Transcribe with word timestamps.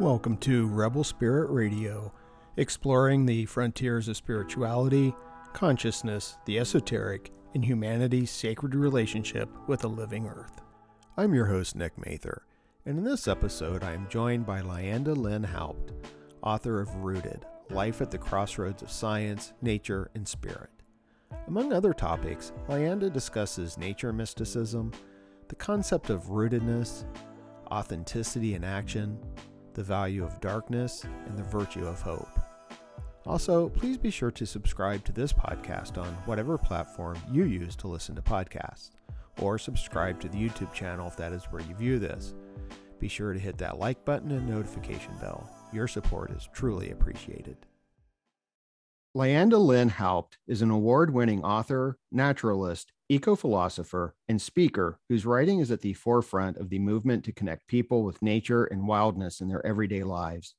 Welcome 0.00 0.38
to 0.38 0.66
Rebel 0.66 1.04
Spirit 1.04 1.52
Radio, 1.52 2.12
exploring 2.56 3.26
the 3.26 3.46
frontiers 3.46 4.08
of 4.08 4.16
spirituality, 4.16 5.14
consciousness, 5.52 6.36
the 6.46 6.58
esoteric, 6.58 7.30
and 7.54 7.64
humanity's 7.64 8.32
sacred 8.32 8.74
relationship 8.74 9.48
with 9.68 9.82
the 9.82 9.88
living 9.88 10.26
earth. 10.26 10.60
I'm 11.16 11.32
your 11.32 11.46
host, 11.46 11.76
Nick 11.76 11.92
Mather, 11.96 12.42
and 12.84 12.98
in 12.98 13.04
this 13.04 13.28
episode, 13.28 13.84
I 13.84 13.92
am 13.92 14.08
joined 14.08 14.44
by 14.44 14.62
Lyanda 14.62 15.16
Lynn 15.16 15.44
Haupt, 15.44 15.92
author 16.42 16.80
of 16.80 16.92
Rooted 16.96 17.46
Life 17.70 18.02
at 18.02 18.10
the 18.10 18.18
Crossroads 18.18 18.82
of 18.82 18.90
Science, 18.90 19.52
Nature, 19.62 20.10
and 20.16 20.26
Spirit. 20.26 20.70
Among 21.46 21.72
other 21.72 21.92
topics, 21.92 22.52
Lyanda 22.68 23.12
discusses 23.12 23.78
nature 23.78 24.12
mysticism, 24.12 24.90
the 25.46 25.54
concept 25.54 26.10
of 26.10 26.24
rootedness, 26.24 27.04
authenticity 27.70 28.54
in 28.54 28.64
action, 28.64 29.20
the 29.74 29.82
value 29.82 30.24
of 30.24 30.40
darkness, 30.40 31.04
and 31.26 31.36
the 31.36 31.42
virtue 31.42 31.86
of 31.86 32.00
hope. 32.00 32.28
Also, 33.26 33.68
please 33.70 33.96
be 33.96 34.10
sure 34.10 34.30
to 34.30 34.46
subscribe 34.46 35.04
to 35.04 35.12
this 35.12 35.32
podcast 35.32 35.96
on 35.96 36.12
whatever 36.26 36.58
platform 36.58 37.16
you 37.32 37.44
use 37.44 37.74
to 37.76 37.88
listen 37.88 38.14
to 38.14 38.22
podcasts, 38.22 38.90
or 39.40 39.58
subscribe 39.58 40.20
to 40.20 40.28
the 40.28 40.36
YouTube 40.36 40.72
channel 40.72 41.08
if 41.08 41.16
that 41.16 41.32
is 41.32 41.44
where 41.44 41.62
you 41.62 41.74
view 41.74 41.98
this. 41.98 42.34
Be 42.98 43.08
sure 43.08 43.32
to 43.32 43.38
hit 43.38 43.58
that 43.58 43.78
like 43.78 44.04
button 44.04 44.30
and 44.30 44.48
notification 44.48 45.12
bell. 45.20 45.50
Your 45.72 45.88
support 45.88 46.30
is 46.30 46.48
truly 46.52 46.90
appreciated. 46.90 47.56
Lyanda 49.16 49.58
Lynn 49.58 49.90
Haupt 49.90 50.38
is 50.46 50.60
an 50.60 50.70
award 50.70 51.12
winning 51.12 51.44
author, 51.44 51.98
naturalist, 52.10 52.92
eco 53.08 53.36
philosopher, 53.36 54.14
and 54.28 54.40
speaker 54.40 54.98
whose 55.08 55.26
writing 55.26 55.60
is 55.60 55.70
at 55.70 55.80
the 55.80 55.92
forefront 55.92 56.56
of 56.56 56.70
the 56.70 56.78
movement 56.78 57.24
to 57.24 57.32
connect 57.32 57.66
people 57.66 58.02
with 58.02 58.22
nature 58.22 58.64
and 58.64 58.88
wildness 58.88 59.40
in 59.40 59.48
their 59.48 59.64
everyday 59.66 60.02
lives. 60.02 60.54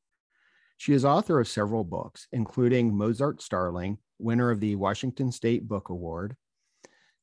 She 0.77 0.93
is 0.93 1.05
author 1.05 1.39
of 1.39 1.47
several 1.47 1.83
books, 1.83 2.27
including 2.31 2.95
Mozart's 2.95 3.45
Starling, 3.45 3.97
winner 4.19 4.51
of 4.51 4.59
the 4.59 4.75
Washington 4.75 5.31
State 5.31 5.67
Book 5.67 5.89
Award, 5.89 6.35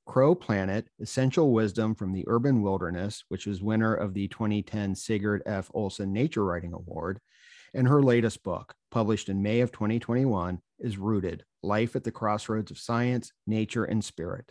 Crow 0.07 0.35
Planet 0.35 0.89
Essential 1.01 1.53
Wisdom 1.53 1.95
from 1.95 2.13
the 2.13 2.25
Urban 2.27 2.63
Wilderness, 2.63 3.25
which 3.29 3.47
was 3.47 3.63
winner 3.63 3.95
of 3.95 4.15
the 4.15 4.27
2010 4.29 4.95
Sigurd 4.95 5.43
F. 5.47 5.71
Olson 5.75 6.13
Nature 6.13 6.45
Writing 6.45 6.73
Award, 6.73 7.21
and 7.75 7.87
her 7.87 8.03
latest 8.03 8.43
book, 8.43 8.75
published 8.91 9.29
in 9.29 9.43
May 9.43 9.61
of 9.61 9.71
2021, 9.71 10.61
is 10.81 10.99
Rooted 10.99 11.45
Life 11.63 11.95
at 11.95 12.05
the 12.05 12.11
Crossroads 12.11 12.71
of 12.71 12.79
Science, 12.79 13.33
Nature, 13.47 13.85
and 13.85 14.05
Spirit. 14.05 14.51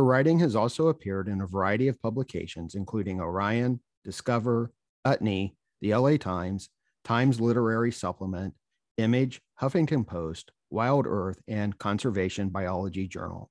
Her 0.00 0.04
writing 0.04 0.38
has 0.38 0.56
also 0.56 0.88
appeared 0.88 1.28
in 1.28 1.42
a 1.42 1.46
variety 1.46 1.86
of 1.86 2.00
publications, 2.00 2.74
including 2.74 3.20
Orion, 3.20 3.80
Discover, 4.02 4.72
Utne, 5.06 5.52
the 5.82 5.94
LA 5.94 6.16
Times, 6.16 6.70
Times 7.04 7.38
Literary 7.38 7.92
Supplement, 7.92 8.54
Image, 8.96 9.42
Huffington 9.60 10.06
Post, 10.06 10.52
Wild 10.70 11.04
Earth, 11.06 11.42
and 11.46 11.76
Conservation 11.76 12.48
Biology 12.48 13.06
Journal. 13.06 13.50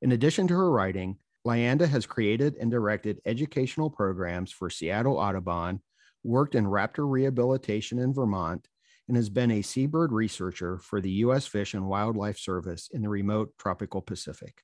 In 0.00 0.12
addition 0.12 0.48
to 0.48 0.54
her 0.54 0.70
writing, 0.70 1.18
Lyanda 1.46 1.86
has 1.86 2.06
created 2.06 2.56
and 2.58 2.70
directed 2.70 3.20
educational 3.26 3.90
programs 3.90 4.50
for 4.50 4.70
Seattle 4.70 5.18
Audubon, 5.18 5.82
worked 6.24 6.54
in 6.54 6.64
raptor 6.64 7.06
rehabilitation 7.06 7.98
in 7.98 8.14
Vermont, 8.14 8.68
and 9.06 9.18
has 9.18 9.28
been 9.28 9.50
a 9.50 9.60
seabird 9.60 10.12
researcher 10.12 10.78
for 10.78 11.02
the 11.02 11.10
U.S. 11.26 11.46
Fish 11.46 11.74
and 11.74 11.86
Wildlife 11.86 12.38
Service 12.38 12.88
in 12.90 13.02
the 13.02 13.10
remote 13.10 13.52
tropical 13.58 14.00
Pacific. 14.00 14.62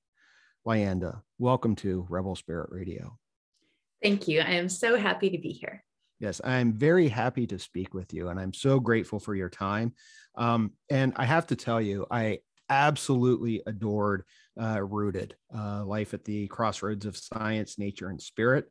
Lyanda, 0.66 1.20
welcome 1.38 1.76
to 1.76 2.06
Rebel 2.08 2.34
Spirit 2.34 2.70
Radio. 2.70 3.18
Thank 4.02 4.28
you. 4.28 4.40
I 4.40 4.52
am 4.52 4.70
so 4.70 4.96
happy 4.96 5.28
to 5.28 5.36
be 5.36 5.50
here. 5.50 5.84
Yes, 6.20 6.40
I'm 6.42 6.72
very 6.72 7.08
happy 7.08 7.46
to 7.48 7.58
speak 7.58 7.92
with 7.92 8.14
you, 8.14 8.28
and 8.28 8.40
I'm 8.40 8.54
so 8.54 8.80
grateful 8.80 9.18
for 9.18 9.34
your 9.34 9.50
time. 9.50 9.92
Um, 10.36 10.72
and 10.88 11.12
I 11.16 11.26
have 11.26 11.46
to 11.48 11.56
tell 11.56 11.82
you, 11.82 12.06
I 12.10 12.38
absolutely 12.70 13.62
adored 13.66 14.24
uh, 14.58 14.82
Rooted 14.82 15.36
uh, 15.54 15.84
Life 15.84 16.14
at 16.14 16.24
the 16.24 16.46
Crossroads 16.48 17.04
of 17.04 17.16
Science, 17.16 17.78
Nature, 17.78 18.08
and 18.08 18.20
Spirit. 18.20 18.70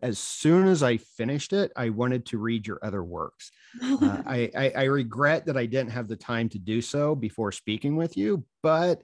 As 0.00 0.20
soon 0.20 0.68
as 0.68 0.84
I 0.84 0.98
finished 0.98 1.52
it, 1.52 1.72
I 1.74 1.88
wanted 1.88 2.24
to 2.26 2.38
read 2.38 2.68
your 2.68 2.78
other 2.82 3.02
works. 3.02 3.50
Uh, 3.82 4.22
I, 4.26 4.50
I, 4.56 4.72
I 4.76 4.84
regret 4.84 5.46
that 5.46 5.56
I 5.56 5.66
didn't 5.66 5.90
have 5.90 6.06
the 6.06 6.16
time 6.16 6.48
to 6.50 6.58
do 6.60 6.80
so 6.80 7.16
before 7.16 7.50
speaking 7.50 7.96
with 7.96 8.16
you, 8.16 8.44
but 8.62 9.02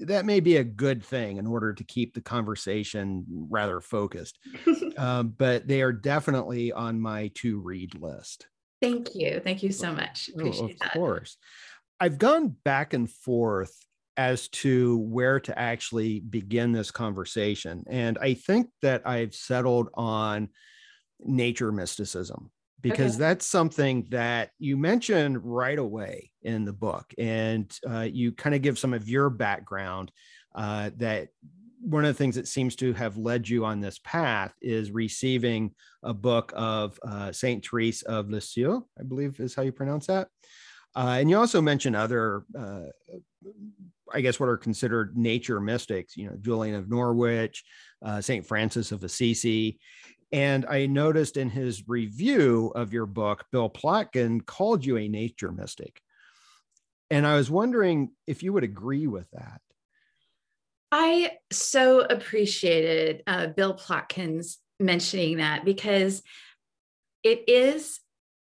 that 0.00 0.24
may 0.24 0.40
be 0.40 0.56
a 0.56 0.64
good 0.64 1.04
thing 1.04 1.36
in 1.36 1.46
order 1.46 1.72
to 1.72 1.84
keep 1.84 2.14
the 2.14 2.20
conversation 2.20 3.24
rather 3.48 3.80
focused. 3.80 4.38
um, 4.96 5.28
but 5.38 5.66
they 5.66 5.82
are 5.82 5.92
definitely 5.92 6.72
on 6.72 7.00
my 7.00 7.30
to 7.34 7.60
read 7.60 8.00
list. 8.00 8.46
Thank 8.80 9.14
you. 9.14 9.40
Thank 9.44 9.62
you 9.62 9.72
so 9.72 9.92
much. 9.92 10.30
Appreciate 10.34 10.62
oh, 10.62 10.72
of 10.72 10.78
that. 10.78 10.92
course. 10.92 11.36
I've 12.00 12.18
gone 12.18 12.56
back 12.64 12.94
and 12.94 13.10
forth 13.10 13.74
as 14.16 14.48
to 14.48 14.98
where 14.98 15.40
to 15.40 15.58
actually 15.58 16.20
begin 16.20 16.72
this 16.72 16.90
conversation. 16.90 17.84
And 17.88 18.18
I 18.18 18.34
think 18.34 18.68
that 18.82 19.06
I've 19.06 19.34
settled 19.34 19.88
on 19.94 20.48
nature 21.20 21.72
mysticism 21.72 22.50
because 22.80 23.16
okay. 23.16 23.20
that's 23.20 23.46
something 23.46 24.06
that 24.10 24.50
you 24.58 24.76
mentioned 24.76 25.44
right 25.44 25.78
away 25.78 26.30
in 26.42 26.64
the 26.64 26.72
book 26.72 27.12
and 27.18 27.76
uh, 27.88 28.06
you 28.10 28.32
kind 28.32 28.54
of 28.54 28.62
give 28.62 28.78
some 28.78 28.94
of 28.94 29.08
your 29.08 29.30
background 29.30 30.10
uh, 30.54 30.90
that 30.96 31.28
one 31.82 32.04
of 32.04 32.08
the 32.08 32.18
things 32.18 32.34
that 32.34 32.48
seems 32.48 32.76
to 32.76 32.92
have 32.92 33.16
led 33.16 33.48
you 33.48 33.64
on 33.64 33.80
this 33.80 33.98
path 34.04 34.52
is 34.60 34.90
receiving 34.90 35.74
a 36.02 36.12
book 36.12 36.52
of 36.54 36.98
uh, 37.06 37.32
saint 37.32 37.66
therese 37.66 38.02
of 38.02 38.30
lisieux 38.30 38.82
i 38.98 39.02
believe 39.02 39.38
is 39.40 39.54
how 39.54 39.62
you 39.62 39.72
pronounce 39.72 40.06
that 40.06 40.28
uh, 40.96 41.16
and 41.18 41.30
you 41.30 41.38
also 41.38 41.60
mention 41.60 41.94
other 41.94 42.44
uh, 42.58 42.84
i 44.12 44.20
guess 44.20 44.40
what 44.40 44.48
are 44.48 44.56
considered 44.56 45.16
nature 45.16 45.60
mystics 45.60 46.16
you 46.16 46.26
know 46.26 46.36
julian 46.40 46.74
of 46.74 46.90
norwich 46.90 47.64
uh, 48.04 48.20
saint 48.20 48.46
francis 48.46 48.92
of 48.92 49.04
assisi 49.04 49.78
and 50.32 50.64
I 50.66 50.86
noticed 50.86 51.36
in 51.36 51.50
his 51.50 51.88
review 51.88 52.72
of 52.74 52.92
your 52.92 53.06
book, 53.06 53.44
Bill 53.50 53.68
Plotkin 53.68 54.44
called 54.44 54.84
you 54.84 54.96
a 54.96 55.08
nature 55.08 55.50
mystic. 55.50 56.00
And 57.10 57.26
I 57.26 57.36
was 57.36 57.50
wondering 57.50 58.10
if 58.26 58.42
you 58.42 58.52
would 58.52 58.62
agree 58.62 59.08
with 59.08 59.28
that. 59.32 59.60
I 60.92 61.32
so 61.50 62.00
appreciated 62.00 63.22
uh, 63.26 63.48
Bill 63.48 63.74
Plotkin's 63.74 64.58
mentioning 64.78 65.38
that 65.38 65.64
because 65.64 66.22
it 67.22 67.48
is 67.48 68.00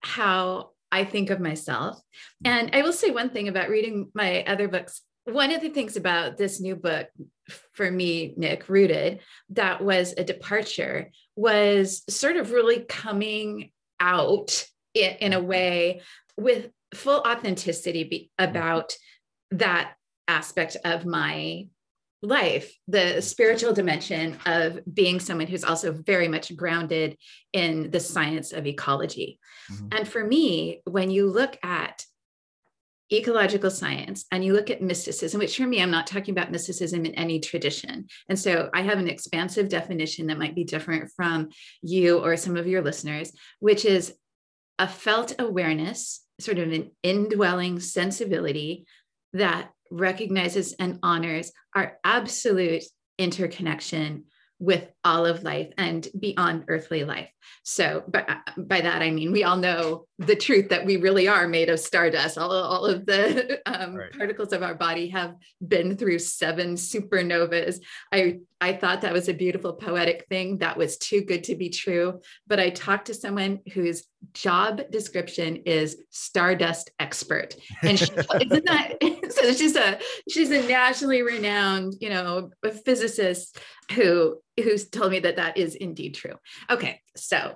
how 0.02 0.72
I 0.92 1.06
think 1.06 1.30
of 1.30 1.40
myself. 1.40 2.00
And 2.44 2.72
I 2.74 2.82
will 2.82 2.94
say 2.94 3.12
one 3.12 3.30
thing 3.30 3.48
about 3.48 3.70
reading 3.70 4.12
my 4.14 4.44
other 4.44 4.68
books. 4.68 5.02
One 5.26 5.52
of 5.52 5.62
the 5.62 5.70
things 5.70 5.98
about 5.98 6.38
this 6.38 6.60
new 6.60 6.76
book 6.76 7.08
for 7.74 7.90
me, 7.90 8.34
Nick, 8.38 8.70
Rooted, 8.70 9.20
that 9.50 9.84
was 9.84 10.14
a 10.18 10.24
departure 10.24 11.12
was 11.36 12.04
sort 12.10 12.38
of 12.38 12.52
really 12.52 12.80
coming 12.82 13.72
out 14.00 14.66
in, 14.94 15.12
in 15.20 15.34
a 15.34 15.42
way 15.42 16.02
with 16.38 16.70
full 16.94 17.20
authenticity 17.20 18.32
about 18.40 18.94
that 19.52 19.94
aspect 20.28 20.78
of 20.84 21.06
my 21.06 21.68
life, 22.24 22.72
the 22.88 23.22
spiritual 23.22 23.74
dimension 23.74 24.38
of 24.46 24.80
being 24.92 25.20
someone 25.20 25.48
who's 25.48 25.64
also 25.64 25.92
very 25.92 26.28
much 26.28 26.56
grounded 26.56 27.18
in 27.52 27.90
the 27.90 28.00
science 28.00 28.54
of 28.54 28.68
ecology. 28.68 29.40
Mm-hmm. 29.72 29.88
And 29.92 30.08
for 30.08 30.24
me, 30.24 30.82
when 30.86 31.10
you 31.10 31.28
look 31.28 31.58
at 31.64 32.06
ecological 33.12 33.70
science 33.70 34.26
and 34.32 34.44
you 34.44 34.54
look 34.54 34.70
at 34.70 34.82
mysticism, 34.82 35.40
which 35.40 35.58
for 35.58 35.68
me, 35.68 35.82
I'm 35.82 35.92
not 35.92 36.08
talking 36.08 36.34
about 36.34 36.52
mysticism 36.52 37.06
in 37.06 37.14
any 37.16 37.40
tradition. 37.40 38.08
And 38.30 38.40
so 38.40 38.70
I 38.74 38.82
have 38.82 39.00
an 39.00 39.08
expansive 39.08 39.70
definition 39.70 40.28
that 40.28 40.40
might 40.40 40.56
be 40.56 40.64
different 40.64 41.12
from 41.16 41.50
you 41.82 42.20
or 42.20 42.38
some 42.38 42.56
of 42.56 42.68
your 42.68 42.82
listeners, 42.82 43.32
which 43.60 43.86
is 43.86 44.14
a 44.80 44.88
felt 44.88 45.36
awareness, 45.40 46.26
sort 46.40 46.58
of 46.58 46.72
an 46.72 46.92
indwelling 47.04 47.80
sensibility 47.80 48.86
that 49.34 49.72
recognizes 49.92 50.74
and 50.74 51.00
honors 51.04 51.52
our 51.76 51.98
absolute 52.04 52.84
interconnection 53.18 54.26
with 54.62 54.88
all 55.04 55.26
of 55.26 55.42
life 55.42 55.74
and 55.80 56.08
beyond 56.20 56.66
earthly 56.68 57.04
life. 57.04 57.30
So, 57.64 58.04
but 58.08 58.30
uh, 58.30 58.36
by 58.58 58.82
that 58.82 59.02
I 59.02 59.10
mean 59.10 59.32
we 59.32 59.44
all 59.44 59.58
know 59.58 60.06
the 60.20 60.36
truth 60.36 60.70
that 60.70 60.86
we 60.86 60.98
really 60.98 61.28
are 61.28 61.48
made 61.48 61.70
of 61.70 61.80
stardust. 61.80 62.38
All, 62.38 62.52
all 62.52 62.86
of 62.86 63.08
the 63.08 63.60
um, 63.66 63.96
right. 63.96 64.16
particles 64.16 64.54
of 64.54 64.62
our 64.62 64.76
body 64.76 65.10
have 65.10 65.36
been 65.68 65.98
through 65.98 66.20
seven 66.20 66.76
supernovas. 66.76 67.80
I 68.12 68.42
I 68.62 68.74
thought 68.74 69.02
that 69.02 69.12
was 69.12 69.28
a 69.28 69.34
beautiful 69.34 69.74
poetic 69.74 70.28
thing. 70.30 70.60
That 70.60 70.78
was 70.78 70.98
too 70.98 71.22
good 71.22 71.44
to 71.46 71.56
be 71.56 71.70
true. 71.70 72.22
But 72.46 72.60
I 72.60 72.70
talked 72.70 73.08
to 73.08 73.14
someone 73.16 73.60
whose 73.74 74.04
job 74.34 74.84
description 74.92 75.58
is 75.66 75.98
stardust 76.12 76.92
expert, 77.00 77.56
and 77.82 77.98
she, 77.98 78.06
isn't 78.42 78.66
that 78.66 78.98
so? 79.32 79.54
She's 79.54 79.76
a 79.76 80.00
she's 80.30 80.52
a 80.52 80.68
nationally 80.68 81.24
renowned, 81.24 81.96
you 82.00 82.10
know, 82.10 82.52
physicist 82.86 83.58
who 83.94 84.38
who's 84.64 84.88
told 84.90 85.12
me 85.12 85.20
that 85.22 85.38
that 85.38 85.58
is 85.58 85.74
indeed 85.74 86.14
true. 86.14 86.36
Okay, 86.70 87.02
so 87.16 87.56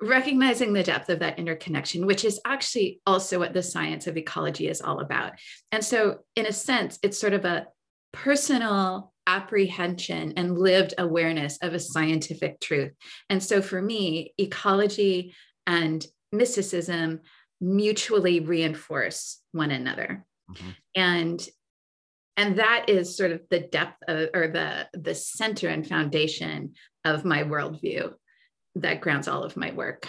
recognizing 0.00 0.72
the 0.72 0.82
depth 0.82 1.08
of 1.08 1.20
that 1.20 1.38
interconnection, 1.38 2.06
which 2.06 2.24
is 2.24 2.40
actually 2.44 3.00
also 3.06 3.38
what 3.38 3.52
the 3.52 3.62
science 3.62 4.06
of 4.06 4.16
ecology 4.16 4.68
is 4.68 4.80
all 4.80 5.00
about. 5.00 5.32
And 5.72 5.84
so, 5.84 6.18
in 6.34 6.46
a 6.46 6.52
sense, 6.52 6.98
it's 7.02 7.18
sort 7.18 7.32
of 7.32 7.44
a 7.44 7.66
personal 8.12 9.12
apprehension 9.28 10.32
and 10.36 10.58
lived 10.58 10.94
awareness 10.98 11.58
of 11.58 11.74
a 11.74 11.78
scientific 11.78 12.58
truth. 12.58 12.92
And 13.30 13.40
so, 13.40 13.62
for 13.62 13.80
me, 13.80 14.34
ecology 14.38 15.34
and 15.66 16.04
mysticism 16.32 17.20
mutually 17.60 18.40
reinforce 18.40 19.40
one 19.52 19.70
another. 19.70 20.24
Mm-hmm. 20.50 20.70
And 20.96 21.48
and 22.36 22.58
that 22.58 22.86
is 22.88 23.16
sort 23.16 23.32
of 23.32 23.42
the 23.50 23.60
depth 23.60 24.02
of, 24.08 24.30
or 24.32 24.48
the 24.48 24.88
the 24.94 25.14
center 25.14 25.68
and 25.68 25.86
foundation 25.86 26.72
of 27.04 27.24
my 27.24 27.42
worldview 27.44 28.14
that 28.76 29.00
grounds 29.00 29.28
all 29.28 29.44
of 29.44 29.56
my 29.56 29.72
work. 29.72 30.08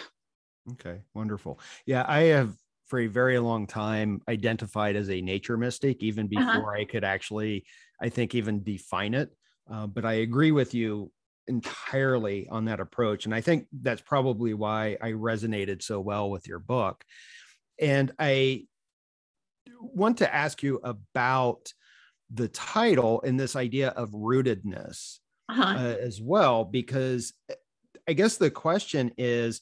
Okay, 0.74 1.02
wonderful. 1.14 1.60
Yeah, 1.86 2.06
I 2.08 2.22
have 2.26 2.56
for 2.86 3.00
a 3.00 3.08
very 3.08 3.40
long 3.40 3.68
time 3.68 4.22
identified 4.28 4.96
as 4.96 5.10
a 5.10 5.22
nature 5.22 5.58
mystic, 5.58 6.02
even 6.04 6.26
uh-huh. 6.26 6.54
before 6.54 6.74
uh-huh. 6.74 6.82
I 6.82 6.86
could 6.86 7.04
actually, 7.04 7.66
I 8.02 8.10
think, 8.10 8.36
even 8.36 8.64
define 8.64 9.14
it. 9.14 9.30
Uh, 9.72 9.88
but 9.88 10.06
I 10.06 10.14
agree 10.14 10.52
with 10.52 10.74
you 10.74 11.12
entirely 11.48 12.48
on 12.50 12.66
that 12.66 12.80
approach. 12.80 13.26
And 13.26 13.34
I 13.34 13.42
think 13.42 13.68
that's 13.82 14.02
probably 14.02 14.54
why 14.54 14.98
I 15.02 15.12
resonated 15.12 15.82
so 15.82 16.00
well 16.00 16.30
with 16.30 16.48
your 16.48 16.60
book. 16.60 17.04
And 17.80 18.12
I 18.20 18.66
want 19.80 20.18
to 20.18 20.34
ask 20.34 20.64
you 20.64 20.80
about 20.84 21.74
the 22.32 22.48
title 22.50 23.22
and 23.24 23.40
this 23.40 23.56
idea 23.56 23.90
of 23.90 24.12
rootedness 24.12 25.18
uh-huh. 25.50 25.64
uh, 25.64 25.96
as 26.00 26.22
well, 26.22 26.64
because 26.64 27.34
I 28.08 28.14
guess 28.14 28.38
the 28.38 28.52
question 28.52 29.12
is 29.18 29.62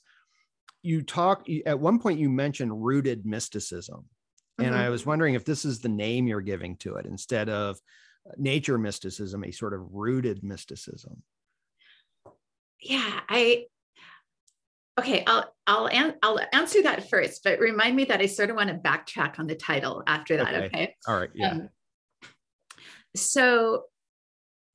you 0.81 1.01
talk 1.01 1.47
at 1.65 1.79
one 1.79 1.99
point 1.99 2.19
you 2.19 2.29
mentioned 2.29 2.83
rooted 2.85 3.25
mysticism. 3.25 4.05
And 4.57 4.67
mm-hmm. 4.67 4.75
I 4.75 4.89
was 4.89 5.05
wondering 5.05 5.35
if 5.35 5.45
this 5.45 5.65
is 5.65 5.79
the 5.79 5.89
name 5.89 6.27
you're 6.27 6.41
giving 6.41 6.77
to 6.77 6.95
it 6.95 7.05
instead 7.05 7.47
of 7.49 7.77
nature 8.37 8.77
mysticism, 8.77 9.43
a 9.43 9.51
sort 9.51 9.73
of 9.73 9.93
rooted 9.93 10.43
mysticism. 10.43 11.23
Yeah, 12.81 13.19
I 13.29 13.65
okay, 14.99 15.23
I'll 15.25 15.53
I'll 15.65 15.89
an, 15.89 16.15
I'll 16.21 16.39
answer 16.53 16.83
that 16.83 17.09
first, 17.09 17.43
but 17.43 17.59
remind 17.59 17.95
me 17.95 18.05
that 18.05 18.21
I 18.21 18.25
sort 18.25 18.49
of 18.49 18.55
want 18.55 18.69
to 18.69 18.75
backtrack 18.75 19.39
on 19.39 19.47
the 19.47 19.55
title 19.55 20.03
after 20.07 20.37
that. 20.37 20.53
Okay. 20.53 20.65
okay? 20.65 20.95
All 21.07 21.17
right. 21.17 21.29
Yeah. 21.33 21.51
Um, 21.51 21.69
so 23.15 23.85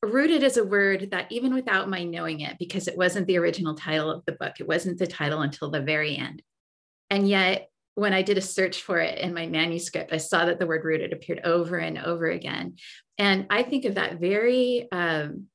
rooted 0.02 0.43
is 0.43 0.56
a 0.56 0.64
word 0.64 1.10
that 1.12 1.31
even 1.31 1.55
without 1.55 1.88
my 1.88 2.02
knowing 2.02 2.40
it 2.40 2.58
because 2.58 2.88
it 2.88 2.96
wasn't 2.96 3.26
the 3.26 3.38
original 3.38 3.75
title 3.75 4.10
of 4.10 4.25
the 4.26 4.32
book 4.32 4.55
it 4.58 4.66
wasn't 4.66 4.98
the 4.98 5.06
title 5.06 5.43
until 5.43 5.70
the 5.70 5.81
very 5.81 6.16
end 6.16 6.43
and 7.08 7.28
yet 7.28 7.69
when 7.94 8.12
i 8.12 8.22
did 8.22 8.38
a 8.38 8.42
search 8.42 8.82
for 8.82 8.98
it 8.98 9.18
in 9.18 9.34
my 9.34 9.46
manuscript 9.46 10.12
i 10.12 10.16
saw 10.16 10.44
that 10.44 10.58
the 10.58 10.66
word 10.66 10.84
rooted 10.84 11.12
appeared 11.12 11.40
over 11.44 11.76
and 11.76 11.98
over 11.98 12.26
again 12.26 12.76
and 13.18 13.46
i 13.50 13.62
think 13.62 13.84
of 13.84 13.96
that 13.96 14.20
very 14.20 14.90
um, 14.92 15.46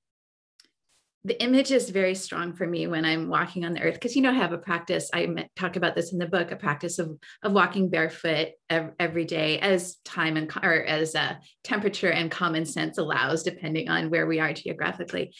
the 1.27 1.41
image 1.43 1.71
is 1.71 1.89
very 1.89 2.15
strong 2.15 2.53
for 2.53 2.65
me 2.65 2.87
when 2.87 3.03
I'm 3.03 3.27
walking 3.27 3.65
on 3.65 3.73
the 3.73 3.81
earth 3.81 3.95
because 3.95 4.15
you 4.15 4.21
know 4.21 4.29
I 4.29 4.35
have 4.35 4.53
a 4.53 4.57
practice. 4.57 5.09
I 5.13 5.27
talk 5.57 5.75
about 5.75 5.93
this 5.93 6.13
in 6.13 6.19
the 6.19 6.25
book, 6.25 6.51
a 6.51 6.55
practice 6.55 6.99
of 6.99 7.17
of 7.43 7.51
walking 7.51 7.89
barefoot 7.89 8.49
every 8.69 9.25
day 9.25 9.59
as 9.59 9.97
time 10.05 10.37
and 10.37 10.49
or 10.63 10.83
as 10.83 11.15
a 11.15 11.21
uh, 11.21 11.33
temperature 11.65 12.09
and 12.09 12.31
common 12.31 12.65
sense 12.65 12.97
allows, 12.97 13.43
depending 13.43 13.89
on 13.89 14.09
where 14.09 14.25
we 14.25 14.39
are 14.39 14.53
geographically, 14.53 15.33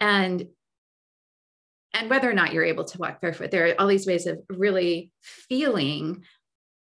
and 0.00 0.44
and 1.94 2.10
whether 2.10 2.30
or 2.30 2.34
not 2.34 2.52
you're 2.52 2.64
able 2.64 2.84
to 2.84 2.98
walk 2.98 3.20
barefoot. 3.20 3.50
There 3.50 3.66
are 3.66 3.80
all 3.80 3.88
these 3.88 4.06
ways 4.06 4.26
of 4.26 4.38
really 4.48 5.10
feeling 5.22 6.22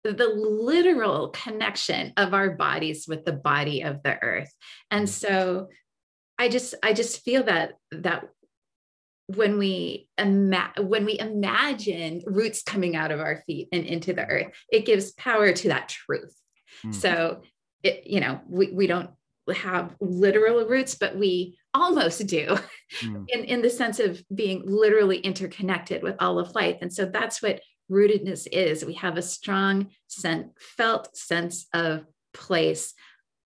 the 0.02 0.28
literal 0.28 1.28
connection 1.28 2.12
of 2.16 2.32
our 2.34 2.50
bodies 2.50 3.06
with 3.06 3.24
the 3.24 3.32
body 3.32 3.82
of 3.82 4.02
the 4.02 4.20
earth, 4.22 4.52
and 4.90 5.08
so 5.08 5.68
I 6.38 6.48
just 6.48 6.74
I 6.82 6.92
just 6.92 7.22
feel 7.22 7.44
that 7.44 7.74
that 7.92 8.28
when 9.36 9.58
we 9.58 10.08
ima- 10.18 10.72
when 10.78 11.04
we 11.04 11.18
imagine 11.18 12.22
roots 12.26 12.62
coming 12.62 12.96
out 12.96 13.12
of 13.12 13.20
our 13.20 13.42
feet 13.46 13.68
and 13.72 13.84
into 13.84 14.12
the 14.12 14.26
earth, 14.26 14.48
it 14.72 14.86
gives 14.86 15.12
power 15.12 15.52
to 15.52 15.68
that 15.68 15.88
truth. 15.88 16.34
Mm. 16.84 16.94
So 16.94 17.42
it, 17.82 18.06
you 18.06 18.20
know, 18.20 18.40
we, 18.48 18.72
we 18.72 18.86
don't 18.86 19.10
have 19.54 19.94
literal 20.00 20.66
roots, 20.66 20.94
but 20.94 21.16
we 21.16 21.58
almost 21.74 22.26
do 22.26 22.56
mm. 23.02 23.24
in, 23.28 23.44
in 23.44 23.62
the 23.62 23.70
sense 23.70 24.00
of 24.00 24.22
being 24.34 24.62
literally 24.66 25.18
interconnected 25.18 26.02
with 26.02 26.16
all 26.18 26.38
of 26.38 26.54
life. 26.54 26.78
And 26.80 26.92
so 26.92 27.06
that's 27.06 27.40
what 27.40 27.60
rootedness 27.90 28.46
is. 28.50 28.84
We 28.84 28.94
have 28.94 29.16
a 29.16 29.22
strong 29.22 29.88
sense, 30.06 30.52
felt 30.76 31.16
sense 31.16 31.66
of 31.72 32.04
place 32.32 32.94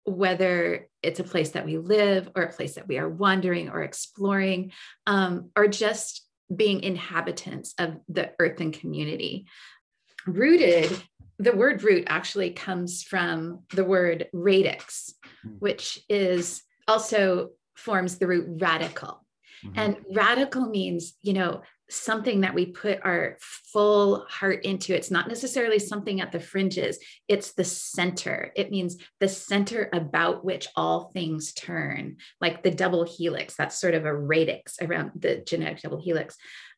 whether 0.04 0.88
it's 1.02 1.20
a 1.20 1.24
place 1.24 1.50
that 1.50 1.66
we 1.66 1.78
live 1.78 2.30
or 2.34 2.42
a 2.42 2.52
place 2.52 2.74
that 2.74 2.88
we 2.88 2.98
are 2.98 3.08
wandering 3.08 3.68
or 3.68 3.82
exploring, 3.82 4.72
um, 5.06 5.50
or 5.54 5.68
just 5.68 6.26
being 6.54 6.82
inhabitants 6.82 7.74
of 7.78 7.96
the 8.08 8.32
earthen 8.38 8.72
community. 8.72 9.46
Rooted, 10.26 10.90
the 11.38 11.52
word 11.52 11.82
root 11.82 12.04
actually 12.06 12.50
comes 12.50 13.02
from 13.02 13.60
the 13.74 13.84
word 13.84 14.28
radix, 14.32 15.14
hmm. 15.42 15.50
which 15.58 16.00
is 16.08 16.62
also 16.88 17.50
forms 17.76 18.18
the 18.18 18.26
root 18.26 18.46
radical. 18.60 19.24
Mm-hmm. 19.64 19.78
And 19.78 19.96
radical 20.14 20.66
means, 20.66 21.14
you 21.22 21.34
know, 21.34 21.62
something 21.90 22.42
that 22.42 22.54
we 22.54 22.66
put 22.66 23.00
our 23.04 23.36
full 23.40 24.24
heart 24.28 24.64
into. 24.64 24.94
It's 24.94 25.10
not 25.10 25.28
necessarily 25.28 25.78
something 25.78 26.20
at 26.20 26.32
the 26.32 26.40
fringes, 26.40 26.98
it's 27.28 27.52
the 27.52 27.64
center. 27.64 28.52
It 28.56 28.70
means 28.70 28.96
the 29.18 29.28
center 29.28 29.88
about 29.92 30.44
which 30.44 30.68
all 30.76 31.10
things 31.12 31.52
turn, 31.52 32.16
like 32.40 32.62
the 32.62 32.70
double 32.70 33.04
helix. 33.04 33.56
That's 33.56 33.78
sort 33.78 33.94
of 33.94 34.06
a 34.06 34.16
radix 34.16 34.78
around 34.80 35.12
the 35.16 35.42
genetic 35.46 35.82
double 35.82 36.00
helix. 36.00 36.36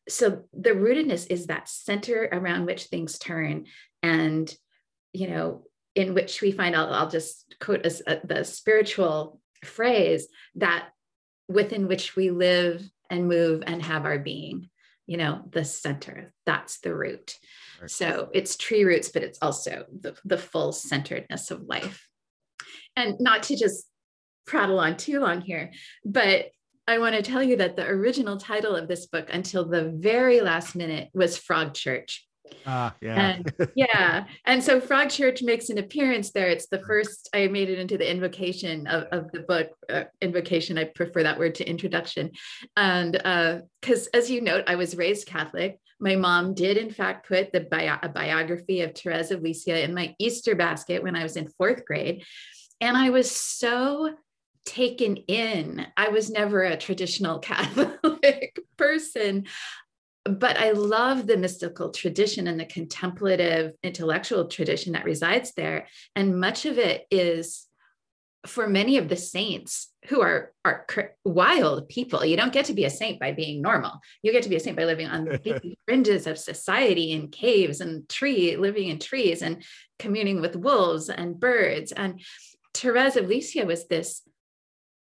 So 0.09 0.43
the 0.51 0.71
rootedness 0.71 1.27
is 1.29 1.47
that 1.47 1.69
center 1.69 2.27
around 2.31 2.65
which 2.65 2.85
things 2.85 3.17
turn. 3.17 3.67
And, 4.01 4.53
you 5.13 5.29
know, 5.29 5.63
in 5.95 6.13
which 6.13 6.41
we 6.41 6.51
find, 6.51 6.75
I'll, 6.75 6.93
I'll 6.93 7.09
just 7.09 7.55
quote 7.61 7.85
a, 7.85 8.01
a, 8.07 8.17
uh, 8.17 8.19
the 8.23 8.43
spiritual 8.43 9.39
phrase 9.63 10.27
that 10.55 10.89
within 11.47 11.87
which 11.87 12.15
we 12.15 12.31
live 12.31 12.83
and 13.09 13.27
move 13.27 13.63
and 13.65 13.81
have 13.81 14.05
our 14.05 14.17
being 14.17 14.69
you 15.05 15.17
know 15.17 15.41
the 15.51 15.65
center 15.65 16.33
that's 16.45 16.79
the 16.79 16.93
root. 16.95 17.35
Right. 17.81 17.89
so 17.89 18.29
it's 18.33 18.55
tree 18.57 18.83
roots 18.83 19.09
but 19.09 19.23
it's 19.23 19.39
also 19.41 19.85
the, 19.99 20.15
the 20.25 20.37
full 20.37 20.71
centeredness 20.71 21.51
of 21.51 21.63
life. 21.63 22.07
And 22.95 23.15
not 23.19 23.43
to 23.43 23.55
just 23.55 23.87
prattle 24.45 24.79
on 24.79 24.97
too 24.97 25.19
long 25.19 25.41
here 25.41 25.71
but 26.03 26.47
i 26.85 26.97
want 26.97 27.15
to 27.15 27.21
tell 27.21 27.41
you 27.41 27.55
that 27.57 27.77
the 27.77 27.87
original 27.87 28.37
title 28.37 28.75
of 28.75 28.89
this 28.89 29.05
book 29.07 29.29
until 29.31 29.65
the 29.65 29.89
very 29.89 30.41
last 30.41 30.75
minute 30.75 31.09
was 31.13 31.37
frog 31.37 31.73
church 31.73 32.27
Ah, 32.65 32.95
yeah. 33.01 33.19
And, 33.19 33.53
yeah. 33.75 34.25
And 34.45 34.63
so 34.63 34.79
Frog 34.79 35.09
Church 35.09 35.41
makes 35.41 35.69
an 35.69 35.77
appearance 35.77 36.31
there. 36.31 36.47
It's 36.47 36.67
the 36.67 36.79
first, 36.79 37.29
I 37.33 37.47
made 37.47 37.69
it 37.69 37.79
into 37.79 37.97
the 37.97 38.09
invocation 38.09 38.87
of, 38.87 39.03
of 39.11 39.31
the 39.31 39.41
book. 39.41 39.69
Uh, 39.89 40.03
invocation, 40.21 40.77
I 40.77 40.85
prefer 40.85 41.23
that 41.23 41.39
word 41.39 41.55
to 41.55 41.69
introduction. 41.69 42.31
And 42.75 43.13
because, 43.81 44.07
uh, 44.07 44.17
as 44.17 44.29
you 44.29 44.41
note, 44.41 44.63
I 44.67 44.75
was 44.75 44.95
raised 44.95 45.27
Catholic. 45.27 45.79
My 45.99 46.15
mom 46.15 46.53
did, 46.53 46.77
in 46.77 46.89
fact, 46.89 47.27
put 47.27 47.51
the 47.51 47.61
bio- 47.61 47.99
a 48.01 48.09
biography 48.09 48.81
of 48.81 48.95
Therese 48.95 49.31
of 49.31 49.41
Lisieux 49.41 49.75
in 49.75 49.93
my 49.93 50.15
Easter 50.19 50.55
basket 50.55 51.03
when 51.03 51.15
I 51.15 51.23
was 51.23 51.37
in 51.37 51.47
fourth 51.57 51.85
grade. 51.85 52.23
And 52.81 52.97
I 52.97 53.09
was 53.09 53.31
so 53.31 54.13
taken 54.65 55.17
in. 55.17 55.85
I 55.97 56.09
was 56.09 56.29
never 56.29 56.63
a 56.63 56.77
traditional 56.77 57.39
Catholic 57.39 58.59
person 58.77 59.45
but 60.25 60.57
I 60.57 60.71
love 60.71 61.27
the 61.27 61.37
mystical 61.37 61.91
tradition 61.91 62.47
and 62.47 62.59
the 62.59 62.65
contemplative 62.65 63.73
intellectual 63.83 64.47
tradition 64.47 64.93
that 64.93 65.05
resides 65.05 65.53
there. 65.53 65.87
And 66.15 66.39
much 66.39 66.65
of 66.65 66.77
it 66.77 67.05
is 67.11 67.67
for 68.45 68.67
many 68.67 68.97
of 68.97 69.07
the 69.07 69.15
saints 69.15 69.89
who 70.07 70.21
are 70.21 70.51
are 70.65 70.85
wild 71.23 71.87
people. 71.87 72.25
You 72.25 72.35
don't 72.35 72.53
get 72.53 72.65
to 72.65 72.73
be 72.73 72.85
a 72.85 72.89
saint 72.89 73.19
by 73.19 73.31
being 73.31 73.61
normal. 73.61 73.99
You 74.21 74.31
get 74.31 74.43
to 74.43 74.49
be 74.49 74.57
a 74.57 74.59
saint 74.59 74.77
by 74.77 74.85
living 74.85 75.07
on 75.07 75.25
the 75.43 75.75
fringes 75.85 76.27
of 76.27 76.37
society 76.37 77.11
in 77.11 77.29
caves 77.29 77.81
and 77.81 78.07
tree, 78.07 78.57
living 78.57 78.89
in 78.89 78.99
trees 78.99 79.41
and 79.41 79.63
communing 79.99 80.41
with 80.41 80.55
wolves 80.55 81.09
and 81.09 81.39
birds. 81.39 81.91
And 81.91 82.21
Therese 82.73 83.15
of 83.15 83.27
Lisieux 83.27 83.65
was 83.65 83.87
this 83.87 84.21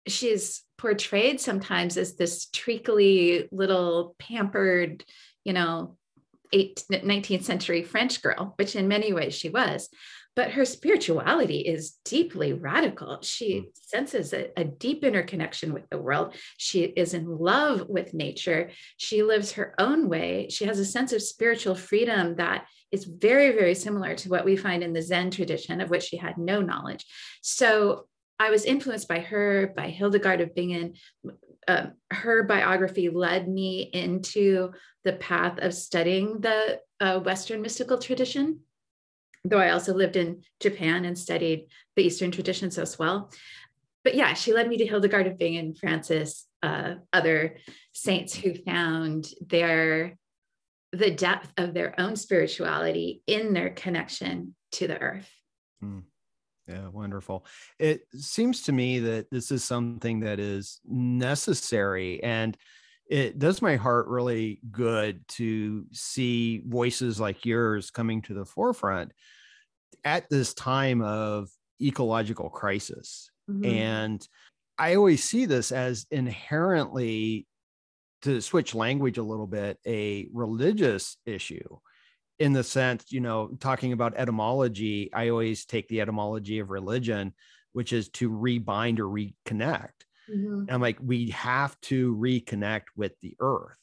she's 0.06 0.62
portrayed 0.78 1.40
sometimes 1.40 1.96
as 1.96 2.16
this 2.16 2.46
treacly 2.50 3.48
little 3.52 4.14
pampered, 4.18 5.04
you 5.44 5.52
know, 5.52 5.96
18th, 6.52 7.04
19th 7.04 7.44
century 7.44 7.82
French 7.82 8.22
girl, 8.22 8.54
which 8.56 8.76
in 8.76 8.86
many 8.88 9.12
ways 9.12 9.34
she 9.34 9.48
was. 9.50 9.88
but 10.36 10.50
her 10.50 10.64
spirituality 10.64 11.60
is 11.60 11.92
deeply 12.04 12.52
radical. 12.52 13.20
She 13.22 13.60
Mm. 13.60 13.64
senses 13.74 14.32
a, 14.32 14.50
a 14.58 14.64
deep 14.64 15.04
interconnection 15.04 15.72
with 15.72 15.88
the 15.90 15.98
world. 15.98 16.34
She 16.58 16.80
is 16.82 17.14
in 17.14 17.26
love 17.38 17.88
with 17.88 18.14
nature. 18.14 18.72
She 18.96 19.22
lives 19.22 19.52
her 19.52 19.76
own 19.78 20.08
way. 20.08 20.48
She 20.50 20.64
has 20.64 20.80
a 20.80 20.84
sense 20.84 21.12
of 21.12 21.22
spiritual 21.22 21.76
freedom 21.76 22.34
that 22.34 22.66
is 22.90 23.04
very, 23.04 23.52
very 23.52 23.76
similar 23.76 24.16
to 24.16 24.28
what 24.28 24.44
we 24.44 24.56
find 24.56 24.82
in 24.82 24.92
the 24.92 25.02
Zen 25.02 25.30
tradition, 25.30 25.80
of 25.80 25.88
which 25.88 26.02
she 26.02 26.16
had 26.16 26.36
no 26.36 26.60
knowledge. 26.60 27.06
So 27.40 28.08
I 28.38 28.50
was 28.50 28.64
influenced 28.64 29.08
by 29.08 29.20
her, 29.20 29.72
by 29.76 29.88
Hildegard 29.88 30.40
of 30.40 30.54
Bingen. 30.54 30.94
Um, 31.66 31.92
her 32.10 32.42
biography 32.42 33.08
led 33.08 33.48
me 33.48 33.82
into 33.92 34.72
the 35.04 35.14
path 35.14 35.58
of 35.60 35.72
studying 35.72 36.40
the 36.40 36.80
uh, 37.00 37.20
Western 37.20 37.62
mystical 37.62 37.98
tradition 37.98 38.60
though 39.44 39.58
I 39.58 39.70
also 39.70 39.94
lived 39.94 40.16
in 40.16 40.42
Japan 40.60 41.04
and 41.04 41.18
studied 41.18 41.66
the 41.96 42.04
Eastern 42.04 42.30
traditions 42.30 42.78
as 42.78 42.98
well. 42.98 43.30
But 44.02 44.14
yeah, 44.14 44.34
she 44.34 44.52
led 44.52 44.68
me 44.68 44.78
to 44.78 44.86
Hildegard 44.86 45.26
of 45.26 45.38
Bingen, 45.38 45.74
Francis, 45.74 46.46
uh, 46.62 46.94
other 47.12 47.58
saints 47.92 48.34
who 48.34 48.54
found 48.54 49.28
their 49.46 50.18
the 50.92 51.10
depth 51.10 51.52
of 51.56 51.74
their 51.74 51.98
own 51.98 52.14
spirituality 52.14 53.20
in 53.26 53.52
their 53.52 53.70
connection 53.70 54.54
to 54.70 54.86
the 54.86 54.96
earth. 54.98 55.28
Mm. 55.82 56.04
Yeah, 56.66 56.88
wonderful. 56.88 57.44
It 57.78 58.02
seems 58.14 58.62
to 58.62 58.72
me 58.72 58.98
that 59.00 59.30
this 59.30 59.50
is 59.50 59.62
something 59.64 60.20
that 60.20 60.40
is 60.40 60.80
necessary 60.84 62.22
and 62.22 62.56
it 63.10 63.38
does 63.38 63.60
my 63.60 63.76
heart 63.76 64.08
really 64.08 64.62
good 64.70 65.28
to 65.28 65.84
see 65.92 66.62
voices 66.66 67.20
like 67.20 67.44
yours 67.44 67.90
coming 67.90 68.22
to 68.22 68.32
the 68.32 68.46
forefront 68.46 69.12
at 70.04 70.28
this 70.30 70.54
time 70.54 71.02
of 71.02 71.50
ecological 71.82 72.50
crisis. 72.50 73.30
Mhm. 73.48 73.66
And 73.66 74.28
I 74.78 74.96
always 74.96 75.24
see 75.24 75.46
this 75.46 75.72
as 75.72 76.06
inherently, 76.10 77.46
to 78.22 78.40
switch 78.42 78.74
language 78.74 79.18
a 79.18 79.22
little 79.22 79.46
bit, 79.48 79.78
a 79.86 80.28
religious 80.32 81.18
issue 81.26 81.78
in 82.38 82.52
the 82.52 82.64
sense, 82.64 83.12
you 83.12 83.20
know, 83.20 83.56
talking 83.60 83.92
about 83.92 84.16
etymology, 84.16 85.12
I 85.12 85.28
always 85.28 85.64
take 85.64 85.88
the 85.88 86.00
etymology 86.00 86.58
of 86.58 86.70
religion, 86.70 87.34
which 87.72 87.92
is 87.92 88.08
to 88.10 88.30
rebind 88.30 88.98
or 88.98 89.06
reconnect. 89.06 89.92
Mhm. 90.30 90.70
I'm 90.70 90.80
like, 90.80 90.98
we 91.00 91.30
have 91.30 91.78
to 91.82 92.14
reconnect 92.16 92.84
with 92.96 93.12
the 93.20 93.36
earth. 93.40 93.78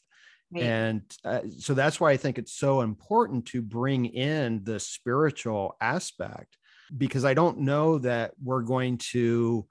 Right. 0.51 0.63
And 0.63 1.17
uh, 1.23 1.41
so 1.59 1.73
that's 1.73 1.99
why 1.99 2.11
I 2.11 2.17
think 2.17 2.37
it's 2.37 2.53
so 2.53 2.81
important 2.81 3.45
to 3.47 3.61
bring 3.61 4.05
in 4.05 4.63
the 4.63 4.79
spiritual 4.79 5.75
aspect 5.79 6.57
because 6.97 7.23
I 7.23 7.33
don't 7.33 7.59
know 7.59 7.99
that 7.99 8.31
we're 8.43 8.63
going 8.63 8.97
to, 9.11 9.65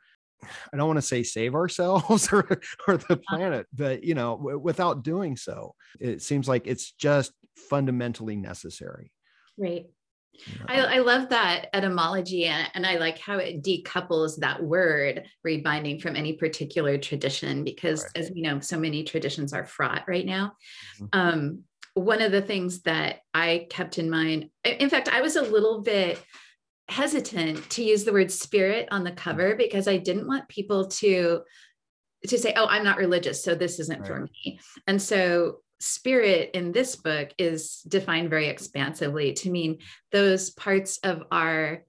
I 0.72 0.76
don't 0.78 0.86
want 0.86 0.96
to 0.96 1.02
say 1.02 1.22
save 1.22 1.54
ourselves 1.54 2.28
or, 2.32 2.48
or 2.88 2.96
the 2.96 3.20
planet, 3.28 3.66
but 3.74 4.02
you 4.04 4.14
know, 4.14 4.38
w- 4.38 4.58
without 4.58 5.02
doing 5.02 5.36
so, 5.36 5.74
it 5.98 6.22
seems 6.22 6.48
like 6.48 6.66
it's 6.66 6.92
just 6.92 7.32
fundamentally 7.68 8.36
necessary. 8.36 9.12
right. 9.58 9.86
I, 10.68 10.80
I 10.80 10.98
love 11.00 11.28
that 11.30 11.66
etymology 11.74 12.46
and, 12.46 12.68
and 12.74 12.86
I 12.86 12.96
like 12.96 13.18
how 13.18 13.36
it 13.38 13.62
decouples 13.62 14.38
that 14.38 14.62
word 14.62 15.26
rebinding 15.44 16.00
from 16.00 16.16
any 16.16 16.34
particular 16.34 16.96
tradition 16.96 17.62
because 17.64 18.04
Right. 18.04 18.10
as 18.16 18.30
we 18.30 18.40
know, 18.40 18.60
so 18.60 18.78
many 18.78 19.04
traditions 19.04 19.52
are 19.52 19.66
fraught 19.66 20.04
right 20.08 20.24
now. 20.24 20.52
Mhm. 20.98 21.08
Um, 21.12 21.64
one 21.94 22.22
of 22.22 22.32
the 22.32 22.40
things 22.40 22.82
that 22.82 23.18
I 23.34 23.66
kept 23.68 23.98
in 23.98 24.08
mind, 24.08 24.48
in 24.64 24.72
in 24.76 24.88
fact, 24.90 25.08
I 25.08 25.20
was 25.20 25.36
a 25.36 25.42
little 25.42 25.82
bit 25.82 26.22
hesitant 26.88 27.68
to 27.70 27.82
use 27.84 28.04
the 28.04 28.12
word 28.12 28.30
spirit 28.30 28.88
on 28.90 29.04
the 29.04 29.12
cover 29.12 29.54
because 29.56 29.86
I 29.88 29.96
didn't 29.98 30.26
want 30.28 30.48
people 30.48 30.86
to 30.88 31.42
to 32.28 32.38
say, 32.38 32.52
oh, 32.56 32.66
I'm 32.66 32.84
not 32.84 32.98
religious, 32.98 33.42
so 33.42 33.54
this 33.54 33.80
isn't 33.80 34.06
for 34.06 34.20
me. 34.20 34.60
And 34.86 35.00
so 35.00 35.62
spirit 35.80 36.50
in 36.54 36.72
this 36.72 36.96
book 36.96 37.30
is 37.38 37.80
defined 37.88 38.30
very 38.30 38.48
expansively 38.48 39.32
to 39.32 39.50
mean 39.50 39.78
those 40.12 40.50
parts 40.50 40.98
of 40.98 41.22
our 41.32 41.84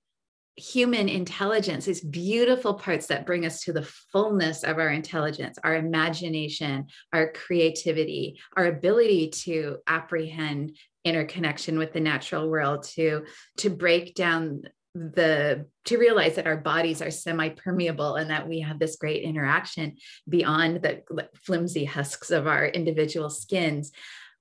human 0.56 1.10
intelligence, 1.10 1.86
these 1.86 2.02
beautiful 2.02 2.74
parts 2.74 3.08
that 3.08 3.26
bring 3.26 3.46
us 3.46 3.64
to 3.64 3.74
the 3.74 3.88
fullness 4.12 4.64
of 4.64 4.78
our 4.78 4.90
intelligence, 4.90 5.58
our 5.64 5.76
imagination, 5.76 6.88
our 7.14 7.32
creativity, 7.32 8.40
our 8.56 8.66
ability 8.66 9.30
to 9.30 9.78
apprehend 9.88 10.78
interconnection 11.04 11.80
with 11.80 11.94
the 11.94 12.00
natural 12.00 12.50
world, 12.50 12.84
to, 12.84 13.26
to 13.58 13.70
break 13.70 14.14
down 14.14 14.64
the 14.94 15.66
to 15.86 15.98
realize 15.98 16.36
that 16.36 16.48
our 16.48 16.58
bodies 16.58 17.02
are 17.02 17.12
semi-permeable 17.12 18.16
and 18.16 18.30
that 18.30 18.48
we 18.48 18.60
have 18.60 18.78
this 18.78 18.98
great 18.98 19.24
interaction 19.24 19.96
beyond 20.28 20.82
the 20.82 21.02
flimsy 21.46 21.86
husks 21.86 22.30
of 22.30 22.46
our 22.46 22.66
individual 22.68 23.30
skins 23.30 23.92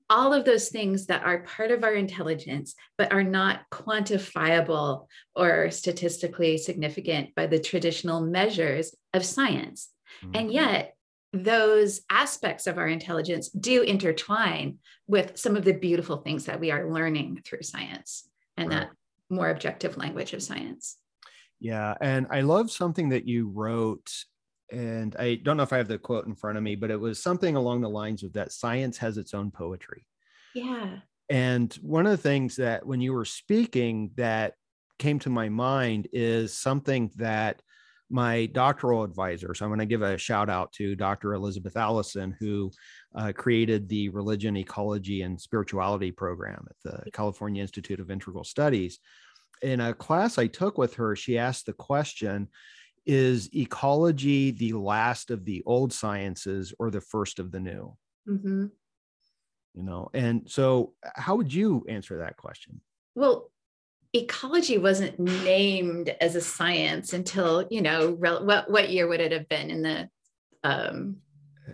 all 0.09 0.35
of 0.35 0.45
those 0.45 0.71
things 0.71 1.07
that 1.07 1.23
are 1.25 1.45
part 1.45 1.71
of 1.71 1.85
our 1.85 1.95
intelligence 1.95 2.75
but 2.99 3.12
are 3.12 3.23
not 3.23 3.61
quantifiable 3.71 5.07
or 5.37 5.71
statistically 5.71 6.59
significant 6.59 7.33
by 7.37 7.47
the 7.47 7.61
traditional 7.61 8.21
measures 8.21 8.95
of 9.14 9.25
science 9.25 9.90
Mhm. 10.25 10.30
and 10.40 10.52
yet 10.52 10.97
those 11.33 12.00
aspects 12.11 12.66
of 12.66 12.76
our 12.76 12.88
intelligence 12.88 13.49
do 13.50 13.83
intertwine 13.83 14.78
with 15.07 15.38
some 15.38 15.54
of 15.54 15.64
the 15.64 15.75
beautiful 15.75 16.16
things 16.16 16.47
that 16.47 16.59
we 16.59 16.73
are 16.73 16.92
learning 16.92 17.40
through 17.45 17.62
science 17.62 18.28
and 18.57 18.69
Right. 18.69 18.80
that 18.80 18.90
more 19.31 19.51
objective 19.51 19.97
language 19.97 20.33
of 20.33 20.43
science 20.43 20.99
Yeah. 21.61 21.95
And 22.01 22.27
I 22.31 22.41
love 22.41 22.71
something 22.71 23.11
that 23.11 23.27
you 23.27 23.49
wrote. 23.49 24.11
And 24.73 25.15
I 25.17 25.37
don't 25.37 25.57
know 25.57 25.63
if 25.63 25.73
I 25.73 25.79
have 25.79 25.89
the 25.89 25.99
quote 25.99 26.27
in 26.27 26.35
front 26.35 26.57
of 26.57 26.65
me, 26.65 26.77
but 26.77 26.91
it 26.91 27.01
was 27.01 27.23
something 27.23 27.57
along 27.57 27.81
the 27.81 27.89
lines 27.89 28.23
of 28.23 28.33
that 28.35 28.53
science 28.53 28.99
has 28.99 29.19
its 29.19 29.35
own 29.35 29.51
poetry. 29.51 30.07
yeah 30.55 30.99
And 31.29 31.73
one 31.83 32.07
of 32.07 32.13
the 32.13 32.29
things 32.29 32.57
that 32.57 32.87
when 32.87 33.01
you 33.01 33.13
were 33.13 33.25
speaking 33.25 34.13
that 34.17 34.55
came 34.99 35.19
to 35.21 35.31
my 35.31 35.49
mind 35.49 36.09
is 36.13 36.57
something 36.57 37.11
that 37.17 37.63
my 38.11 38.47
doctoral 38.47 39.05
advisor, 39.05 39.55
so 39.55 39.65
I'm 39.65 39.71
going 39.71 39.79
to 39.79 39.87
give 39.87 40.03
a 40.03 40.19
shout 40.19 40.51
out 40.51 40.73
to 40.75 40.97
Dr. 40.97 41.35
Elizabeth 41.35 41.77
Allison, 41.77 42.37
who 42.41 42.71
uh, 43.14 43.33
created 43.37 43.88
the 43.88 44.09
Religion, 44.11 44.57
Ecology, 44.57 45.23
and 45.23 45.40
Spirituality 45.40 46.12
program 46.12 46.67
at 46.69 46.76
the 46.85 47.11
California 47.11 47.62
Institute 47.62 48.00
of 48.00 48.11
Integral 48.11 48.45
Studies. 48.45 48.99
In 49.62 49.81
a 49.81 49.95
class 49.95 50.38
I 50.38 50.47
took 50.47 50.79
with 50.79 50.95
her, 50.95 51.17
she 51.17 51.37
asked 51.38 51.67
the 51.67 51.73
question 51.73 52.49
Is 53.07 53.55
ecology 53.55 54.52
the 54.52 54.75
last 54.75 55.31
of 55.31 55.45
the 55.45 55.62
old 55.67 55.93
sciences 55.93 56.73
or 56.79 56.90
the 56.90 57.00
first 57.00 57.38
of 57.38 57.50
the 57.50 57.61
new? 57.61 57.97
hmm 58.26 58.67
You 59.75 59.83
know, 59.83 60.11
and 60.14 60.49
so 60.50 60.95
how 61.14 61.37
would 61.37 61.52
you 61.52 61.85
answer 61.88 62.19
that 62.19 62.37
question? 62.37 62.81
well 63.17 63.50
ecology 64.12 64.79
wasn't 64.79 65.19
named 65.19 66.14
as 66.21 66.35
a 66.35 66.40
science 66.40 67.12
until 67.12 67.67
you 67.71 67.83
know 67.83 68.17
rel- 68.19 68.45
what 68.45 68.71
what 68.71 68.90
year 68.90 69.07
would 69.07 69.21
it 69.21 69.33
have 69.33 69.49
been 69.49 69.71
in 69.71 69.83
the 69.83 70.09
um 70.64 71.17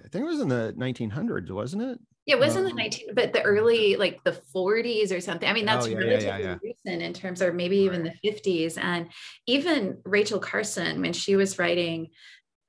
I 0.05 0.09
think 0.09 0.23
it 0.23 0.25
was 0.25 0.41
in 0.41 0.49
the 0.49 0.75
1900s, 0.77 1.51
wasn't 1.51 1.83
it? 1.83 1.99
yeah 2.27 2.35
it 2.35 2.41
was 2.41 2.57
in 2.57 2.65
the 2.65 2.71
Um, 2.71 2.77
19 2.77 3.15
but 3.15 3.33
the 3.33 3.43
early 3.43 3.95
like 3.97 4.23
the 4.25 4.33
40s 4.55 5.13
or 5.17 5.21
something. 5.21 5.49
I 5.49 5.53
mean 5.53 5.65
that's 5.65 5.87
Oh, 5.87 5.89
yeah, 5.91 5.99
relatively 5.99 6.27
yeah, 6.27 6.39
yeah. 6.39 6.59
recent 6.63 7.03
in 7.03 7.13
terms 7.13 7.41
of 7.41 7.55
maybe 7.55 7.77
even 7.79 8.03
the 8.03 8.15
50s 8.25 8.77
and 8.79 9.09
even 9.47 9.99
rachel 10.05 10.41
carson 10.41 11.01
when 11.03 11.13
she 11.13 11.37
was 11.37 11.59
writing 11.59 12.09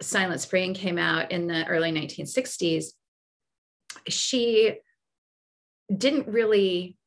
silent 0.01 0.41
spring 0.41 0.75
came 0.75 0.99
out 0.99 1.31
in 1.31 1.47
the 1.47 1.65
early 1.67 1.91
1960s 1.91 2.85
she 4.07 4.75
didn't 5.95 6.27
really 6.27 6.97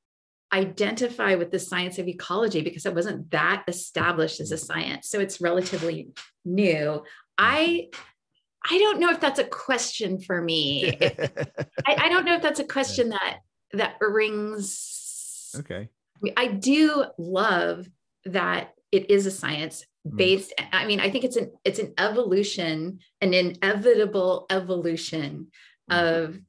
identify 0.53 1.37
with 1.37 1.53
the 1.53 1.59
science 1.61 1.99
of 2.01 2.09
ecology 2.09 2.61
because 2.63 2.85
it 2.85 2.95
wasn't 2.95 3.31
that 3.31 3.63
established 3.69 4.41
as 4.41 4.51
a 4.51 4.57
science. 4.59 5.09
So 5.09 5.21
it's 5.21 5.41
relatively 5.41 6.09
new. 6.45 7.05
I 7.39 7.91
i 8.69 8.79
don't 8.79 9.01
know 9.01 9.11
if 9.11 9.21
that's 9.21 9.39
a 9.39 9.45
question 9.45 10.21
for 10.21 10.41
me 10.41 10.91
I, 11.87 11.97
I 11.97 12.09
don't 12.09 12.25
know 12.25 12.35
if 12.35 12.43
that's 12.43 12.61
a 12.61 12.65
question 12.65 13.11
that 13.11 13.39
that 13.73 13.97
rings 14.01 15.55
okay. 15.59 15.89
i 16.37 16.47
do 16.49 17.05
love 17.19 17.89
that 18.25 18.75
it 18.93 19.11
is 19.11 19.27
a 19.27 19.31
science 19.31 19.85
Mm. 20.07 20.17
based 20.17 20.55
i 20.73 20.87
mean 20.87 20.99
i 20.99 21.11
think 21.11 21.25
it's 21.25 21.37
an 21.37 21.53
it's 21.63 21.79
an 21.79 21.93
evolution 21.99 23.01
an 23.21 23.35
inevitable 23.35 24.47
evolution 24.49 25.49
Mm. 25.91 26.25
of 26.27 26.41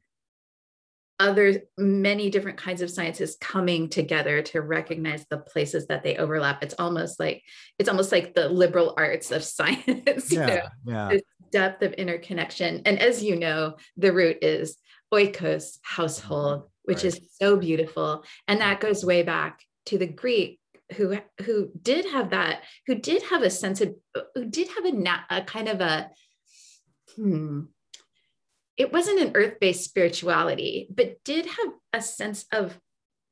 other 1.19 1.63
many 1.77 2.29
different 2.29 2.57
kinds 2.57 2.81
of 2.81 2.89
sciences 2.89 3.37
coming 3.41 3.89
together 3.89 4.41
to 4.41 4.61
recognize 4.61 5.25
the 5.29 5.37
places 5.37 5.87
that 5.87 6.01
they 6.01 6.15
overlap 6.15 6.63
it's 6.63 6.75
almost 6.79 7.19
like 7.19 7.43
it's 7.77 7.89
almost 7.89 8.13
like 8.13 8.33
the 8.33 8.47
liberal 8.47 8.93
arts 8.97 9.31
of 9.31 9.43
science 9.57 10.31
you 10.31 10.39
know? 10.39 10.47
Yeah. 10.47 10.69
Yeah. 10.85 11.19
Depth 11.51 11.83
of 11.83 11.93
interconnection. 11.93 12.81
And 12.85 12.99
as 12.99 13.23
you 13.23 13.37
know 13.37 13.75
the 13.97 14.13
root 14.13 14.39
is 14.41 14.77
oikos 15.13 15.77
household 15.83 16.63
which 16.83 17.03
Right. 17.03 17.05
is 17.05 17.21
so 17.39 17.57
beautiful. 17.57 18.23
And 18.47 18.61
that 18.61 18.79
goes 18.79 19.05
way 19.05 19.21
back 19.21 19.63
to 19.85 19.97
the 19.97 20.07
greek 20.07 20.59
who 20.95 21.17
who 21.45 21.71
did 21.81 22.05
have 22.05 22.31
that 22.31 22.63
who 22.87 22.95
did 22.95 23.23
have 23.23 23.43
a 23.43 23.49
sense 23.49 23.81
of 23.81 23.95
who 24.35 24.45
did 24.45 24.67
have 24.69 24.85
a, 24.85 25.25
a 25.29 25.41
kind 25.43 25.69
of 25.69 25.79
a 25.79 26.09
hmm 27.15 27.61
it 28.77 28.91
wasn't 28.91 29.19
an 29.19 29.31
earth-based 29.35 29.83
spirituality 29.83 30.87
but 30.89 31.23
did 31.23 31.45
have 31.45 31.73
a 31.93 32.01
sense 32.01 32.45
of 32.51 32.77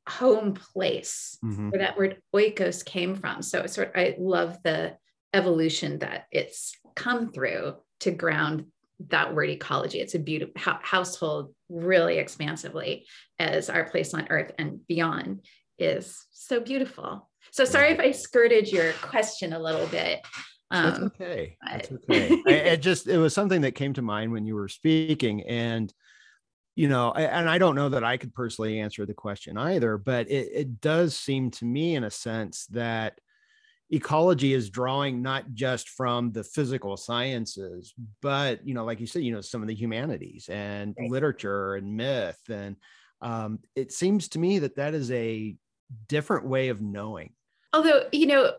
home 0.07 0.53
place 0.53 1.38
mm-hmm. 1.43 1.69
where 1.69 1.79
that 1.79 1.97
word 1.97 2.21
oikos 2.35 2.83
came 2.83 3.15
from. 3.15 3.41
So 3.41 3.65
sort 3.67 3.89
of, 3.89 3.95
i 3.95 4.15
love 4.17 4.57
the 4.63 4.97
evolution 5.33 5.99
that 5.99 6.25
it's 6.31 6.75
come 6.95 7.31
through 7.31 7.75
to 8.01 8.12
ground 8.12 8.65
that 9.08 9.34
word 9.34 9.50
ecology. 9.50 10.00
It's 10.00 10.15
a 10.15 10.20
beautiful 10.20 10.53
household 10.82 11.53
really 11.70 12.18
expansively 12.18 13.06
as 13.38 13.70
our 13.70 13.89
place 13.89 14.13
on 14.13 14.27
earth 14.29 14.51
and 14.58 14.86
beyond 14.88 15.46
is 15.77 16.25
so 16.32 16.60
beautiful. 16.60 17.29
So 17.51 17.65
sorry 17.65 17.91
if 17.91 18.00
i 18.00 18.12
skirted 18.12 18.72
your 18.72 18.94
question 18.94 19.53
a 19.53 19.60
little 19.60 19.88
bit. 19.88 20.22
Um, 20.72 20.84
that's 20.84 21.00
okay. 21.00 21.58
That's 21.65 21.91
okay. 21.91 22.41
I, 22.48 22.51
it 22.51 22.82
just 22.82 23.08
it 23.08 23.18
was 23.18 23.34
something 23.34 23.62
that 23.62 23.72
came 23.72 23.94
to 23.94 24.01
mind 24.01 24.32
when 24.32 24.46
you 24.46 24.56
were 24.56 24.68
speaking 24.68 25.44
and 25.44 25.91
you 26.75 26.88
know, 26.88 27.12
and 27.12 27.50
I 27.50 27.58
don't 27.58 27.75
know 27.75 27.89
that 27.89 28.06
I 28.06 28.15
could 28.15 28.34
personally 28.34 28.79
answer 28.79 29.06
the 29.06 29.13
question 29.13 29.58
either, 29.58 29.98
but 29.98 30.32
it, 30.32 30.50
it 30.53 30.79
does 30.79 31.13
seem 31.13 31.51
to 31.51 31.65
me, 31.65 31.96
in 31.96 32.06
a 32.06 32.10
sense, 32.10 32.68
that 32.68 33.20
ecology 33.89 34.53
is 34.53 34.69
drawing 34.69 35.22
not 35.22 35.53
just 35.53 35.89
from 35.89 36.31
the 36.31 36.43
physical 36.43 36.96
sciences, 36.98 37.93
but 38.22 38.65
you 38.65 38.74
know, 38.74 38.86
like 38.86 39.00
you 39.00 39.08
said, 39.08 39.24
you 39.24 39.31
know, 39.31 39.41
some 39.41 39.62
of 39.62 39.67
the 39.67 39.75
humanities 39.75 40.48
and 40.50 40.96
right. 40.98 41.10
literature 41.10 41.75
and 41.75 41.96
myth, 41.96 42.39
and 42.50 42.75
um, 43.22 43.60
it 43.75 43.91
seems 43.91 44.27
to 44.29 44.39
me 44.39 44.60
that 44.60 44.75
that 44.75 44.93
is 44.93 45.12
a 45.12 45.55
different 46.08 46.46
way 46.46 46.69
of 46.69 46.81
knowing. 46.81 47.34
Although, 47.74 48.03
you 48.12 48.27
know, 48.27 48.53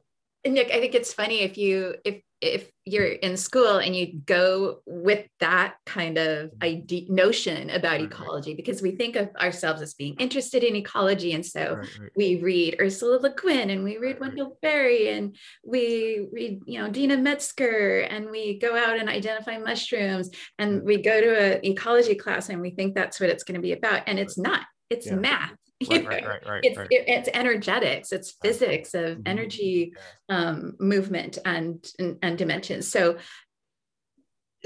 Nick, 0.46 0.70
I 0.70 0.80
think 0.80 0.94
it's 0.94 1.12
funny 1.12 1.40
if 1.40 1.58
you 1.58 1.94
if 2.04 2.22
if 2.40 2.70
you're 2.86 3.04
in 3.04 3.36
school 3.36 3.76
and 3.76 3.94
you 3.94 4.18
go 4.24 4.80
with 4.86 5.26
that 5.40 5.74
kind 5.84 6.16
of 6.16 6.48
mm-hmm. 6.48 6.64
idea 6.64 7.04
notion 7.10 7.68
about 7.70 8.00
right, 8.00 8.02
ecology 8.02 8.50
right. 8.50 8.56
because 8.56 8.80
we 8.80 8.92
think 8.92 9.14
of 9.14 9.28
ourselves 9.36 9.82
as 9.82 9.92
being 9.94 10.14
interested 10.18 10.64
in 10.64 10.74
ecology 10.74 11.32
and 11.34 11.44
so 11.44 11.76
right, 11.76 12.10
we 12.16 12.40
read 12.40 12.76
ursula 12.80 13.18
le 13.20 13.34
guin 13.34 13.68
and 13.70 13.84
we 13.84 13.98
read 13.98 14.18
wendell 14.20 14.56
berry 14.62 15.10
and 15.10 15.36
we 15.64 16.26
read 16.32 16.60
you 16.64 16.80
know 16.80 16.88
Deena 16.88 17.18
metzger 17.18 18.00
and 18.00 18.30
we 18.30 18.58
go 18.58 18.74
out 18.74 18.98
and 18.98 19.08
identify 19.10 19.58
mushrooms 19.58 20.30
and 20.58 20.82
we 20.82 21.02
go 21.02 21.20
to 21.20 21.56
an 21.56 21.64
ecology 21.64 22.14
class 22.14 22.48
and 22.48 22.60
we 22.62 22.70
think 22.70 22.94
that's 22.94 23.20
what 23.20 23.28
it's 23.28 23.44
going 23.44 23.56
to 23.56 23.60
be 23.60 23.72
about 23.72 24.02
and 24.06 24.18
it's 24.18 24.38
not. 24.38 24.62
It's 24.88 25.06
yeah. 25.06 25.14
math 25.14 25.54
Right, 25.90 26.06
right, 26.06 26.26
right, 26.26 26.46
right, 26.46 26.60
it's, 26.62 26.76
right. 26.76 26.88
It, 26.90 27.04
it's 27.08 27.28
energetics, 27.32 28.12
it's 28.12 28.36
physics 28.42 28.92
of 28.92 29.16
mm-hmm. 29.16 29.22
energy 29.24 29.94
um, 30.28 30.74
movement 30.78 31.38
and, 31.46 31.82
and, 31.98 32.18
and 32.20 32.36
dimensions. 32.36 32.86
So, 32.86 33.16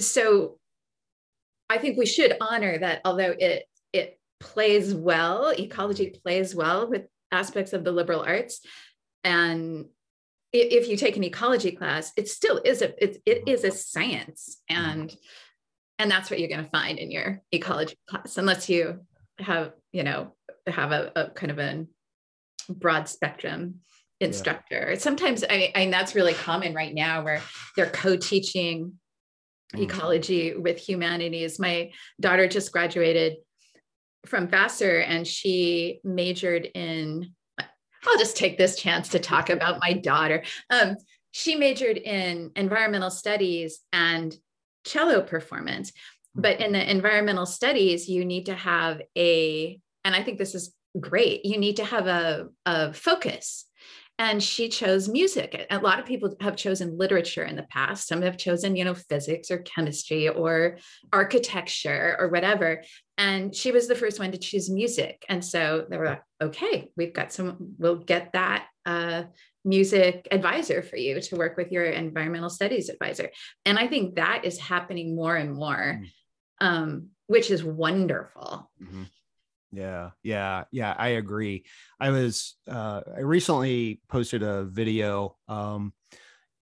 so 0.00 0.58
I 1.70 1.78
think 1.78 1.98
we 1.98 2.06
should 2.06 2.36
honor 2.40 2.78
that. 2.78 3.00
Although 3.04 3.34
it 3.38 3.64
it 3.92 4.18
plays 4.40 4.94
well, 4.94 5.52
ecology 5.56 6.06
mm-hmm. 6.06 6.20
plays 6.22 6.54
well 6.54 6.88
with 6.88 7.02
aspects 7.32 7.72
of 7.72 7.84
the 7.84 7.92
liberal 7.92 8.20
arts, 8.20 8.60
and 9.22 9.86
if 10.52 10.88
you 10.88 10.96
take 10.96 11.16
an 11.16 11.24
ecology 11.24 11.72
class, 11.72 12.12
it 12.16 12.28
still 12.28 12.60
is 12.64 12.82
a 12.82 13.02
it, 13.02 13.22
it 13.26 13.48
is 13.48 13.64
a 13.64 13.70
science, 13.70 14.60
mm-hmm. 14.70 14.84
and 14.84 15.16
and 15.98 16.10
that's 16.10 16.30
what 16.30 16.38
you're 16.38 16.48
going 16.48 16.64
to 16.64 16.70
find 16.70 16.98
in 16.98 17.10
your 17.10 17.42
ecology 17.52 17.96
class, 18.08 18.36
unless 18.36 18.68
you 18.68 19.00
have 19.38 19.72
you 19.92 20.04
know 20.04 20.34
have 20.66 20.92
a, 20.92 21.12
a 21.16 21.30
kind 21.30 21.50
of 21.50 21.58
a 21.58 21.86
broad 22.68 23.08
spectrum 23.08 23.80
instructor. 24.20 24.90
Yeah. 24.90 24.98
Sometimes 24.98 25.44
I, 25.48 25.72
I 25.74 25.80
mean 25.80 25.90
that's 25.90 26.14
really 26.14 26.34
common 26.34 26.74
right 26.74 26.94
now 26.94 27.22
where 27.24 27.40
they're 27.76 27.86
co-teaching 27.86 28.92
mm. 29.74 29.82
ecology 29.82 30.56
with 30.56 30.78
humanities. 30.78 31.58
My 31.58 31.90
daughter 32.20 32.48
just 32.48 32.72
graduated 32.72 33.36
from 34.26 34.48
Vassar 34.48 34.98
and 35.00 35.26
she 35.26 36.00
majored 36.04 36.68
in 36.74 37.32
I'll 38.06 38.18
just 38.18 38.36
take 38.36 38.58
this 38.58 38.76
chance 38.76 39.08
to 39.10 39.18
talk 39.18 39.48
about 39.48 39.80
my 39.80 39.94
daughter. 39.94 40.44
Um, 40.68 40.96
she 41.30 41.56
majored 41.56 41.96
in 41.96 42.50
environmental 42.54 43.10
studies 43.10 43.80
and 43.94 44.36
cello 44.84 45.22
performance. 45.22 45.90
But 46.34 46.60
in 46.60 46.72
the 46.72 46.90
environmental 46.90 47.46
studies, 47.46 48.08
you 48.08 48.24
need 48.24 48.46
to 48.46 48.54
have 48.54 49.00
a 49.16 49.80
and 50.04 50.14
I 50.14 50.22
think 50.22 50.38
this 50.38 50.54
is 50.54 50.74
great. 50.98 51.44
You 51.44 51.58
need 51.58 51.76
to 51.76 51.84
have 51.84 52.06
a, 52.06 52.48
a 52.66 52.92
focus. 52.92 53.66
And 54.16 54.40
she 54.40 54.68
chose 54.68 55.08
music. 55.08 55.66
A 55.70 55.78
lot 55.78 55.98
of 55.98 56.06
people 56.06 56.36
have 56.40 56.54
chosen 56.54 56.96
literature 56.96 57.42
in 57.42 57.56
the 57.56 57.64
past. 57.64 58.06
Some 58.06 58.22
have 58.22 58.36
chosen, 58.36 58.76
you 58.76 58.84
know, 58.84 58.94
physics 58.94 59.50
or 59.50 59.58
chemistry 59.58 60.28
or 60.28 60.78
architecture 61.12 62.14
or 62.20 62.28
whatever. 62.28 62.84
And 63.18 63.52
she 63.52 63.72
was 63.72 63.88
the 63.88 63.96
first 63.96 64.20
one 64.20 64.30
to 64.30 64.38
choose 64.38 64.70
music. 64.70 65.24
And 65.28 65.44
so 65.44 65.86
they 65.90 65.96
were 65.96 66.06
like, 66.06 66.22
okay, 66.40 66.90
we've 66.96 67.12
got 67.12 67.32
some, 67.32 67.74
we'll 67.76 67.96
get 67.96 68.34
that 68.34 68.68
uh, 68.86 69.24
music 69.64 70.28
advisor 70.30 70.82
for 70.82 70.96
you 70.96 71.20
to 71.20 71.36
work 71.36 71.56
with 71.56 71.72
your 71.72 71.84
environmental 71.84 72.50
studies 72.50 72.90
advisor. 72.90 73.30
And 73.64 73.80
I 73.80 73.88
think 73.88 74.14
that 74.14 74.44
is 74.44 74.60
happening 74.60 75.16
more 75.16 75.34
and 75.34 75.52
more, 75.52 76.00
mm. 76.00 76.06
um, 76.60 77.08
which 77.26 77.50
is 77.50 77.64
wonderful. 77.64 78.70
Mm-hmm. 78.80 79.04
Yeah, 79.74 80.10
yeah, 80.22 80.64
yeah. 80.70 80.94
I 80.96 81.08
agree. 81.08 81.64
I 81.98 82.10
was 82.10 82.56
uh, 82.68 83.00
I 83.16 83.20
recently 83.20 84.00
posted 84.08 84.42
a 84.42 84.64
video 84.64 85.36
um, 85.48 85.92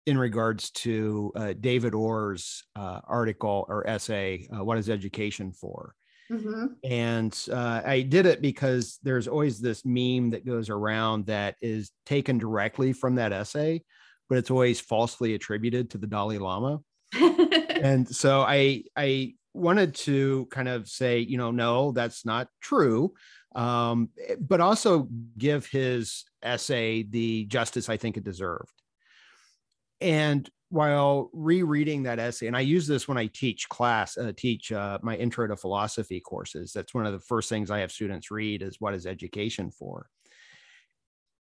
in 0.07 0.17
regards 0.17 0.71
to 0.71 1.33
uh, 1.35 1.53
David 1.59 1.95
Orr's 1.95 2.65
uh, 2.77 3.01
article 3.05 3.67
or 3.69 3.87
essay, 3.87 4.49
uh, 4.55 4.65
"What 4.65 4.79
is 4.79 4.88
Education 4.88 5.53
for?" 5.53 5.95
Mm-hmm. 6.31 6.67
And 6.85 7.38
uh, 7.53 7.83
I 7.85 8.03
did 8.03 8.27
it 8.27 8.41
because 8.41 8.99
there's 9.03 9.29
always 9.29 9.61
this 9.61 9.85
meme 9.85 10.31
that 10.31 10.47
goes 10.47 10.71
around 10.71 11.27
that 11.27 11.57
is 11.61 11.91
taken 12.07 12.38
directly 12.38 12.93
from 12.93 13.17
that 13.17 13.33
essay, 13.33 13.83
but 14.29 14.38
it's 14.38 14.51
always 14.51 14.81
falsely 14.81 15.35
attributed 15.35 15.91
to 15.91 15.99
the 15.99 16.07
Dalai 16.07 16.38
Lama. 16.38 16.81
and 17.15 18.09
so 18.09 18.41
I 18.41 18.85
I 18.97 19.35
wanted 19.55 19.95
to 19.95 20.47
kind 20.51 20.69
of 20.69 20.88
say, 20.88 21.19
you 21.19 21.37
know, 21.37 21.51
no, 21.51 21.93
that's 21.93 22.25
not 22.25 22.49
true, 22.61 23.12
um, 23.55 24.09
eh, 24.29 24.37
but 24.41 24.61
also 24.61 25.09
give 25.37 25.67
his 25.67 26.25
essay 26.43 27.03
the 27.03 27.45
justice 27.47 27.88
I 27.88 27.97
think 27.97 28.17
it 28.17 28.25
deserved. 28.25 28.73
And 30.01 30.49
while 30.71 31.31
rereading 31.35 32.05
that 32.05 32.19
essay, 32.19 32.47
and 32.47 32.57
I 32.57 32.61
use 32.61 32.87
this 32.87 33.07
when 33.07 33.19
I 33.19 33.27
teach 33.27 33.69
class, 33.69 34.17
uh, 34.17 34.33
teach 34.35 34.73
uh, 34.73 34.99
my 35.03 35.17
intro 35.17 35.47
to 35.47 35.57
philosophy 35.57 36.19
courses. 36.19 36.73
That's 36.73 36.95
one 36.95 37.07
of 37.07 37.12
the 37.12 37.21
first 37.21 37.49
things 37.49 37.71
I 37.71 37.81
have 37.81 37.93
students 37.93 38.31
read 38.31 38.62
is 38.62 38.81
what 38.81 38.95
is 38.95 39.07
education 39.07 39.71
for. 39.71 40.09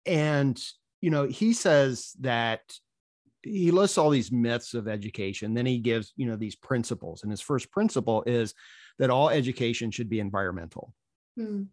And 0.06 0.60
you 1.02 1.12
know, 1.12 1.26
he 1.26 1.54
says 1.54 2.14
that 2.22 2.62
he 3.44 3.72
lists 3.72 3.98
all 3.98 4.10
these 4.10 4.32
myths 4.32 4.74
of 4.74 4.88
education 4.88 5.54
then 5.54 5.66
he 5.66 5.78
gives 5.78 6.14
you 6.16 6.26
know 6.26 6.36
these 6.36 6.56
principles 6.56 7.24
and 7.24 7.32
his 7.32 7.42
first 7.42 7.72
principle 7.72 8.24
is 8.26 8.54
that 8.98 9.10
all 9.10 9.30
education 9.30 9.92
should 9.92 10.10
be 10.10 10.20
environmental 10.20 10.94
hmm. 11.38 11.64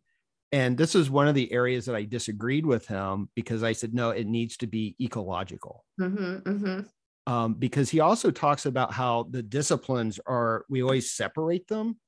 and 0.52 0.78
this 0.78 0.94
is 0.94 1.10
one 1.10 1.28
of 1.28 1.34
the 1.34 1.52
areas 1.52 1.86
that 1.86 1.96
i 1.96 2.04
disagreed 2.04 2.64
with 2.64 2.86
him 2.86 3.28
because 3.34 3.62
i 3.62 3.72
said 3.72 3.94
no 3.94 4.10
it 4.10 4.26
needs 4.26 4.56
to 4.56 4.66
be 4.66 4.94
ecological 5.00 5.84
mm-hmm, 6.00 6.48
mm-hmm. 6.48 6.80
Um, 7.28 7.54
because 7.54 7.90
he 7.90 7.98
also 7.98 8.30
talks 8.30 8.66
about 8.66 8.92
how 8.92 9.26
the 9.28 9.42
disciplines 9.42 10.20
are 10.26 10.64
we 10.68 10.82
always 10.82 11.10
separate 11.10 11.66
them 11.66 11.98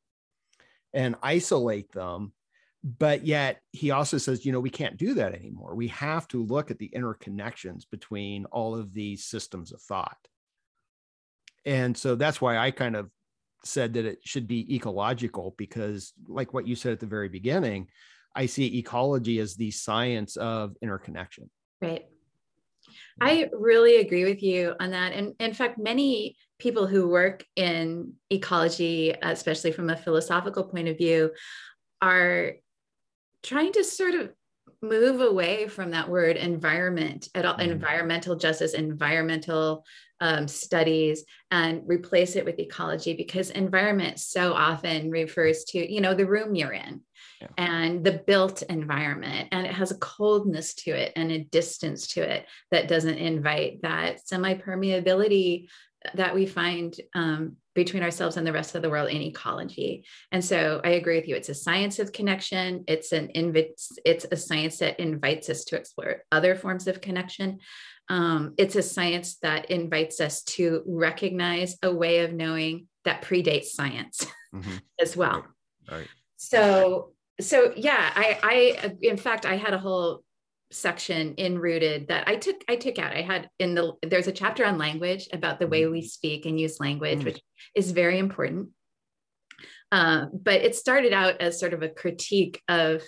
and 0.95 1.17
isolate 1.25 1.91
them 1.91 2.33
but 2.85 3.27
yet 3.27 3.61
he 3.73 3.91
also 3.91 4.19
says 4.19 4.47
you 4.47 4.53
know 4.53 4.61
we 4.61 4.71
can't 4.71 4.97
do 4.97 5.15
that 5.15 5.35
anymore. 5.35 5.75
We 5.75 5.89
have 5.89 6.29
to 6.29 6.45
look 6.45 6.71
at 6.71 6.79
the 6.79 6.91
interconnections 6.95 7.85
between 7.91 8.45
all 8.47 8.77
of 8.77 8.95
these 8.95 9.25
systems 9.25 9.73
of 9.73 9.81
thought. 9.83 10.19
And 11.67 11.97
so 11.97 12.15
that's 12.15 12.41
why 12.41 12.57
i 12.59 12.71
kind 12.71 12.97
of 12.97 13.11
said 13.65 13.95
that 13.95 14.05
it 14.05 14.21
should 14.25 14.47
be 14.47 14.75
ecological 14.75 15.55
because 15.59 16.13
like 16.29 16.55
what 16.55 16.67
you 16.67 16.77
said 16.77 16.93
at 16.93 17.01
the 17.01 17.07
very 17.07 17.29
beginning 17.29 17.89
i 18.37 18.47
see 18.47 18.79
ecology 18.79 19.41
as 19.41 19.57
the 19.57 19.71
science 19.71 20.37
of 20.37 20.77
interconnection. 20.81 21.51
Right. 21.83 22.07
I 23.21 23.51
really 23.53 23.97
agree 23.97 24.25
with 24.25 24.43
you 24.43 24.75
on 24.81 24.93
that. 24.93 25.13
And 25.13 25.35
in 25.41 25.53
fact 25.53 25.79
many 25.79 26.37
people 26.59 26.87
who 26.87 27.09
work 27.09 27.45
in 27.57 28.15
ecology 28.31 29.15
especially 29.23 29.73
from 29.73 29.91
a 29.91 29.97
philosophical 29.97 30.65
point 30.65 30.89
of 30.89 30.97
view 30.97 31.33
are 32.01 32.55
trying 33.43 33.73
to 33.73 33.85
sort 33.85 34.15
of 34.15 34.31
move 34.83 35.21
away 35.21 35.67
from 35.67 35.91
that 35.91 36.09
word 36.09 36.37
environment 36.37 37.29
at 37.35 37.45
all 37.45 37.57
mm. 37.57 37.63
environmental 37.63 38.37
justice 38.37 38.75
environmental 38.75 39.85
um, 40.21 40.47
studies 40.47 41.25
and 41.51 41.83
replace 41.87 42.37
it 42.37 42.45
with 42.45 42.59
ecology 42.59 43.15
because 43.15 43.51
environment 43.51 44.19
so 44.19 44.53
often 44.53 45.11
refers 45.11 45.65
to 45.65 45.93
you 45.93 46.01
know 46.01 46.15
the 46.15 46.27
room 46.27 46.55
you're 46.55 46.73
in 46.73 47.01
yeah. 47.41 47.49
and 47.57 48.05
the 48.05 48.23
built 48.27 48.63
environment. 48.63 49.49
And 49.53 49.67
it 49.67 49.73
has 49.73 49.91
a 49.91 49.99
coldness 49.99 50.75
to 50.75 50.91
it 50.91 51.13
and 51.17 51.31
a 51.31 51.45
distance 51.45 52.09
to 52.09 52.23
it 52.23 52.47
that 52.71 52.89
doesn't 52.89 53.19
invite 53.19 53.83
that 53.83 54.27
semi 54.27 54.55
permeability 54.55 55.69
that 56.15 56.35
we 56.35 56.47
find 56.47 56.95
um, 57.15 57.57
between 57.79 58.03
ourselves 58.03 58.37
and 58.37 58.45
the 58.45 58.53
rest 58.53 58.75
of 58.75 58.83
the 58.83 58.91
world 58.91 59.09
in 59.09 59.23
ecology. 59.23 60.05
And 60.33 60.45
so 60.45 60.81
I 60.83 60.91
agree 60.91 61.15
with 61.15 61.29
you. 61.29 61.37
It's 61.37 61.49
a 61.49 61.55
science 61.55 62.01
of 62.01 62.13
connection. 62.13 62.83
It's 62.89 63.13
an 63.13 63.29
invi- 63.37 63.71
it's 64.05 64.27
a 64.33 64.37
science 64.37 64.79
that 64.79 64.99
invites 64.99 65.49
us 65.49 65.63
to 65.67 65.77
explore 65.77 66.25
other 66.33 66.57
forms 66.57 66.89
of 66.89 67.01
connection. 67.01 67.61
Um, 68.09 68.55
it's 68.59 68.75
a 68.75 68.83
science 68.83 69.37
that 69.43 69.71
invites 69.71 70.21
us 70.21 70.43
to 70.55 70.83
recognize 70.87 71.79
a 71.85 71.95
way 71.95 72.25
of 72.25 72.33
knowing 72.33 72.89
that 73.05 73.23
predates 73.23 73.67
science 73.67 74.27
mm-hmm. 74.53 74.79
as 75.01 75.17
well. 75.17 75.47
Right. 75.89 75.99
right. 75.99 76.09
So 76.37 77.13
so 77.41 77.73
yeah, 77.77 78.11
I 78.17 78.39
I 78.43 78.97
in 79.03 79.17
fact 79.17 79.47
I 79.47 79.57
had 79.57 79.73
a 79.73 79.79
whole 79.79 80.25
section 80.71 81.35
in 81.35 81.59
rooted 81.59 82.09
that 82.09 82.29
i 82.29 82.37
took 82.37 82.57
i 82.69 82.77
took 82.77 82.99
out 82.99 83.17
i 83.17 83.23
had 83.23 83.49
in 83.59 83.75
the 83.75 83.93
there's 84.03 84.27
a 84.27 84.33
chapter 84.33 84.65
on 84.67 84.77
language 84.77 85.27
about 85.33 85.59
the 85.59 85.67
way 85.67 85.87
we 85.87 86.03
mm. 86.03 86.09
speak 86.09 86.45
and 86.45 86.61
use 86.61 86.79
language 86.79 87.21
mm. 87.21 87.25
which 87.25 87.41
is 87.75 87.93
very 87.93 88.19
important 88.19 88.69
uh, 89.91 90.27
but 90.33 90.61
it 90.61 90.77
started 90.77 91.15
out 91.15 91.41
as 91.41 91.59
sort 91.59 91.73
of 91.73 91.83
a 91.83 91.89
critique 91.89 92.61
of 92.69 93.03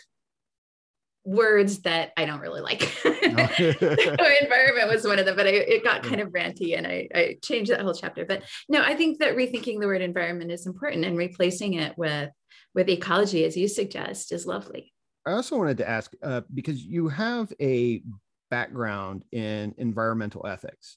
words 1.23 1.81
that 1.81 2.13
i 2.17 2.25
don't 2.25 2.41
really 2.41 2.63
like 2.63 2.91
oh. 3.05 3.11
environment 4.41 4.89
was 4.89 5.05
one 5.05 5.19
of 5.19 5.27
them 5.27 5.37
but 5.37 5.47
I, 5.47 5.51
it 5.51 5.85
got 5.85 6.03
kind 6.03 6.23
of 6.23 6.31
ranty 6.31 6.79
and 6.79 6.87
I, 6.87 7.09
I 7.15 7.37
changed 7.45 7.71
that 7.71 7.83
whole 7.83 7.93
chapter 7.93 8.25
but 8.25 8.43
no 8.71 8.83
i 8.83 8.95
think 8.95 9.19
that 9.19 9.37
rethinking 9.37 9.81
the 9.81 9.87
word 9.87 10.01
environment 10.01 10.51
is 10.51 10.67
important 10.67 11.05
and 11.05 11.19
replacing 11.19 11.75
it 11.75 11.99
with 11.99 12.31
with 12.75 12.89
ecology 12.89 13.45
as 13.45 13.55
you 13.55 13.69
suggest 13.69 14.33
is 14.33 14.47
lovely 14.47 14.95
I 15.27 15.33
also 15.33 15.59
wanted 15.59 15.79
to 15.79 15.89
ask 15.89 16.13
uh, 16.23 16.43
because 16.53 16.85
you 16.85 17.09
have 17.09 17.53
a 17.61 18.03
background 18.51 19.25
in 19.33 19.75
environmental 19.79 20.47
ethics. 20.47 20.97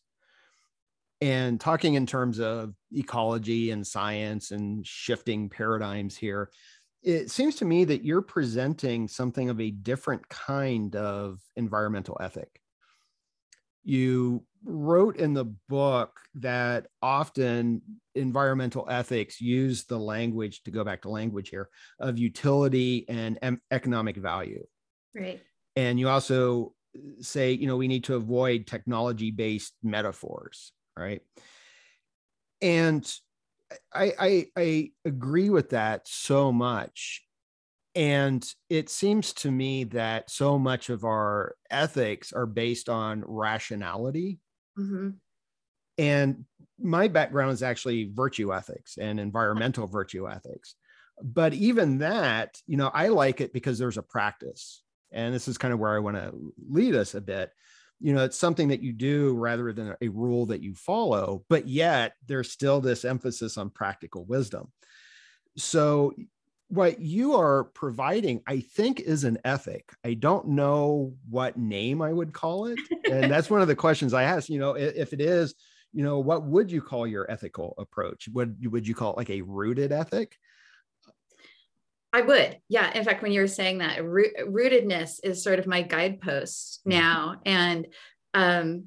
And 1.22 1.60
talking 1.60 1.94
in 1.94 2.06
terms 2.06 2.40
of 2.40 2.74
ecology 2.92 3.72
and 3.72 3.86
science 3.86 4.52
and 4.52 4.86
shifting 4.86 5.50
paradigms 5.50 6.18
here 6.18 6.50
it 7.04 7.30
seems 7.30 7.56
to 7.56 7.66
me 7.66 7.84
that 7.84 8.06
you're 8.06 8.22
presenting 8.22 9.08
something 9.08 9.50
of 9.50 9.60
a 9.60 9.72
different 9.72 10.28
kind 10.30 10.96
of 10.96 11.42
environmental 11.58 12.18
ethic 12.22 12.62
you 13.84 14.44
wrote 14.66 15.18
in 15.18 15.34
the 15.34 15.46
book 15.68 16.20
that 16.36 16.88
often 17.02 17.82
environmental 18.16 18.88
ethics 18.90 19.42
use 19.42 19.84
the 19.86 19.98
language 19.98 20.64
to 20.64 20.72
go 20.72 20.84
back 20.84 21.02
to 21.02 21.10
language 21.10 21.50
here 21.50 21.70
of 22.00 22.18
utility 22.18 23.06
and 23.10 23.38
em- 23.42 23.62
economic 23.72 24.16
value. 24.16 24.66
Right. 25.14 25.42
And 25.76 26.00
you 26.00 26.08
also 26.10 26.74
say 27.20 27.52
you 27.54 27.66
know 27.66 27.76
we 27.76 27.88
need 27.88 28.04
to 28.04 28.16
avoid 28.16 28.68
technology 28.68 29.32
based 29.32 29.74
metaphors 29.82 30.72
right? 30.98 31.22
And 32.62 33.12
I, 33.94 34.14
I 34.20 34.46
i 34.56 34.92
agree 35.06 35.50
with 35.50 35.72
that 35.72 36.08
so 36.08 36.52
much 36.52 37.24
and 37.96 38.46
it 38.70 38.90
seems 38.90 39.34
to 39.34 39.52
me 39.52 39.84
that 39.86 40.30
so 40.30 40.58
much 40.58 40.90
of 40.90 41.04
our 41.04 41.56
ethics 41.70 42.34
are 42.34 42.46
based 42.46 42.90
on 42.90 43.24
rationality. 43.26 44.40
Mm-hmm. 44.78 45.10
And 46.00 46.46
my 46.80 47.08
background 47.08 47.52
is 47.52 47.62
actually 47.62 48.10
virtue 48.12 48.54
ethics 48.54 48.98
and 48.98 49.20
environmental 49.20 49.86
virtue 49.86 50.28
ethics. 50.28 50.76
But 51.22 51.54
even 51.54 52.00
that, 52.00 52.58
you 52.66 52.78
know, 52.78 52.90
I 52.92 53.10
like 53.10 53.42
it 53.42 53.54
because 53.54 53.78
there's 53.78 54.00
a 54.00 54.04
practice. 54.04 54.82
And 55.12 55.34
this 55.34 55.48
is 55.48 55.60
kind 55.60 55.74
of 55.74 55.80
where 55.80 55.96
I 55.96 56.00
want 56.00 56.18
to 56.18 56.34
lead 56.70 56.96
us 56.96 57.14
a 57.14 57.22
bit. 57.22 57.52
You 58.00 58.14
know, 58.14 58.24
it's 58.24 58.40
something 58.40 58.70
that 58.70 58.82
you 58.82 58.92
do 58.92 59.36
rather 59.36 59.72
than 59.72 59.96
a 60.02 60.08
rule 60.08 60.48
that 60.48 60.64
you 60.64 60.74
follow, 60.74 61.46
but 61.48 61.68
yet 61.68 62.14
there's 62.28 62.52
still 62.52 62.82
this 62.82 63.06
emphasis 63.06 63.58
on 63.58 63.70
practical 63.70 64.26
wisdom. 64.26 64.72
So 65.58 66.14
what 66.70 67.00
you 67.00 67.36
are 67.36 67.66
providing, 67.66 68.42
I 68.48 68.62
think, 68.62 69.00
is 69.00 69.24
an 69.24 69.38
ethic. 69.46 69.92
I 70.04 70.16
don't 70.16 70.50
know 70.50 71.14
what 71.30 71.58
name 71.58 72.02
I 72.02 72.12
would 72.12 72.34
call 72.34 72.66
it. 72.66 72.80
And 73.10 73.32
that's 73.32 73.50
one 73.50 73.62
of 73.62 73.68
the 73.68 73.76
questions 73.76 74.14
I 74.14 74.24
ask. 74.24 74.50
You 74.50 74.60
know, 74.60 74.74
if 74.74 75.14
it 75.14 75.22
is, 75.22 75.54
you 75.92 76.04
know, 76.04 76.20
what 76.20 76.44
would 76.46 76.72
you 76.72 76.82
call 76.82 77.06
your 77.06 77.30
ethical 77.30 77.76
approach? 77.78 78.28
Would 78.30 78.72
would 78.72 78.88
you 78.88 78.96
call 78.96 79.12
it 79.12 79.18
like 79.18 79.30
a 79.30 79.42
rooted 79.42 79.92
ethic? 79.92 80.36
I 82.12 82.22
would. 82.22 82.60
Yeah. 82.70 82.92
In 82.94 83.04
fact, 83.04 83.24
when 83.24 83.32
you 83.32 83.42
were 83.42 83.48
saying 83.48 83.80
that, 83.80 84.04
root, 84.04 84.34
rootedness 84.48 85.20
is 85.24 85.44
sort 85.44 85.58
of 85.58 85.66
my 85.66 85.82
guidepost 85.82 86.82
mm-hmm. 86.82 86.92
now. 86.92 87.36
And 87.46 87.88
um, 88.36 88.86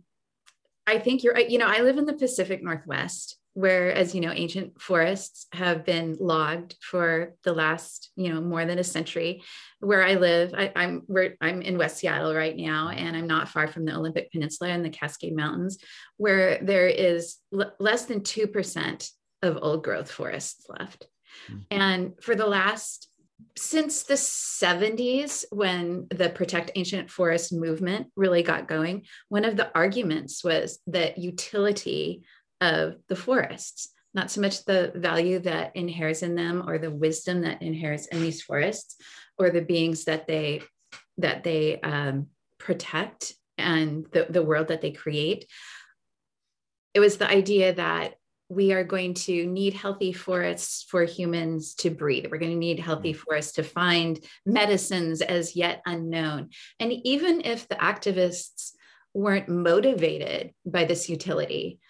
I 0.87 1.01
think 1.01 1.25
you're, 1.25 1.37
you 1.39 1.59
know, 1.59 1.67
I 1.67 1.81
live 1.81 1.99
in 1.99 2.07
the 2.07 2.13
Pacific 2.15 2.63
Northwest 2.63 3.37
where 3.57 3.91
as 3.91 4.15
you 4.15 4.21
know 4.21 4.33
ancient 4.33 4.79
forests 4.79 5.47
have 5.51 5.83
been 5.83 6.15
logged 6.21 6.77
for 6.83 7.35
the 7.43 7.55
last 7.55 8.11
you 8.15 8.33
know 8.33 8.39
more 8.39 8.67
than 8.67 8.79
a 8.79 8.85
century. 8.85 9.43
Where 9.81 10.05
i 10.05 10.15
live 10.15 10.53
I, 10.57 10.73
am 10.75 11.03
I'm, 11.09 11.37
I'm 11.41 11.63
in 11.63 11.79
west 11.79 11.99
seattle 11.99 12.35
right 12.35 12.57
now 12.57 12.89
and 12.89 13.17
i'm 13.17 13.27
not 13.27 13.49
far 13.49 13.67
from 13.69 13.85
the 13.85 13.95
olympic 13.95 14.31
peninsula 14.33 14.71
and 14.71 14.85
the 14.85 14.91
cascade 14.91 15.37
mountains 15.37 15.79
where 16.17 16.59
there 16.63 16.87
is 16.87 17.37
l- 17.53 17.75
less 17.79 18.07
than 18.07 18.21
2% 18.21 19.11
of 19.43 19.59
old 19.61 19.85
growth 19.85 20.11
forests 20.11 20.67
left. 20.69 21.09
Mm-hmm. 21.51 21.61
and 21.71 22.13
for 22.23 22.35
the 22.35 22.47
last 22.47 23.09
since 23.57 24.05
the 24.05 24.15
70s 24.15 25.45
when 25.51 26.07
the 26.11 26.31
protect 26.31 26.71
ancient 26.75 27.11
forest 27.11 27.53
movement 27.53 28.09
really 28.17 28.43
got 28.43 28.69
going 28.69 29.05
one 29.29 29.45
of 29.45 29.57
the 29.57 29.71
arguments 29.75 30.43
was 30.43 30.79
that 30.87 31.19
utility 31.19 32.25
of 32.61 32.97
the 33.09 33.17
forests, 33.17 33.91
not 34.15 34.31
so 34.31 34.41
much 34.41 34.65
the 34.65 34.93
value 34.95 35.39
that 35.41 35.77
inheres 35.77 36.23
in 36.23 36.35
them 36.35 36.65
or 36.67 36.79
the 36.79 36.91
wisdom 36.91 37.43
that 37.43 37.63
inheres 37.63 38.07
in 38.07 38.21
these 38.21 38.43
forests 38.43 38.97
or 39.39 39.51
the 39.51 39.63
beings 39.63 40.05
that 40.05 40.27
they 40.27 40.63
that 41.19 41.45
they 41.45 41.81
um, 41.81 42.27
protect 42.59 43.35
and 43.59 44.07
the, 44.13 44.27
the 44.29 44.43
world 44.43 44.69
that 44.69 44.81
they 44.81 44.91
create. 44.91 45.47
It 46.95 47.01
was 47.01 47.17
the 47.17 47.29
idea 47.29 47.75
that 47.75 48.15
we 48.49 48.73
are 48.73 48.85
going 48.85 49.15
to 49.15 49.47
need 49.47 49.75
healthy 49.75 50.13
forests 50.13 50.85
for 50.89 51.05
humans 51.05 51.75
to 51.75 51.91
breathe. 51.91 52.27
We're 52.31 52.39
going 52.39 52.53
to 52.53 52.59
need 52.59 52.79
healthy 52.79 53.13
mm. 53.13 53.17
forests 53.17 53.53
to 53.55 53.65
find 53.65 54.23
medicines 54.45 55.21
as 55.21 55.57
yet 55.57 55.83
unknown. 55.85 56.51
And 56.79 56.93
even 56.93 57.41
if 57.45 57.67
the 57.69 57.75
activists 57.77 58.73
weren't 59.15 59.49
motivated 59.49 60.53
by 60.65 60.85
this 60.85 61.09
utility, 61.09 61.81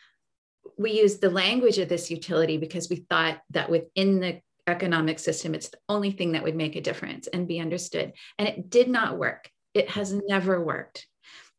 we 0.77 0.93
used 0.93 1.21
the 1.21 1.31
language 1.31 1.79
of 1.79 1.89
this 1.89 2.11
utility 2.11 2.59
because 2.59 2.89
we 2.89 3.07
thought 3.09 3.41
that 3.51 3.71
within 3.71 4.21
the 4.21 4.41
economic 4.67 5.19
system, 5.19 5.55
it's 5.55 5.69
the 5.69 5.79
only 5.89 6.11
thing 6.11 6.33
that 6.33 6.43
would 6.43 6.57
make 6.57 6.77
a 6.77 6.81
difference 6.81 7.27
and 7.29 7.49
be 7.49 7.61
understood. 7.61 8.13
And 8.39 8.49
it 8.49 8.71
did 8.71 8.89
not 8.89 9.19
work. 9.19 9.51
It 9.75 9.91
has 9.91 10.13
never 10.29 10.63
worked. 10.63 11.07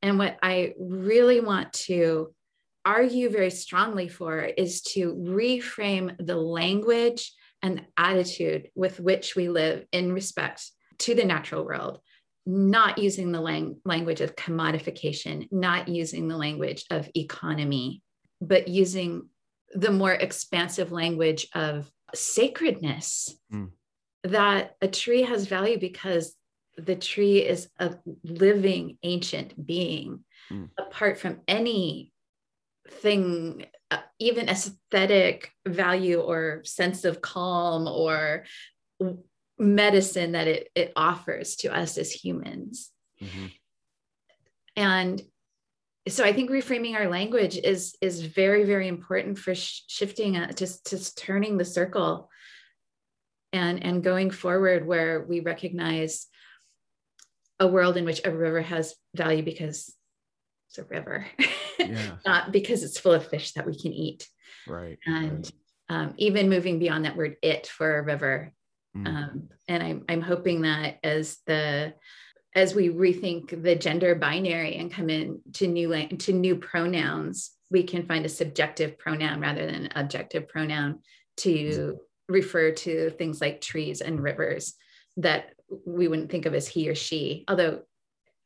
And 0.01 0.17
what 0.17 0.37
I 0.43 0.73
really 0.79 1.39
want 1.39 1.73
to 1.73 2.33
argue 2.85 3.29
very 3.29 3.49
strongly 3.49 4.07
for 4.07 4.39
is 4.39 4.81
to 4.81 5.13
reframe 5.15 6.15
the 6.25 6.35
language 6.35 7.33
and 7.61 7.85
attitude 7.97 8.69
with 8.75 8.99
which 8.99 9.35
we 9.35 9.49
live 9.49 9.85
in 9.91 10.13
respect 10.13 10.69
to 10.99 11.15
the 11.15 11.25
natural 11.25 11.65
world 11.65 11.99
not 12.47 12.97
using 12.97 13.33
the 13.33 13.41
lang- 13.41 13.75
language 13.83 14.21
of 14.21 14.37
commodification, 14.37 15.49
not 15.51 15.89
using 15.89 16.29
the 16.29 16.37
language 16.37 16.85
of 16.89 17.09
economy, 17.13 18.01
but 18.41 18.67
using 18.67 19.27
the 19.73 19.91
more 19.91 20.13
expansive 20.13 20.91
language 20.91 21.47
of 21.53 21.91
sacredness 22.13 23.35
mm. 23.51 23.69
that 24.23 24.75
a 24.81 24.87
tree 24.87 25.23
has 25.23 25.47
value 25.47 25.79
because 25.79 26.35
the 26.77 26.95
tree 26.95 27.39
is 27.39 27.69
a 27.79 27.95
living 28.23 28.97
ancient 29.03 29.65
being 29.65 30.23
mm. 30.51 30.69
apart 30.77 31.19
from 31.19 31.41
any 31.47 32.11
thing 32.89 33.65
uh, 33.91 33.99
even 34.19 34.49
aesthetic 34.49 35.51
value 35.65 36.19
or 36.19 36.61
sense 36.63 37.05
of 37.05 37.21
calm 37.21 37.87
or 37.87 38.43
medicine 39.57 40.33
that 40.33 40.47
it, 40.47 40.69
it 40.75 40.93
offers 40.95 41.55
to 41.55 41.75
us 41.75 41.97
as 41.97 42.11
humans 42.11 42.91
mm-hmm. 43.21 43.47
and 44.75 45.21
so 46.07 46.23
I 46.23 46.33
think 46.33 46.49
reframing 46.49 46.95
our 46.95 47.09
language 47.09 47.57
is 47.57 47.95
is 48.01 48.21
very 48.21 48.63
very 48.63 48.87
important 48.87 49.37
for 49.37 49.55
sh- 49.55 49.81
shifting 49.87 50.37
uh, 50.37 50.51
just 50.51 50.89
just 50.89 51.17
turning 51.17 51.57
the 51.57 51.65
circle 51.65 52.29
and 53.53 53.83
and 53.83 54.03
going 54.03 54.31
forward 54.31 54.85
where 54.85 55.23
we 55.23 55.39
recognize 55.39 56.27
a 57.59 57.67
world 57.67 57.97
in 57.97 58.05
which 58.05 58.21
a 58.25 58.31
river 58.31 58.61
has 58.61 58.95
value 59.15 59.43
because 59.43 59.93
it's 60.69 60.77
a 60.77 60.83
river 60.83 61.25
yeah. 61.79 62.11
not 62.25 62.51
because 62.51 62.83
it's 62.83 62.99
full 62.99 63.13
of 63.13 63.27
fish 63.27 63.53
that 63.53 63.65
we 63.65 63.77
can 63.77 63.93
eat 63.93 64.27
right 64.67 64.99
and 65.05 65.45
right. 65.45 65.51
Um, 65.89 66.13
even 66.17 66.49
moving 66.49 66.79
beyond 66.79 67.05
that 67.05 67.15
word 67.15 67.37
it 67.41 67.65
for 67.65 67.97
a 67.97 68.03
river 68.03 68.51
Mm. 68.97 69.07
Um, 69.07 69.49
and 69.67 69.83
I'm, 69.83 70.05
I'm 70.09 70.21
hoping 70.21 70.61
that 70.61 70.97
as 71.03 71.37
the 71.45 71.93
as 72.57 72.73
we 72.73 72.89
rethink 72.89 73.61
the 73.61 73.75
gender 73.75 74.15
binary 74.15 74.77
and 74.77 74.91
come 74.91 75.11
in 75.11 75.39
to 75.53 75.67
new 75.67 76.07
to 76.07 76.33
new 76.33 76.55
pronouns, 76.55 77.51
we 77.69 77.83
can 77.83 78.07
find 78.07 78.25
a 78.25 78.29
subjective 78.29 78.97
pronoun 78.97 79.39
rather 79.39 79.65
than 79.67 79.85
an 79.85 79.89
objective 79.95 80.47
pronoun 80.49 80.99
to 81.37 81.99
refer 82.27 82.71
to 82.71 83.11
things 83.11 83.39
like 83.39 83.61
trees 83.61 84.01
and 84.01 84.21
rivers 84.21 84.73
that 85.17 85.53
we 85.85 86.07
wouldn't 86.07 86.31
think 86.31 86.47
of 86.47 86.55
as 86.55 86.67
he 86.67 86.89
or 86.89 86.95
she. 86.95 87.45
Although 87.47 87.83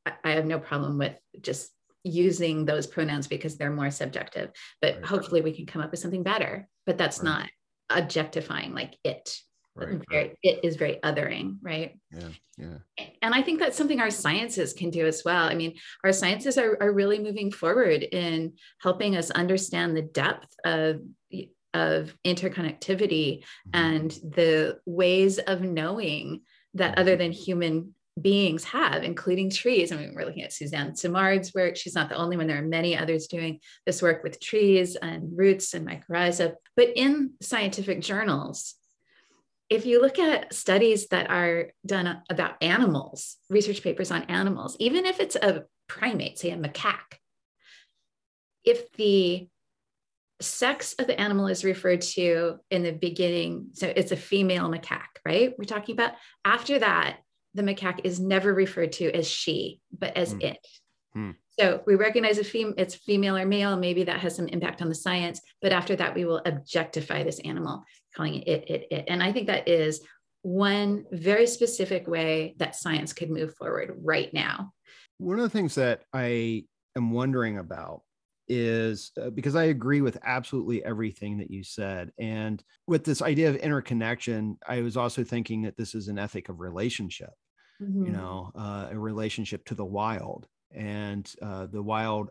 I 0.06 0.32
have 0.32 0.46
no 0.46 0.60
problem 0.60 0.98
with 0.98 1.16
just 1.42 1.72
using 2.04 2.66
those 2.66 2.88
pronouns 2.88 3.28
because 3.28 3.58
they're 3.58 3.72
more 3.72 3.92
subjective. 3.92 4.52
But 4.82 4.96
right. 4.96 5.06
hopefully 5.06 5.40
we 5.40 5.54
can 5.54 5.68
come 5.68 5.82
up 5.82 5.92
with 5.92 6.02
something 6.02 6.24
better. 6.24 6.68
But 6.86 6.98
that's 6.98 7.20
right. 7.20 7.26
not 7.26 7.50
objectifying 7.90 8.74
like 8.74 8.98
it. 9.06 9.40
Right, 9.76 9.88
very, 9.88 10.02
right. 10.12 10.38
It 10.44 10.60
is 10.64 10.76
very 10.76 11.00
othering, 11.04 11.58
right? 11.62 11.98
Yeah, 12.12 12.30
yeah. 12.58 13.06
And 13.22 13.34
I 13.34 13.42
think 13.42 13.60
that's 13.60 13.78
something 13.78 14.02
our 14.02 14.12
sciences 14.12 14.74
can 14.74 14.90
do 14.90 15.06
as 15.06 15.24
well. 15.24 15.46
I 15.48 15.56
mean, 15.56 15.76
our 16.04 16.12
sciences 16.12 16.58
are, 16.58 16.78
are 16.82 16.92
really 16.92 17.20
moving 17.20 17.52
forward 17.52 18.04
in 18.04 18.54
helping 18.82 19.16
us 19.16 19.32
understand 19.32 19.96
the 19.96 20.02
depth 20.02 20.54
of 20.66 21.02
of 21.74 22.14
interconnectivity 22.26 23.40
mm-hmm. 23.40 23.70
and 23.74 24.12
the 24.12 24.80
ways 24.86 25.40
of 25.40 25.62
knowing 25.62 26.42
that 26.74 26.98
other 26.98 27.16
than 27.16 27.32
human 27.32 27.96
beings 28.20 28.64
have, 28.66 29.04
including 29.04 29.50
trees. 29.50 29.92
I 29.92 29.96
mean, 29.96 30.14
we're 30.14 30.26
looking 30.26 30.44
at 30.44 30.54
Suzanne 30.54 30.96
Simard's 30.96 31.54
work. 31.54 31.78
She's 31.78 31.96
not 31.96 32.10
the 32.10 32.16
only 32.16 32.36
one. 32.36 32.48
There 32.48 32.58
are 32.58 32.68
many 32.68 32.98
others 32.98 33.28
doing 33.28 33.60
this 33.86 34.02
work 34.02 34.24
with 34.24 34.42
trees 34.42 34.96
and 34.96 35.30
roots 35.36 35.74
and 35.74 35.88
mycorrhiza. 35.88 36.56
But 36.76 36.90
in 36.96 37.32
scientific 37.42 38.02
journals, 38.02 38.76
if 39.72 39.86
you 39.86 40.02
look 40.02 40.20
at 40.20 40.54
studies 40.54 41.08
that 41.08 41.30
are 41.30 41.72
done 41.86 42.22
about 42.30 42.62
animals, 42.62 43.38
research 43.50 43.82
papers 43.82 44.12
on 44.12 44.24
animals, 44.24 44.76
even 44.80 45.06
if 45.06 45.22
it's 45.22 45.38
a 45.38 45.64
primate, 45.88 46.38
say 46.38 46.52
a 46.52 46.58
macaque, 46.58 47.20
if 48.66 48.92
the 48.98 49.48
sex 50.42 50.94
of 51.00 51.08
the 51.08 51.18
animal 51.18 51.48
is 51.48 51.64
referred 51.64 52.02
to 52.02 52.58
in 52.70 52.84
the 52.84 52.92
beginning, 52.92 53.68
so 53.72 53.92
it's 53.96 54.12
a 54.12 54.18
female 54.18 54.70
macaque, 54.70 55.22
right? 55.26 55.54
We're 55.58 55.64
talking 55.64 55.94
about 55.94 56.16
after 56.44 56.78
that, 56.80 57.20
the 57.54 57.64
macaque 57.64 58.02
is 58.04 58.20
never 58.20 58.54
referred 58.54 58.92
to 58.94 59.10
as 59.10 59.26
she, 59.26 59.80
but 59.98 60.18
as 60.18 60.34
mm. 60.34 60.44
it. 60.44 60.68
Mm. 61.16 61.36
So 61.60 61.82
we 61.86 61.96
recognize 61.96 62.38
a 62.38 62.44
fem- 62.44 62.74
it's 62.78 62.96
female 62.96 63.38
or 63.38 63.46
male. 63.46 63.76
Maybe 63.78 64.04
that 64.04 64.20
has 64.20 64.36
some 64.36 64.48
impact 64.48 64.82
on 64.82 64.90
the 64.90 64.96
science, 64.96 65.42
but 65.62 65.74
after 65.74 65.96
that, 65.98 66.16
we 66.16 66.26
will 66.26 66.42
objectify 66.46 67.24
this 67.24 67.40
animal, 67.40 67.84
calling 68.16 68.36
it 68.36 68.48
it, 68.48 68.70
it, 68.70 68.88
it. 68.92 69.06
And 69.08 69.22
I 69.22 69.32
think 69.32 69.48
that 69.48 69.68
is 69.68 70.02
one 70.44 71.06
very 71.12 71.46
specific 71.46 72.08
way 72.08 72.56
that 72.58 72.76
science 72.76 73.14
could 73.14 73.30
move 73.30 73.54
forward 73.56 73.96
right 74.02 74.34
now. 74.34 74.72
One 75.18 75.38
of 75.38 75.44
the 75.44 75.50
things 75.50 75.76
that 75.76 76.04
I 76.14 76.66
am 76.96 77.12
wondering 77.12 77.58
about 77.58 78.02
is 78.48 79.12
uh, 79.22 79.30
because 79.30 79.56
I 79.56 79.66
agree 79.66 80.02
with 80.02 80.18
absolutely 80.24 80.84
everything 80.84 81.38
that 81.38 81.52
you 81.52 81.64
said. 81.64 82.12
And 82.20 82.62
with 82.88 83.04
this 83.04 83.22
idea 83.22 83.50
of 83.50 83.56
interconnection, 83.58 84.58
I 84.68 84.82
was 84.82 84.98
also 84.98 85.24
thinking 85.24 85.62
that 85.62 85.78
this 85.78 85.96
is 85.96 86.08
an 86.08 86.18
ethic 86.18 86.50
of 86.50 86.60
relationship, 86.60 87.30
mm-hmm. 87.82 88.06
you 88.06 88.12
know, 88.12 88.52
uh, 88.56 88.88
a 88.92 88.98
relationship 88.98 89.64
to 89.66 89.76
the 89.76 89.86
wild 89.86 90.48
and 90.76 91.32
uh, 91.42 91.68
the 91.68 91.82
wild 91.82 92.30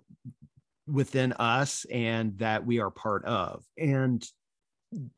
within 0.87 1.33
us 1.35 1.87
and 1.91 2.37
that 2.39 2.67
we 2.67 2.81
are 2.81 2.91
part 2.91 3.25
of. 3.25 3.65
And 3.79 4.25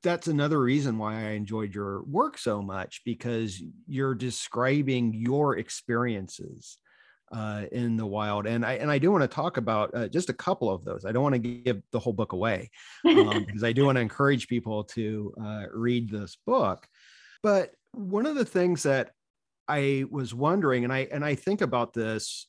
that's 0.02 0.26
another 0.26 0.60
reason 0.60 0.98
why 0.98 1.14
I 1.14 1.30
enjoyed 1.30 1.74
your 1.74 2.02
work 2.04 2.36
so 2.36 2.60
much 2.60 3.00
because 3.04 3.62
you're 3.86 4.14
describing 4.14 5.14
your 5.14 5.56
experiences 5.56 6.78
uh, 7.32 7.64
in 7.72 7.96
the 7.96 8.06
wild. 8.06 8.46
And 8.46 8.64
I 8.66 8.74
and 8.74 8.90
I 8.90 8.98
do 8.98 9.10
want 9.10 9.22
to 9.22 9.28
talk 9.28 9.56
about 9.56 9.94
uh, 9.94 10.08
just 10.08 10.28
a 10.28 10.34
couple 10.34 10.68
of 10.68 10.84
those. 10.84 11.06
I 11.06 11.12
don't 11.12 11.22
want 11.22 11.34
to 11.34 11.38
give 11.38 11.80
the 11.90 11.98
whole 11.98 12.12
book 12.12 12.32
away 12.32 12.70
um, 13.06 13.44
because 13.46 13.64
I 13.64 13.72
do 13.72 13.86
want 13.86 13.96
to 13.96 14.02
encourage 14.02 14.48
people 14.48 14.84
to 14.84 15.34
uh, 15.42 15.64
read 15.72 16.10
this 16.10 16.36
book. 16.46 16.86
But 17.42 17.70
one 17.92 18.26
of 18.26 18.36
the 18.36 18.44
things 18.44 18.82
that 18.82 19.12
I 19.66 20.04
was 20.10 20.34
wondering, 20.34 20.84
and 20.84 20.92
I 20.92 21.08
and 21.10 21.24
I 21.24 21.34
think 21.34 21.62
about 21.62 21.94
this 21.94 22.46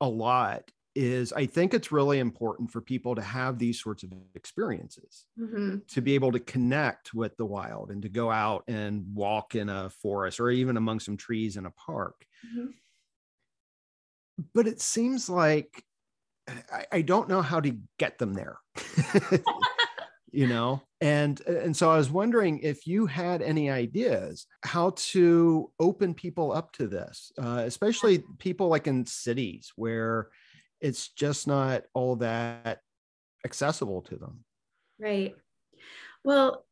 a 0.00 0.08
lot, 0.08 0.70
is 0.94 1.32
I 1.32 1.46
think 1.46 1.74
it's 1.74 1.92
really 1.92 2.18
important 2.18 2.70
for 2.70 2.80
people 2.80 3.14
to 3.14 3.22
have 3.22 3.58
these 3.58 3.80
sorts 3.80 4.02
of 4.02 4.12
experiences 4.34 5.26
mm-hmm. 5.38 5.76
to 5.86 6.00
be 6.00 6.14
able 6.14 6.32
to 6.32 6.40
connect 6.40 7.14
with 7.14 7.36
the 7.36 7.46
wild 7.46 7.90
and 7.90 8.02
to 8.02 8.08
go 8.08 8.30
out 8.30 8.64
and 8.66 9.04
walk 9.14 9.54
in 9.54 9.68
a 9.68 9.90
forest 9.90 10.40
or 10.40 10.50
even 10.50 10.76
among 10.76 10.98
some 11.00 11.16
trees 11.16 11.56
in 11.56 11.66
a 11.66 11.70
park. 11.70 12.26
Mm-hmm 12.46 12.70
but 14.54 14.66
it 14.66 14.80
seems 14.80 15.28
like 15.28 15.84
I, 16.72 16.86
I 16.92 17.02
don't 17.02 17.28
know 17.28 17.42
how 17.42 17.60
to 17.60 17.76
get 17.98 18.18
them 18.18 18.34
there. 18.34 18.58
you 20.32 20.46
know 20.46 20.80
and 21.00 21.40
and 21.42 21.76
so 21.76 21.90
i 21.90 21.96
was 21.96 22.10
wondering 22.10 22.58
if 22.60 22.86
you 22.86 23.06
had 23.06 23.42
any 23.42 23.70
ideas 23.70 24.46
how 24.64 24.90
to 24.96 25.70
open 25.78 26.14
people 26.14 26.52
up 26.52 26.72
to 26.72 26.86
this 26.86 27.32
uh, 27.38 27.62
especially 27.64 28.22
people 28.38 28.68
like 28.68 28.86
in 28.86 29.06
cities 29.06 29.72
where 29.76 30.28
it's 30.80 31.08
just 31.08 31.46
not 31.46 31.82
all 31.94 32.16
that 32.16 32.80
accessible 33.44 34.02
to 34.02 34.16
them 34.16 34.44
right 34.98 35.34
well 36.24 36.64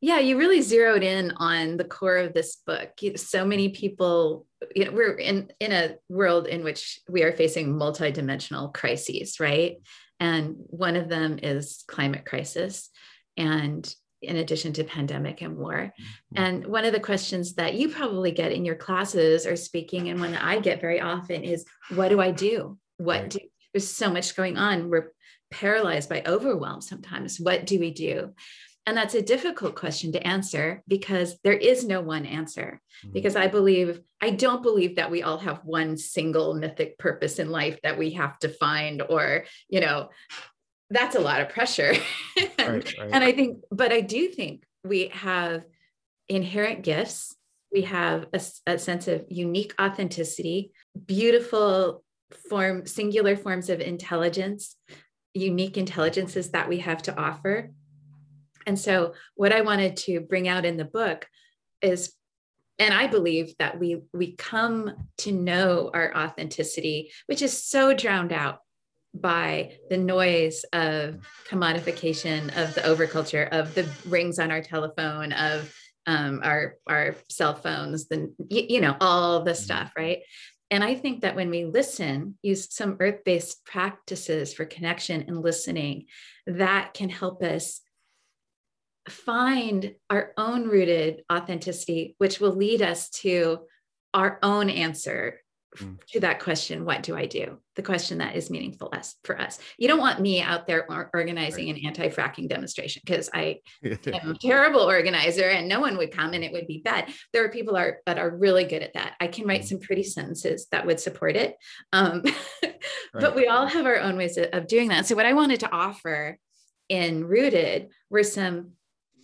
yeah, 0.00 0.20
you 0.20 0.38
really 0.38 0.60
zeroed 0.60 1.02
in 1.02 1.32
on 1.38 1.76
the 1.76 1.84
core 1.84 2.18
of 2.18 2.32
this 2.32 2.56
book. 2.64 2.90
So 3.16 3.44
many 3.44 3.70
people, 3.70 4.46
you 4.74 4.84
know, 4.84 4.92
we're 4.92 5.14
in 5.14 5.50
in 5.58 5.72
a 5.72 5.96
world 6.08 6.46
in 6.46 6.62
which 6.62 7.00
we 7.08 7.24
are 7.24 7.32
facing 7.32 7.74
multidimensional 7.74 8.72
crises, 8.72 9.40
right? 9.40 9.78
And 10.20 10.56
one 10.66 10.96
of 10.96 11.08
them 11.08 11.38
is 11.42 11.84
climate 11.86 12.24
crisis, 12.24 12.90
and 13.36 13.92
in 14.20 14.36
addition 14.36 14.72
to 14.72 14.84
pandemic 14.84 15.42
and 15.42 15.56
war. 15.56 15.92
Mm-hmm. 16.34 16.42
And 16.42 16.66
one 16.66 16.84
of 16.84 16.92
the 16.92 17.00
questions 17.00 17.54
that 17.54 17.74
you 17.74 17.88
probably 17.88 18.32
get 18.32 18.52
in 18.52 18.64
your 18.64 18.74
classes 18.74 19.46
or 19.46 19.54
speaking, 19.56 20.08
and 20.08 20.20
one 20.20 20.32
that 20.32 20.44
I 20.44 20.58
get 20.58 20.80
very 20.80 21.00
often 21.00 21.44
is, 21.44 21.64
"What 21.94 22.08
do 22.08 22.20
I 22.20 22.32
do? 22.32 22.78
What 22.96 23.20
right. 23.20 23.30
do?" 23.30 23.38
There's 23.72 23.88
so 23.88 24.10
much 24.10 24.34
going 24.34 24.56
on. 24.56 24.90
We're 24.90 25.12
paralyzed 25.50 26.08
by 26.08 26.22
overwhelm 26.26 26.80
sometimes. 26.80 27.38
What 27.38 27.64
do 27.64 27.78
we 27.78 27.90
do? 27.92 28.34
And 28.88 28.96
that's 28.96 29.12
a 29.12 29.20
difficult 29.20 29.74
question 29.74 30.12
to 30.12 30.26
answer 30.26 30.82
because 30.88 31.38
there 31.44 31.52
is 31.52 31.84
no 31.84 32.00
one 32.00 32.24
answer. 32.24 32.80
Mm-hmm. 33.04 33.12
Because 33.12 33.36
I 33.36 33.46
believe, 33.46 34.00
I 34.18 34.30
don't 34.30 34.62
believe 34.62 34.96
that 34.96 35.10
we 35.10 35.22
all 35.22 35.36
have 35.36 35.58
one 35.62 35.98
single 35.98 36.54
mythic 36.54 36.96
purpose 36.96 37.38
in 37.38 37.50
life 37.50 37.78
that 37.82 37.98
we 37.98 38.12
have 38.12 38.38
to 38.38 38.48
find, 38.48 39.02
or, 39.02 39.44
you 39.68 39.80
know, 39.80 40.08
that's 40.88 41.16
a 41.16 41.20
lot 41.20 41.42
of 41.42 41.50
pressure. 41.50 41.92
and, 42.38 42.50
right, 42.58 42.94
right. 42.98 43.10
and 43.12 43.22
I 43.22 43.32
think, 43.32 43.58
but 43.70 43.92
I 43.92 44.00
do 44.00 44.28
think 44.28 44.64
we 44.82 45.08
have 45.08 45.64
inherent 46.30 46.82
gifts. 46.82 47.36
We 47.70 47.82
have 47.82 48.28
a, 48.32 48.40
a 48.66 48.78
sense 48.78 49.06
of 49.06 49.26
unique 49.28 49.74
authenticity, 49.78 50.72
beautiful 51.04 52.04
form, 52.48 52.86
singular 52.86 53.36
forms 53.36 53.68
of 53.68 53.82
intelligence, 53.82 54.76
unique 55.34 55.76
intelligences 55.76 56.52
that 56.52 56.70
we 56.70 56.78
have 56.78 57.02
to 57.02 57.20
offer 57.20 57.70
and 58.68 58.78
so, 58.78 59.14
what 59.34 59.52
I 59.52 59.62
wanted 59.62 59.96
to 59.96 60.20
bring 60.20 60.46
out 60.46 60.64
in 60.66 60.76
the 60.76 60.84
book 60.84 61.26
is 61.80 62.12
and 62.78 62.94
i 62.94 63.06
believe 63.06 63.54
that 63.58 63.78
we 63.78 64.02
we 64.12 64.32
come 64.32 65.08
to 65.16 65.32
know 65.32 65.90
our 65.94 66.16
authenticity 66.16 67.10
which 67.26 67.42
is 67.42 67.52
so 67.52 67.94
drowned 67.94 68.32
out 68.32 68.60
by 69.14 69.72
the 69.90 69.96
noise 69.96 70.64
of 70.72 71.18
commodification 71.48 72.46
of 72.56 72.74
the 72.74 72.82
overculture 72.82 73.48
of 73.50 73.74
the 73.74 73.88
rings 74.06 74.38
on 74.38 74.50
our 74.50 74.62
telephone 74.62 75.32
of 75.32 75.72
um, 76.06 76.40
our 76.42 76.76
our 76.86 77.16
cell 77.28 77.54
phones 77.54 78.08
the 78.08 78.32
you, 78.48 78.80
know 78.80 78.96
all 79.00 79.42
the 79.42 79.52
mm-hmm. 79.52 79.62
stuff 79.62 79.92
right 79.96 80.20
and 80.70 80.84
i 80.84 80.94
think 80.94 81.22
that 81.22 81.36
when 81.36 81.50
we 81.50 81.64
listen 81.64 82.38
use 82.42 82.72
some 82.72 82.96
earth-based 83.00 83.64
practices 83.64 84.52
for 84.54 84.64
connection 84.64 85.24
and 85.26 85.42
listening 85.42 86.06
that 86.46 86.94
can 86.94 87.08
help 87.08 87.42
us 87.42 87.80
find 89.08 89.94
our 90.10 90.32
own 90.36 90.68
rooted 90.68 91.22
authenticity, 91.32 92.14
which 92.18 92.40
will 92.40 92.54
lead 92.54 92.82
us 92.82 93.10
to 93.10 93.60
our 94.14 94.38
own 94.42 94.70
answer 94.70 95.40
mm. 95.76 95.98
to 96.08 96.20
that 96.20 96.40
question 96.40 96.84
what 96.84 97.02
do 97.02 97.16
I 97.16 97.26
do? 97.26 97.58
The 97.76 97.82
question 97.82 98.18
that 98.18 98.34
is 98.34 98.50
meaningful 98.50 98.90
us, 98.92 99.14
for 99.24 99.40
us. 99.40 99.58
You 99.76 99.88
don't 99.88 100.00
want 100.00 100.20
me 100.20 100.40
out 100.40 100.66
there 100.66 100.86
organizing 101.14 101.66
right. 101.66 101.76
an 101.76 101.86
anti 101.86 102.08
fracking 102.08 102.48
demonstration 102.48 103.02
because 103.04 103.28
I 103.32 103.60
am 103.84 104.30
a 104.30 104.34
terrible 104.34 104.80
organizer 104.80 105.48
and 105.48 105.68
no 105.68 105.80
one 105.80 105.96
would 105.98 106.10
come 106.10 106.32
and 106.32 106.42
it 106.42 106.52
would 106.52 106.66
be 106.66 106.82
bad. 106.84 107.12
There 107.32 107.44
are 107.44 107.50
people 107.50 107.76
are, 107.76 107.98
that 108.06 108.18
are 108.18 108.30
really 108.30 108.64
good 108.64 108.82
at 108.82 108.94
that. 108.94 109.14
I 109.20 109.28
can 109.28 109.46
write 109.46 109.62
mm. 109.62 109.68
some 109.68 109.80
pretty 109.80 110.04
sentences 110.04 110.66
that 110.72 110.86
would 110.86 111.00
support 111.00 111.36
it. 111.36 111.56
Um, 111.92 112.22
right. 112.62 112.80
But 113.12 113.36
we 113.36 113.46
all 113.46 113.66
have 113.66 113.86
our 113.86 113.98
own 113.98 114.16
ways 114.16 114.36
of, 114.36 114.46
of 114.52 114.66
doing 114.66 114.88
that. 114.88 115.06
So, 115.06 115.14
what 115.14 115.26
I 115.26 115.34
wanted 115.34 115.60
to 115.60 115.70
offer 115.70 116.38
in 116.88 117.24
Rooted 117.24 117.90
were 118.10 118.22
some 118.22 118.72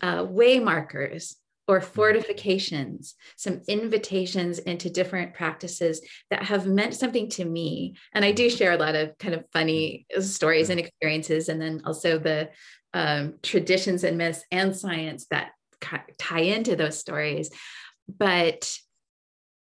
uh, 0.04 0.22
way 0.22 0.58
markers 0.58 1.36
or 1.66 1.80
fortifications, 1.80 3.14
some 3.36 3.62
invitations 3.68 4.58
into 4.58 4.90
different 4.90 5.32
practices 5.32 6.06
that 6.30 6.42
have 6.42 6.66
meant 6.66 6.92
something 6.92 7.30
to 7.30 7.44
me. 7.44 7.96
And 8.12 8.22
I 8.22 8.32
do 8.32 8.50
share 8.50 8.72
a 8.72 8.76
lot 8.76 8.94
of 8.94 9.16
kind 9.16 9.34
of 9.34 9.44
funny 9.50 10.06
stories 10.20 10.68
and 10.68 10.78
experiences, 10.78 11.48
and 11.48 11.58
then 11.60 11.80
also 11.86 12.18
the 12.18 12.50
um, 12.92 13.34
traditions 13.42 14.04
and 14.04 14.18
myths 14.18 14.44
and 14.50 14.76
science 14.76 15.26
that 15.30 15.52
tie 16.18 16.40
into 16.56 16.76
those 16.76 16.98
stories. 16.98 17.50
But 18.06 18.70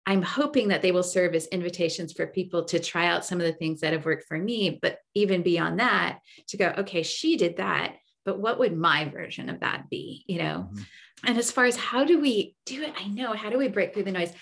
I'm 0.07 0.23
hoping 0.23 0.69
that 0.69 0.83
they 0.83 0.93
will 0.93 1.03
serve 1.03 1.35
as 1.35 1.49
invitations 1.49 2.13
for 2.13 2.29
people 2.29 2.65
to 2.67 2.79
try 2.79 3.07
out 3.09 3.27
some 3.27 3.41
of 3.41 3.47
the 3.47 3.59
things 3.59 3.81
that 3.81 3.93
have 3.93 4.07
worked 4.07 4.29
for 4.29 4.39
me. 4.39 4.79
But 4.81 4.99
even 5.15 5.43
beyond 5.43 5.81
that, 5.81 6.21
to 6.49 6.57
go, 6.57 6.73
okay, 6.79 7.03
she 7.03 7.37
did 7.37 7.57
that, 7.57 7.97
but 8.29 8.39
what 8.39 8.59
would 8.59 8.77
my 8.77 9.07
version 9.07 9.49
of 9.49 9.61
that 9.61 9.89
be? 9.89 10.23
You 10.27 10.37
know? 10.37 10.69
Mm-hmm. 10.71 10.83
And 11.25 11.39
as 11.39 11.51
far 11.51 11.65
as 11.65 11.79
how 11.79 12.05
do 12.05 12.21
we 12.21 12.55
do 12.67 12.83
it, 12.83 12.93
I 13.01 13.09
know, 13.09 13.33
how 13.33 13.49
do 13.49 13.57
we 13.57 13.69
break 13.69 13.95
through 13.95 14.03
the 14.03 14.13
noise? 14.13 14.35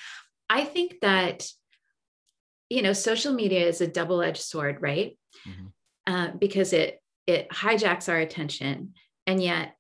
I 0.51 0.65
think 0.65 0.97
that, 1.03 1.47
you 2.69 2.83
know, 2.83 2.93
social 2.93 3.33
media 3.33 3.65
is 3.65 3.81
a 3.81 3.87
double 3.87 4.23
edged 4.23 4.43
sword, 4.43 4.79
right? 4.81 5.17
Mm-hmm. 5.49 6.13
Uh, 6.13 6.31
because 6.37 6.73
it, 6.73 7.01
it 7.29 7.49
hijacks 7.51 8.09
our 8.09 8.19
attention. 8.19 8.95
And 9.25 9.41
yet 9.41 9.77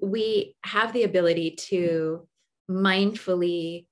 we 0.00 0.54
have 0.64 0.92
the 0.92 1.02
ability 1.02 1.56
to 1.70 2.28
mindfully 2.70 3.86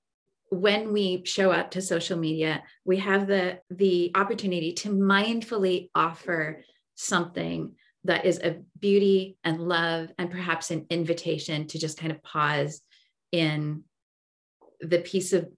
when 0.50 0.92
we 0.92 1.24
show 1.24 1.50
up 1.50 1.72
to 1.72 1.82
social 1.82 2.18
media 2.18 2.62
we 2.84 2.98
have 2.98 3.26
the 3.26 3.58
the 3.70 4.12
opportunity 4.14 4.72
to 4.72 4.90
mindfully 4.90 5.88
offer 5.94 6.62
something 6.94 7.74
that 8.04 8.26
is 8.26 8.38
of 8.38 8.58
beauty 8.78 9.36
and 9.44 9.60
love 9.60 10.12
and 10.18 10.30
perhaps 10.30 10.70
an 10.70 10.86
invitation 10.90 11.66
to 11.66 11.78
just 11.78 11.98
kind 11.98 12.12
of 12.12 12.22
pause 12.22 12.82
in 13.32 13.82
the 14.80 14.98
piece 14.98 15.32
of 15.32 15.48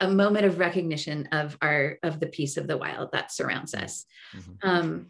a 0.00 0.08
moment 0.08 0.46
of 0.46 0.58
recognition 0.58 1.28
of 1.32 1.56
our 1.60 1.98
of 2.02 2.20
the 2.20 2.26
piece 2.26 2.56
of 2.56 2.66
the 2.66 2.76
wild 2.76 3.10
that 3.12 3.32
surrounds 3.32 3.74
us 3.74 4.04
mm-hmm. 4.36 4.68
um, 4.68 5.06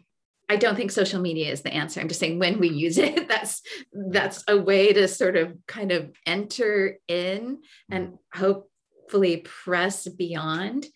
i 0.49 0.55
don't 0.55 0.75
think 0.75 0.89
social 0.89 1.21
media 1.21 1.51
is 1.51 1.61
the 1.61 1.73
answer 1.73 1.99
i'm 1.99 2.07
just 2.07 2.19
saying 2.19 2.39
when 2.39 2.59
we 2.59 2.69
use 2.69 2.97
it 2.97 3.27
that's 3.27 3.61
that's 4.09 4.43
a 4.47 4.57
way 4.57 4.93
to 4.93 5.07
sort 5.07 5.35
of 5.35 5.55
kind 5.67 5.91
of 5.91 6.11
enter 6.25 6.97
in 7.07 7.59
and 7.89 8.07
mm-hmm. 8.07 8.39
hopefully 8.39 9.37
press 9.37 10.07
beyond 10.07 10.87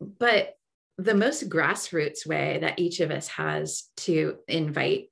but 0.00 0.54
the 0.98 1.14
most 1.14 1.48
grassroots 1.48 2.26
way 2.26 2.58
that 2.60 2.78
each 2.78 3.00
of 3.00 3.10
us 3.10 3.28
has 3.28 3.84
to 3.96 4.36
invite 4.46 5.10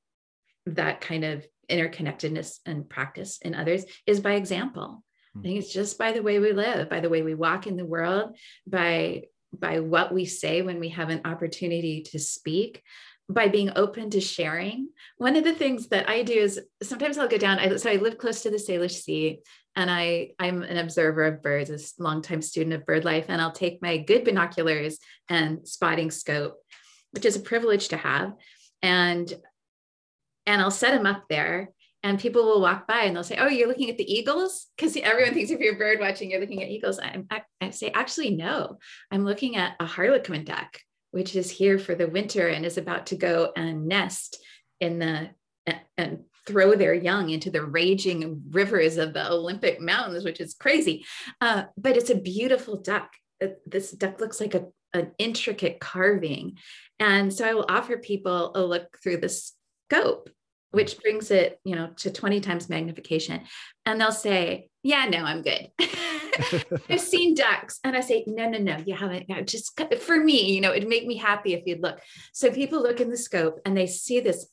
that 0.67 1.01
kind 1.01 1.25
of 1.25 1.47
interconnectedness 1.69 2.59
and 2.67 2.89
practice 2.89 3.39
in 3.43 3.55
others 3.55 3.85
is 4.07 4.21
by 4.21 4.35
example. 4.35 5.03
I 5.35 5.39
hmm. 5.39 5.43
think 5.43 5.59
it's 5.59 5.73
just 5.73 5.99
by 5.99 6.13
the 6.13 6.23
way 6.23 6.39
we 6.39 6.53
live, 6.53 6.89
by 6.89 7.01
the 7.01 7.09
way 7.09 7.23
we 7.23 7.35
walk 7.35 7.67
in 7.67 7.77
the 7.77 7.85
world, 7.85 8.37
by 8.67 9.25
by 9.55 9.81
what 9.81 10.15
we 10.15 10.25
say 10.25 10.63
when 10.63 10.81
we 10.81 10.89
have 10.91 11.11
an 11.11 11.21
opportunity 11.27 12.03
to 12.03 12.19
speak, 12.19 12.83
by 13.33 13.49
being 13.49 13.71
open 13.77 14.11
to 14.11 14.21
sharing. 14.21 14.89
One 15.17 15.37
of 15.37 15.45
the 15.45 15.55
things 15.55 15.89
that 15.89 16.09
I 16.09 16.23
do 16.23 16.35
is 16.35 16.61
sometimes 16.83 17.19
I'll 17.19 17.29
go 17.29 17.39
down. 17.39 17.59
I, 17.59 17.77
so 17.77 17.91
I 17.91 17.97
live 17.97 18.19
close 18.19 18.43
to 18.43 18.51
the 18.51 18.57
Salish 18.57 19.03
Sea, 19.03 19.41
and 19.77 19.91
I 19.91 20.31
I'm 20.39 20.63
an 20.63 20.79
observer 20.79 21.25
of 21.25 21.43
birds, 21.43 21.71
a 21.71 22.03
longtime 22.03 22.43
student 22.43 22.75
of 22.75 22.87
bird 22.87 23.05
life, 23.05 23.27
and 23.29 23.41
I'll 23.41 23.53
take 23.53 23.83
my 23.83 23.99
good 23.99 24.25
binoculars 24.25 24.99
and 25.29 25.67
spotting 25.67 26.11
scope, 26.11 26.57
which 27.13 27.25
is 27.25 27.37
a 27.37 27.41
privilege 27.41 27.89
to 27.89 27.97
have, 27.97 28.35
and 28.83 29.33
and 30.47 30.61
I'll 30.61 30.71
set 30.71 30.93
them 30.93 31.07
up 31.07 31.25
there. 31.29 31.71
And 32.05 32.19
people 32.19 32.45
will 32.45 32.61
walk 32.61 32.89
by 32.89 33.03
and 33.03 33.15
they'll 33.15 33.23
say, 33.23 33.37
"Oh, 33.39 33.47
you're 33.47 33.69
looking 33.69 33.89
at 33.89 33.97
the 33.97 34.13
eagles," 34.13 34.67
because 34.77 34.97
everyone 35.03 35.35
thinks 35.35 35.51
if 35.51 35.61
you're 35.61 35.79
bird 35.79 36.01
watching, 36.01 36.31
you're 36.31 36.41
looking 36.41 36.63
at 36.63 36.69
eagles. 36.69 36.99
I, 36.99 37.23
I, 37.31 37.43
I 37.61 37.71
say, 37.71 37.93
actually, 37.95 38.31
no, 38.31 38.79
I'm 39.13 39.25
looking 39.25 39.57
at 39.57 39.77
a 39.79 39.87
harlequin 39.87 40.45
duck 40.45 40.79
which 41.13 41.37
is 41.37 41.51
here 41.51 41.79
for 41.79 41.95
the 41.95 42.09
winter 42.09 42.49
and 42.49 42.67
is 42.67 42.77
about 42.77 43.07
to 43.07 43.17
go 43.17 43.53
and 43.55 43.87
nest 43.87 44.39
in 44.81 44.99
the 44.99 45.31
and 45.97 46.25
throw 46.47 46.75
their 46.75 46.95
young 46.95 47.31
into 47.31 47.51
the 47.51 47.65
raging 47.65 48.43
rivers 48.51 48.97
of 48.97 49.13
the 49.13 49.31
Olympic 49.31 49.81
Mountains, 49.81 50.25
which 50.25 50.41
is 50.41 50.55
crazy. 50.55 51.05
Uh, 51.41 51.65
but 51.77 51.97
it's 51.97 52.11
a 52.11 52.17
beautiful 52.17 52.79
duck. 52.79 53.13
Uh, 53.43 53.49
this 53.65 53.93
duck 53.93 54.21
looks 54.21 54.41
like 54.41 54.55
a, 54.55 54.67
an 54.93 55.13
intricate 55.19 55.79
carving. 55.79 56.59
And 56.99 57.33
so 57.33 57.49
I 57.49 57.55
will 57.55 57.67
offer 57.69 57.97
people 57.97 58.53
a 58.57 58.63
look 58.63 58.99
through 59.03 59.19
the 59.19 59.29
scope, 59.29 60.31
which 60.73 60.99
brings 60.99 61.31
it, 61.31 61.61
you 61.65 61.77
know, 61.77 61.91
to 61.99 62.11
20 62.11 62.41
times 62.41 62.69
magnification. 62.69 63.43
And 63.87 64.01
they'll 64.01 64.11
say, 64.11 64.69
yeah, 64.83 65.07
no, 65.07 65.19
I'm 65.19 65.43
good. 65.43 65.71
I've 66.89 67.01
seen 67.01 67.35
ducks. 67.35 67.79
And 67.85 67.97
I 67.97 68.01
say, 68.01 68.25
no, 68.27 68.49
no, 68.49 68.59
no, 68.59 68.79
you 68.85 68.95
haven't. 68.95 69.29
Just 69.47 69.81
for 70.01 70.19
me, 70.19 70.53
you 70.53 70.61
know, 70.61 70.73
it'd 70.73 70.89
make 70.89 71.07
me 71.07 71.17
happy 71.17 71.55
if 71.55 71.63
you'd 71.67 71.83
look. 71.83 72.01
So 72.33 72.51
people 72.51 72.83
look 72.83 73.01
in 73.01 73.11
the 73.11 73.17
scope 73.17 73.61
and 73.65 73.77
they 73.77 73.87
see 73.87 74.21
this 74.21 74.47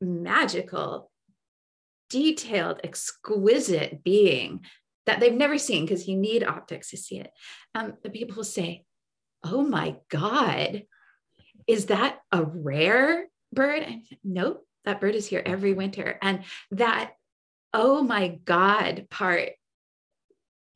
magical, 0.00 1.10
detailed, 2.10 2.80
exquisite 2.84 4.04
being 4.04 4.64
that 5.06 5.20
they've 5.20 5.32
never 5.32 5.58
seen 5.58 5.84
because 5.84 6.08
you 6.08 6.16
need 6.16 6.44
optics 6.44 6.90
to 6.90 6.96
see 6.96 7.18
it. 7.18 7.30
Um, 7.74 7.94
the 8.02 8.10
people 8.10 8.36
will 8.36 8.44
say, 8.44 8.84
oh 9.44 9.62
my 9.62 9.96
God, 10.08 10.84
is 11.66 11.86
that 11.86 12.20
a 12.32 12.42
rare 12.44 13.26
bird? 13.52 13.82
And 13.82 14.02
nope, 14.22 14.66
that 14.84 15.00
bird 15.00 15.14
is 15.14 15.26
here 15.26 15.42
every 15.44 15.74
winter. 15.74 16.18
And 16.22 16.44
that, 16.70 17.12
oh 17.72 18.02
my 18.02 18.38
God 18.44 19.06
part 19.10 19.50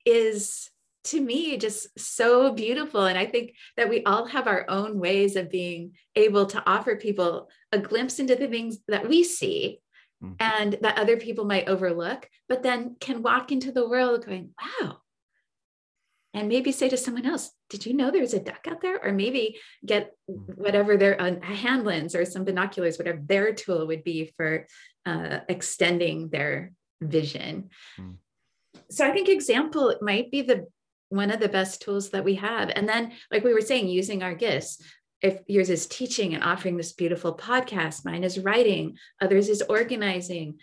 is 0.08 0.70
to 1.04 1.20
me 1.20 1.56
just 1.56 1.98
so 1.98 2.52
beautiful. 2.52 3.04
And 3.04 3.18
I 3.18 3.26
think 3.26 3.54
that 3.76 3.88
we 3.88 4.04
all 4.04 4.26
have 4.26 4.46
our 4.46 4.64
own 4.68 4.98
ways 4.98 5.36
of 5.36 5.50
being 5.50 5.92
able 6.16 6.46
to 6.46 6.62
offer 6.66 6.96
people 6.96 7.48
a 7.72 7.78
glimpse 7.78 8.18
into 8.18 8.34
the 8.34 8.48
things 8.48 8.78
that 8.88 9.08
we 9.08 9.22
see 9.22 9.80
mm-hmm. 10.22 10.34
and 10.40 10.76
that 10.82 10.98
other 10.98 11.16
people 11.16 11.44
might 11.44 11.68
overlook, 11.68 12.28
but 12.48 12.62
then 12.62 12.96
can 13.00 13.22
walk 13.22 13.52
into 13.52 13.72
the 13.72 13.88
world 13.88 14.26
going, 14.26 14.50
wow. 14.60 14.98
And 16.34 16.48
maybe 16.48 16.72
say 16.72 16.88
to 16.90 16.96
someone 16.96 17.24
else, 17.24 17.50
did 17.70 17.86
you 17.86 17.94
know 17.94 18.10
there's 18.10 18.34
a 18.34 18.40
duck 18.40 18.66
out 18.68 18.82
there? 18.82 19.00
Or 19.02 19.12
maybe 19.12 19.58
get 19.84 20.12
mm-hmm. 20.30 20.52
whatever 20.52 20.96
their 20.96 21.14
a 21.14 21.44
hand 21.44 21.84
lens 21.84 22.14
or 22.14 22.24
some 22.24 22.44
binoculars, 22.44 22.98
whatever 22.98 23.20
their 23.24 23.54
tool 23.54 23.86
would 23.86 24.04
be 24.04 24.32
for 24.36 24.66
uh, 25.06 25.38
extending 25.48 26.28
their 26.28 26.72
vision. 27.00 27.70
Mm 27.98 28.16
so 28.90 29.06
I 29.06 29.12
think 29.12 29.28
example 29.28 29.94
might 30.00 30.30
be 30.30 30.42
the 30.42 30.66
one 31.10 31.30
of 31.30 31.40
the 31.40 31.48
best 31.48 31.82
tools 31.82 32.10
that 32.10 32.24
we 32.24 32.34
have. 32.34 32.70
And 32.74 32.88
then, 32.88 33.12
like 33.30 33.44
we 33.44 33.54
were 33.54 33.60
saying, 33.60 33.88
using 33.88 34.22
our 34.22 34.34
gifts. 34.34 34.82
If 35.20 35.40
yours 35.48 35.68
is 35.68 35.86
teaching 35.86 36.34
and 36.34 36.44
offering 36.44 36.76
this 36.76 36.92
beautiful 36.92 37.36
podcast, 37.36 38.04
mine 38.04 38.22
is 38.22 38.38
writing, 38.38 38.96
others 39.20 39.48
is 39.48 39.62
organizing. 39.62 40.58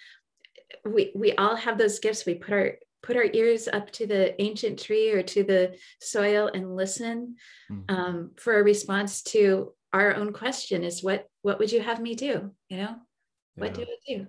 We 0.86 1.12
we 1.14 1.34
all 1.34 1.56
have 1.56 1.78
those 1.78 2.00
gifts. 2.00 2.26
We 2.26 2.36
put 2.36 2.54
our 2.54 2.72
put 3.06 3.18
our 3.18 3.28
ears 3.34 3.68
up 3.68 3.92
to 3.92 4.08
the 4.08 4.42
ancient 4.42 4.82
tree 4.82 5.12
or 5.12 5.22
to 5.22 5.44
the 5.44 5.76
soil 6.02 6.50
and 6.54 6.76
listen 6.76 7.36
mm-hmm. 7.72 7.96
um, 7.96 8.32
for 8.36 8.60
a 8.60 8.64
response 8.64 9.22
to 9.22 9.74
our 9.94 10.16
own 10.16 10.34
question 10.34 10.84
is 10.84 11.04
what 11.04 11.30
what 11.44 11.60
would 11.60 11.72
you 11.72 11.80
have 11.80 12.02
me 12.02 12.16
do 12.16 12.52
you 12.68 12.78
know 12.78 12.96
what 13.56 13.74
do 13.76 13.84
i 13.84 13.98
do 14.08 14.28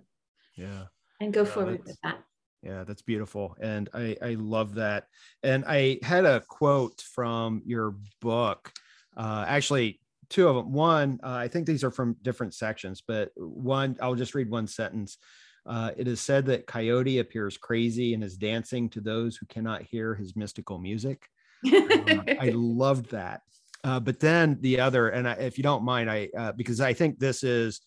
yeah 0.54 0.84
and 1.20 1.32
go 1.32 1.42
yeah, 1.42 1.50
forward 1.50 1.82
with 1.84 1.98
that 2.04 2.22
yeah, 2.66 2.84
that's 2.84 3.02
beautiful. 3.02 3.56
And 3.60 3.88
I, 3.94 4.16
I 4.20 4.34
love 4.34 4.74
that. 4.74 5.06
And 5.44 5.64
I 5.66 5.98
had 6.02 6.24
a 6.24 6.40
quote 6.40 7.00
from 7.00 7.62
your 7.64 7.94
book, 8.20 8.72
uh, 9.16 9.44
actually, 9.46 10.00
two 10.28 10.48
of 10.48 10.56
them. 10.56 10.72
One, 10.72 11.20
uh, 11.22 11.30
I 11.30 11.48
think 11.48 11.66
these 11.66 11.84
are 11.84 11.92
from 11.92 12.16
different 12.22 12.54
sections, 12.54 13.02
but 13.06 13.30
one, 13.36 13.96
I'll 14.02 14.16
just 14.16 14.34
read 14.34 14.50
one 14.50 14.66
sentence. 14.66 15.18
Uh, 15.64 15.92
it 15.96 16.08
is 16.08 16.20
said 16.20 16.46
that 16.46 16.66
Coyote 16.66 17.20
appears 17.20 17.56
crazy 17.56 18.14
and 18.14 18.24
is 18.24 18.36
dancing 18.36 18.88
to 18.90 19.00
those 19.00 19.36
who 19.36 19.46
cannot 19.46 19.82
hear 19.82 20.14
his 20.16 20.34
mystical 20.34 20.78
music. 20.78 21.28
um, 21.66 22.24
I 22.40 22.50
loved 22.52 23.10
that. 23.12 23.42
Uh, 23.84 24.00
but 24.00 24.18
then 24.18 24.58
the 24.60 24.80
other, 24.80 25.10
and 25.10 25.28
I, 25.28 25.34
if 25.34 25.56
you 25.56 25.62
don't 25.62 25.84
mind, 25.84 26.10
I 26.10 26.28
uh, 26.36 26.52
because 26.52 26.80
I 26.80 26.92
think 26.92 27.20
this 27.20 27.44
is 27.44 27.80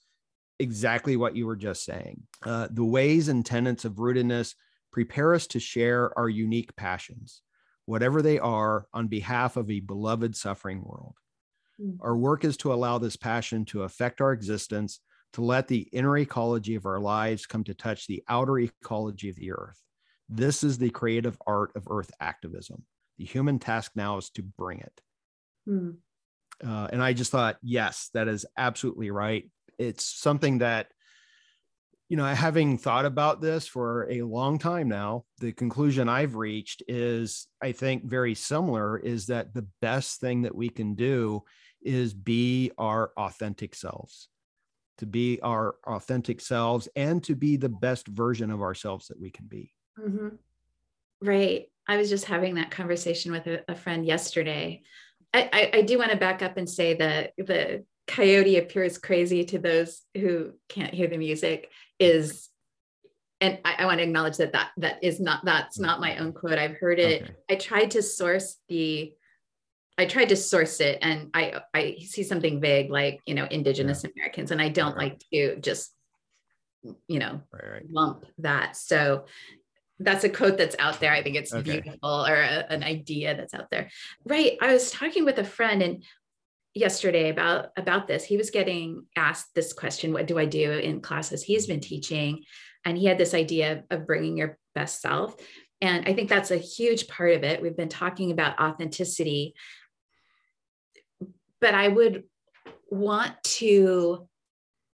exactly 0.60 1.18
what 1.18 1.36
you 1.36 1.46
were 1.46 1.56
just 1.56 1.84
saying. 1.84 2.22
Uh, 2.46 2.68
the 2.72 2.84
ways 2.84 3.28
and 3.28 3.46
tenets 3.46 3.86
of 3.86 3.94
rootedness 3.94 4.54
prepare 4.92 5.34
us 5.34 5.48
to 5.48 5.60
share 5.60 6.18
our 6.18 6.30
unique 6.30 6.76
passions, 6.76 7.42
whatever 7.86 8.22
they 8.22 8.40
are, 8.40 8.88
on 8.94 9.08
behalf 9.08 9.58
of 9.58 9.70
a 9.70 9.80
beloved 9.80 10.36
suffering 10.36 10.84
world. 10.84 11.16
Mm-hmm. 11.82 12.02
Our 12.02 12.18
work 12.18 12.44
is 12.44 12.58
to 12.58 12.74
allow 12.74 12.98
this 12.98 13.16
passion 13.16 13.66
to 13.66 13.84
affect 13.84 14.22
our 14.22 14.34
existence, 14.34 15.00
to 15.34 15.42
let 15.42 15.68
the 15.68 15.88
inner 15.94 16.18
ecology 16.18 16.76
of 16.76 16.86
our 16.86 17.00
lives 17.00 17.46
come 17.46 17.64
to 17.66 17.74
touch 17.74 18.08
the 18.08 18.24
outer 18.28 18.60
ecology 18.60 19.30
of 19.30 19.36
the 19.36 19.52
earth. 19.52 19.80
This 20.28 20.64
is 20.64 20.78
the 20.78 20.90
creative 20.90 21.38
art 21.48 21.72
of 21.76 21.88
earth 21.90 22.12
activism. 22.20 22.84
The 23.18 23.26
human 23.26 23.60
task 23.60 23.92
now 23.96 24.18
is 24.18 24.30
to 24.32 24.44
bring 24.44 24.80
it. 24.80 25.02
Mm. 25.68 25.98
Uh, 26.66 26.88
and 26.92 27.02
I 27.02 27.14
just 27.14 27.32
thought, 27.32 27.58
yes, 27.62 28.10
that 28.14 28.28
is 28.28 28.46
absolutely 28.58 29.12
right. 29.12 29.50
It's 29.78 30.04
something 30.04 30.60
that 30.60 30.88
you 32.10 32.18
know, 32.18 32.26
having 32.26 32.80
thought 32.80 33.06
about 33.06 33.40
this 33.40 33.68
for 33.68 34.10
a 34.10 34.24
long 34.24 34.58
time 34.58 34.90
now, 34.90 35.26
the 35.40 35.52
conclusion 35.52 36.10
I've 36.10 36.36
reached 36.36 36.82
is 36.88 37.48
I 37.62 37.72
think 37.72 38.06
very 38.06 38.34
similar 38.34 38.98
is 38.98 39.28
that 39.28 39.54
the 39.54 39.68
best 39.80 40.20
thing 40.20 40.42
that 40.42 40.56
we 40.56 40.70
can 40.70 40.96
do 40.96 41.44
is 41.84 42.16
be 42.16 42.72
our 42.80 43.12
authentic 43.16 43.76
selves, 43.76 44.28
to 44.98 45.06
be 45.06 45.40
our 45.42 45.76
authentic 45.86 46.42
selves 46.42 46.90
and 46.96 47.24
to 47.26 47.36
be 47.36 47.58
the 47.58 47.70
best 47.70 48.08
version 48.08 48.50
of 48.50 48.62
ourselves 48.62 49.08
that 49.08 49.22
we 49.22 49.30
can 49.30 49.46
be. 49.46 49.72
Mm-hmm. 50.00 50.30
Right. 51.22 51.68
I 51.88 51.98
was 51.98 52.10
just 52.10 52.26
having 52.26 52.56
that 52.56 52.72
conversation 52.72 53.32
with 53.32 53.46
a, 53.46 53.64
a 53.68 53.76
friend 53.76 54.04
yesterday. 54.04 54.82
I, 55.32 55.50
I, 55.54 55.78
I 55.78 55.82
do 55.84 56.00
want 56.00 56.10
to 56.10 56.18
back 56.18 56.42
up 56.42 56.58
and 56.58 56.68
say 56.68 56.96
that 56.96 57.34
the 57.38 57.86
coyote 58.10 58.58
appears 58.58 58.98
crazy 58.98 59.46
to 59.46 59.60
those 59.60 60.02
who 60.16 60.52
can't 60.68 60.94
hear 60.94 61.08
the 61.08 61.18
music 61.18 61.70
is 62.00 62.50
and 63.40 63.60
I, 63.64 63.76
I, 63.80 63.86
want 63.86 64.00
to 64.00 64.04
acknowledge 64.04 64.38
that 64.38 64.52
that 64.54 64.72
that 64.78 65.04
is 65.04 65.20
not 65.20 65.46
that's 65.46 65.78
not 65.78 66.02
my 66.02 66.18
own 66.18 66.34
quote 66.34 66.58
i've 66.58 66.78
heard 66.78 67.00
it 67.00 67.22
okay. 67.22 67.34
i 67.52 67.56
tried 67.56 67.92
to 67.92 68.02
source 68.02 68.58
the 68.68 69.14
i 70.00 70.06
tried 70.06 70.30
to 70.30 70.36
source 70.36 70.80
it 70.80 70.98
and 71.04 71.30
i 71.36 71.62
i 71.76 71.98
see 72.00 72.24
something 72.24 72.60
vague 72.60 72.90
like 72.90 73.20
you 73.28 73.36
know 73.36 73.46
indigenous 73.46 74.04
yeah. 74.04 74.10
americans 74.16 74.50
and 74.50 74.60
i 74.60 74.70
don't 74.70 74.96
right. 74.96 75.12
like 75.12 75.24
to 75.32 75.60
just 75.62 75.94
you 77.08 77.20
know 77.20 77.42
right, 77.54 77.72
right. 77.72 77.92
lump 77.92 78.26
that 78.40 78.76
so 78.76 79.26
that's 80.00 80.24
a 80.24 80.30
quote 80.30 80.58
that's 80.58 80.76
out 80.80 81.00
there 81.00 81.12
i 81.12 81.22
think 81.22 81.36
it's 81.36 81.54
okay. 81.54 81.80
beautiful 81.82 82.26
or 82.26 82.36
a, 82.36 82.66
an 82.72 82.84
idea 82.84 83.36
that's 83.38 83.54
out 83.54 83.70
there 83.70 83.90
right 84.26 84.58
i 84.62 84.74
was 84.74 84.90
talking 84.90 85.26
with 85.26 85.38
a 85.38 85.44
friend 85.44 85.84
and 85.84 86.04
yesterday 86.80 87.30
about 87.30 87.68
about 87.78 88.08
this 88.08 88.24
he 88.24 88.38
was 88.38 88.50
getting 88.50 89.06
asked 89.16 89.54
this 89.54 89.74
question 89.74 90.14
what 90.14 90.28
do 90.28 90.40
i 90.40 90.46
do 90.46 90.72
in 90.72 91.02
classes? 91.02 91.44
He's 91.44 91.68
been 91.68 91.82
teaching 91.82 92.44
and 92.86 92.98
he 92.98 93.06
had 93.06 93.18
this 93.18 93.34
idea 93.34 93.84
of 93.92 94.08
bringing 94.08 94.38
your 94.38 94.58
best 94.74 95.02
self. 95.02 95.36
And 95.82 96.08
i 96.08 96.14
think 96.14 96.30
that's 96.30 96.52
a 96.52 96.58
huge 96.58 97.08
part 97.08 97.34
of 97.34 97.44
it. 97.44 97.62
We've 97.62 97.78
been 97.78 97.90
talking 97.90 98.32
about 98.32 98.60
authenticity. 98.60 99.54
But 101.62 101.74
i 101.74 101.88
would 101.88 102.24
want 102.90 103.36
to 103.44 104.28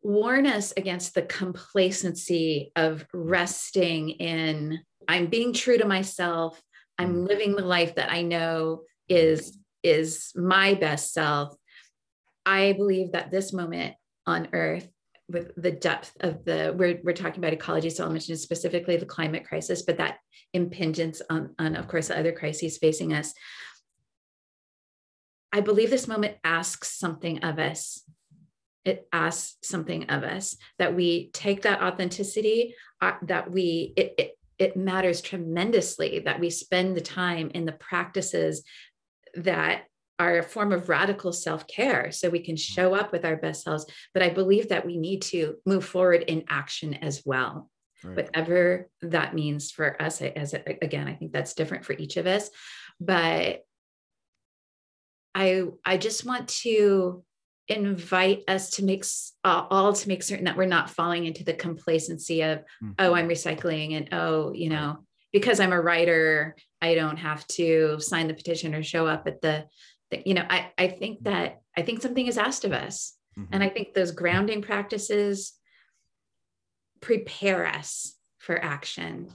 warn 0.02 0.48
us 0.48 0.74
against 0.76 1.14
the 1.14 1.22
complacency 1.22 2.72
of 2.76 3.06
resting 3.14 4.10
in 4.10 4.80
i'm 5.08 5.28
being 5.28 5.54
true 5.54 5.78
to 5.78 5.86
myself. 5.86 6.62
I'm 6.98 7.16
mm. 7.16 7.28
living 7.28 7.56
the 7.56 7.66
life 7.66 7.96
that 7.96 8.12
i 8.12 8.22
know 8.22 8.84
is 9.10 9.58
is 9.84 10.32
my 10.36 10.76
best 10.76 11.14
self 11.14 11.56
I 12.46 12.74
believe 12.74 13.14
that 13.14 13.32
this 13.32 13.54
moment 13.54 13.96
on 14.26 14.50
earth 14.54 14.88
with 15.30 15.52
the 15.56 15.72
depth 15.72 16.16
of 16.20 16.44
the 16.44 16.74
we're, 16.78 17.00
we're 17.04 17.14
talking 17.14 17.40
about 17.40 17.54
ecology 17.54 17.90
so 17.90 18.04
i'll 18.04 18.10
mention 18.10 18.36
specifically 18.36 18.98
the 18.98 19.06
climate 19.06 19.46
crisis 19.46 19.82
but 19.82 19.98
that 19.98 20.18
impingence 20.54 21.22
on, 21.30 21.54
on 21.60 21.76
of 21.76 21.88
course 21.88 22.08
the 22.08 22.18
other 22.18 22.32
crises 22.32 22.78
facing 22.78 23.14
us. 23.14 23.34
I 25.52 25.62
believe 25.62 25.90
this 25.90 26.08
moment 26.08 26.38
asks 26.44 26.98
something 26.98 27.44
of 27.44 27.60
us. 27.60 28.04
It 28.86 29.08
asks 29.14 29.68
something 29.68 30.10
of 30.10 30.24
us 30.24 30.58
that 30.80 30.96
we 30.96 31.30
take 31.32 31.62
that 31.64 31.82
authenticity 31.82 32.76
uh, 33.02 33.14
that 33.24 33.52
we 33.52 33.94
it, 33.96 34.14
it 34.18 34.32
it 34.60 34.78
matters 34.78 35.22
tremendously 35.22 36.20
that 36.20 36.40
we 36.40 36.50
spend 36.50 36.96
the 36.96 37.02
time 37.02 37.50
in 37.54 37.66
the 37.66 37.72
practices 37.72 38.64
that 39.36 39.84
are 40.24 40.40
a 40.40 40.44
form 40.44 40.72
of 40.72 40.90
radical 40.90 41.32
self-care 41.34 42.12
so 42.12 42.30
we 42.30 42.40
can 42.40 42.56
show 42.56 42.94
up 42.94 43.12
with 43.12 43.26
our 43.26 43.36
best 43.36 43.64
selves 43.64 43.86
but 44.14 44.24
i 44.24 44.30
believe 44.30 44.70
that 44.70 44.86
we 44.86 44.98
need 44.98 45.22
to 45.22 45.56
move 45.66 45.86
forward 45.86 46.24
in 46.28 46.44
action 46.50 46.94
as 46.96 47.22
well 47.26 47.70
right. 48.04 48.16
whatever 48.16 48.90
that 49.02 49.34
means 49.34 49.72
for 49.72 50.02
us 50.02 50.22
as 50.22 50.54
again 50.82 51.08
i 51.08 51.14
think 51.14 51.32
that's 51.32 51.54
different 51.54 51.86
for 51.86 51.94
each 51.94 52.18
of 52.18 52.26
us 52.26 52.50
but 53.00 53.62
i 55.36 55.64
i 55.86 55.98
just 55.98 56.26
want 56.26 56.48
to 56.48 57.24
invite 57.70 58.44
us 58.48 58.72
to 58.72 58.84
make 58.84 59.06
uh, 59.46 59.66
all 59.70 59.94
to 59.94 60.08
make 60.08 60.22
certain 60.22 60.46
that 60.46 60.58
we're 60.58 60.66
not 60.66 60.90
falling 60.90 61.26
into 61.26 61.44
the 61.44 61.54
complacency 61.54 62.42
of 62.42 62.60
mm-hmm. 62.60 62.92
oh 63.00 63.14
i'm 63.14 63.30
recycling 63.30 63.96
and 63.96 64.10
oh 64.12 64.52
you 64.54 64.70
know 64.70 64.98
because 65.32 65.60
i'm 65.60 65.72
a 65.72 65.82
writer 65.82 66.56
i 66.82 66.94
don't 66.94 67.18
have 67.18 67.46
to 67.48 67.98
sign 68.00 68.28
the 68.28 68.34
petition 68.34 68.76
or 68.76 68.84
show 68.84 69.08
up 69.08 69.28
at 69.28 69.42
the 69.42 69.66
you 70.26 70.34
know 70.34 70.46
i 70.50 70.72
i 70.78 70.88
think 70.88 71.24
that 71.24 71.62
i 71.78 71.82
think 71.82 72.02
something 72.02 72.28
is 72.28 72.38
asked 72.38 72.66
of 72.66 72.74
us. 72.74 73.16
Mm-hmm. 73.38 73.54
and 73.54 73.64
i 73.64 73.70
think 73.70 73.94
those 73.94 74.12
grounding 74.12 74.62
practices 74.62 75.54
prepare 77.02 77.66
us 77.66 78.16
for 78.40 78.64
action. 78.64 79.30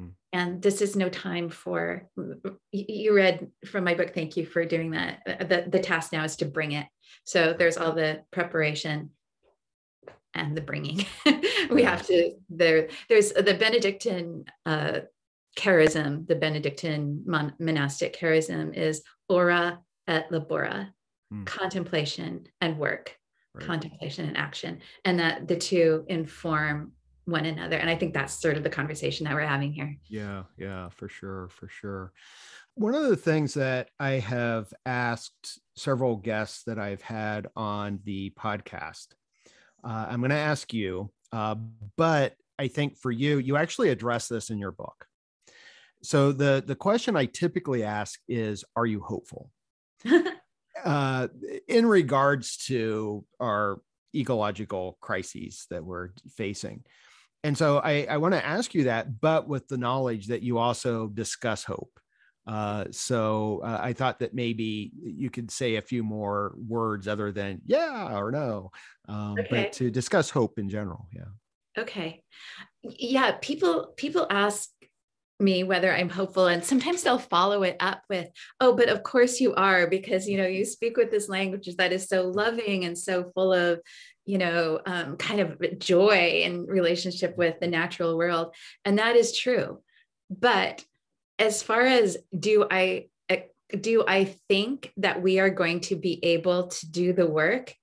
Mm. 0.00 0.12
and 0.32 0.62
this 0.62 0.80
is 0.80 0.96
no 0.96 1.08
time 1.10 1.50
for 1.50 2.08
you 2.70 3.14
read 3.14 3.48
from 3.66 3.84
my 3.84 3.94
book 3.94 4.14
thank 4.14 4.36
you 4.36 4.46
for 4.46 4.64
doing 4.64 4.92
that 4.92 5.20
uh, 5.26 5.44
the, 5.44 5.66
the 5.68 5.80
task 5.80 6.12
now 6.12 6.24
is 6.24 6.36
to 6.36 6.46
bring 6.46 6.72
it. 6.72 6.86
So 7.24 7.52
there's 7.52 7.76
all 7.76 7.92
the 7.92 8.22
preparation 8.30 9.10
and 10.34 10.56
the 10.56 10.62
bringing. 10.62 11.04
We 11.70 11.82
have 11.84 12.06
to 12.06 12.32
there 12.48 12.88
there's 13.08 13.32
the 13.32 13.54
benedictine 13.54 14.46
uh, 14.66 15.00
charism 15.56 16.26
the 16.26 16.34
benedictine 16.36 17.22
mon- 17.26 17.54
monastic 17.58 18.18
charism 18.18 18.74
is 18.74 19.02
ora 19.28 19.80
et 20.08 20.30
labora, 20.30 20.88
mm. 21.32 21.46
contemplation 21.46 22.46
and 22.60 22.78
work, 22.78 23.16
right. 23.54 23.66
contemplation 23.66 24.26
and 24.26 24.36
action, 24.36 24.80
and 25.04 25.18
that 25.18 25.48
the 25.48 25.56
two 25.56 26.04
inform 26.08 26.92
one 27.24 27.46
another. 27.46 27.76
And 27.76 27.88
I 27.88 27.94
think 27.94 28.14
that's 28.14 28.40
sort 28.40 28.56
of 28.56 28.62
the 28.62 28.70
conversation 28.70 29.24
that 29.24 29.34
we're 29.34 29.46
having 29.46 29.72
here. 29.72 29.96
Yeah, 30.08 30.42
yeah, 30.58 30.88
for 30.88 31.08
sure, 31.08 31.48
for 31.50 31.68
sure. 31.68 32.12
One 32.74 32.94
of 32.94 33.04
the 33.04 33.16
things 33.16 33.54
that 33.54 33.90
I 34.00 34.12
have 34.12 34.72
asked 34.86 35.60
several 35.76 36.16
guests 36.16 36.64
that 36.64 36.78
I've 36.78 37.02
had 37.02 37.46
on 37.54 38.00
the 38.04 38.30
podcast, 38.30 39.08
uh, 39.84 40.06
I'm 40.08 40.20
going 40.20 40.30
to 40.30 40.36
ask 40.36 40.72
you, 40.72 41.10
uh, 41.32 41.56
but 41.96 42.34
I 42.58 42.68
think 42.68 42.96
for 42.96 43.10
you, 43.10 43.38
you 43.38 43.56
actually 43.56 43.90
address 43.90 44.28
this 44.28 44.50
in 44.50 44.58
your 44.58 44.72
book. 44.72 45.06
So 46.02 46.32
the 46.32 46.62
the 46.66 46.74
question 46.74 47.16
I 47.16 47.26
typically 47.26 47.84
ask 47.84 48.18
is, 48.28 48.64
are 48.74 48.86
you 48.86 49.00
hopeful? 49.00 49.50
uh, 50.84 51.28
in 51.68 51.86
regards 51.86 52.56
to 52.66 53.24
our 53.40 53.80
ecological 54.14 54.98
crises 55.00 55.66
that 55.70 55.84
we're 55.84 56.10
facing. 56.36 56.84
And 57.44 57.58
so 57.58 57.78
I, 57.78 58.06
I 58.08 58.18
want 58.18 58.34
to 58.34 58.44
ask 58.44 58.74
you 58.74 58.84
that, 58.84 59.20
but 59.20 59.48
with 59.48 59.66
the 59.68 59.78
knowledge 59.78 60.28
that 60.28 60.42
you 60.42 60.58
also 60.58 61.08
discuss 61.08 61.64
hope. 61.64 61.98
Uh, 62.46 62.84
so 62.90 63.60
uh, 63.64 63.78
I 63.80 63.92
thought 63.92 64.18
that 64.18 64.34
maybe 64.34 64.92
you 65.00 65.30
could 65.30 65.50
say 65.50 65.76
a 65.76 65.82
few 65.82 66.02
more 66.02 66.54
words 66.68 67.06
other 67.06 67.30
than 67.30 67.60
yeah 67.66 68.16
or 68.16 68.32
no, 68.32 68.72
um, 69.08 69.36
okay. 69.38 69.46
but 69.48 69.72
to 69.74 69.92
discuss 69.92 70.28
hope 70.28 70.58
in 70.58 70.68
general. 70.68 71.06
Yeah. 71.14 71.30
Okay. 71.78 72.24
Yeah. 72.82 73.36
People 73.40 73.92
people 73.96 74.26
ask 74.28 74.70
me 75.42 75.64
whether 75.64 75.92
I'm 75.92 76.08
hopeful. 76.08 76.46
And 76.46 76.64
sometimes 76.64 77.02
they'll 77.02 77.18
follow 77.18 77.62
it 77.64 77.76
up 77.80 78.02
with, 78.08 78.28
oh, 78.60 78.74
but 78.74 78.88
of 78.88 79.02
course 79.02 79.40
you 79.40 79.54
are, 79.54 79.86
because 79.86 80.28
you 80.28 80.38
know, 80.38 80.46
you 80.46 80.64
speak 80.64 80.96
with 80.96 81.10
this 81.10 81.28
language 81.28 81.68
that 81.76 81.92
is 81.92 82.08
so 82.08 82.28
loving 82.28 82.84
and 82.84 82.96
so 82.96 83.30
full 83.34 83.52
of, 83.52 83.80
you 84.24 84.38
know, 84.38 84.80
um, 84.86 85.16
kind 85.16 85.40
of 85.40 85.78
joy 85.78 86.42
in 86.44 86.66
relationship 86.66 87.36
with 87.36 87.58
the 87.60 87.66
natural 87.66 88.16
world. 88.16 88.54
And 88.84 88.98
that 88.98 89.16
is 89.16 89.36
true. 89.36 89.80
But 90.30 90.84
as 91.38 91.62
far 91.62 91.82
as 91.82 92.16
do 92.38 92.66
I 92.70 93.08
eh, 93.28 93.42
do 93.78 94.04
I 94.06 94.36
think 94.48 94.92
that 94.98 95.20
we 95.20 95.40
are 95.40 95.50
going 95.50 95.80
to 95.80 95.96
be 95.96 96.24
able 96.24 96.68
to 96.68 96.90
do 96.90 97.12
the 97.12 97.26
work 97.26 97.74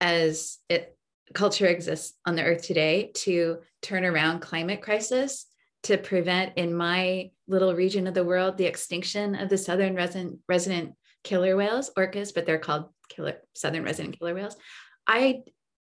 as 0.00 0.58
it 0.68 0.96
culture 1.34 1.66
exists 1.66 2.16
on 2.24 2.36
the 2.36 2.44
earth 2.44 2.62
today 2.62 3.10
to 3.14 3.58
turn 3.82 4.04
around 4.04 4.40
climate 4.40 4.80
crisis 4.80 5.46
to 5.84 5.96
prevent 5.96 6.56
in 6.56 6.74
my 6.74 7.30
little 7.46 7.74
region 7.74 8.06
of 8.06 8.14
the 8.14 8.24
world 8.24 8.56
the 8.56 8.66
extinction 8.66 9.34
of 9.34 9.48
the 9.48 9.58
southern 9.58 9.94
resident, 9.94 10.38
resident 10.48 10.94
killer 11.24 11.56
whales, 11.56 11.90
orcas, 11.96 12.32
but 12.34 12.46
they're 12.46 12.58
called 12.58 12.86
killer 13.08 13.34
southern 13.54 13.84
resident 13.84 14.18
killer 14.18 14.34
whales. 14.34 14.56
I, 15.06 15.42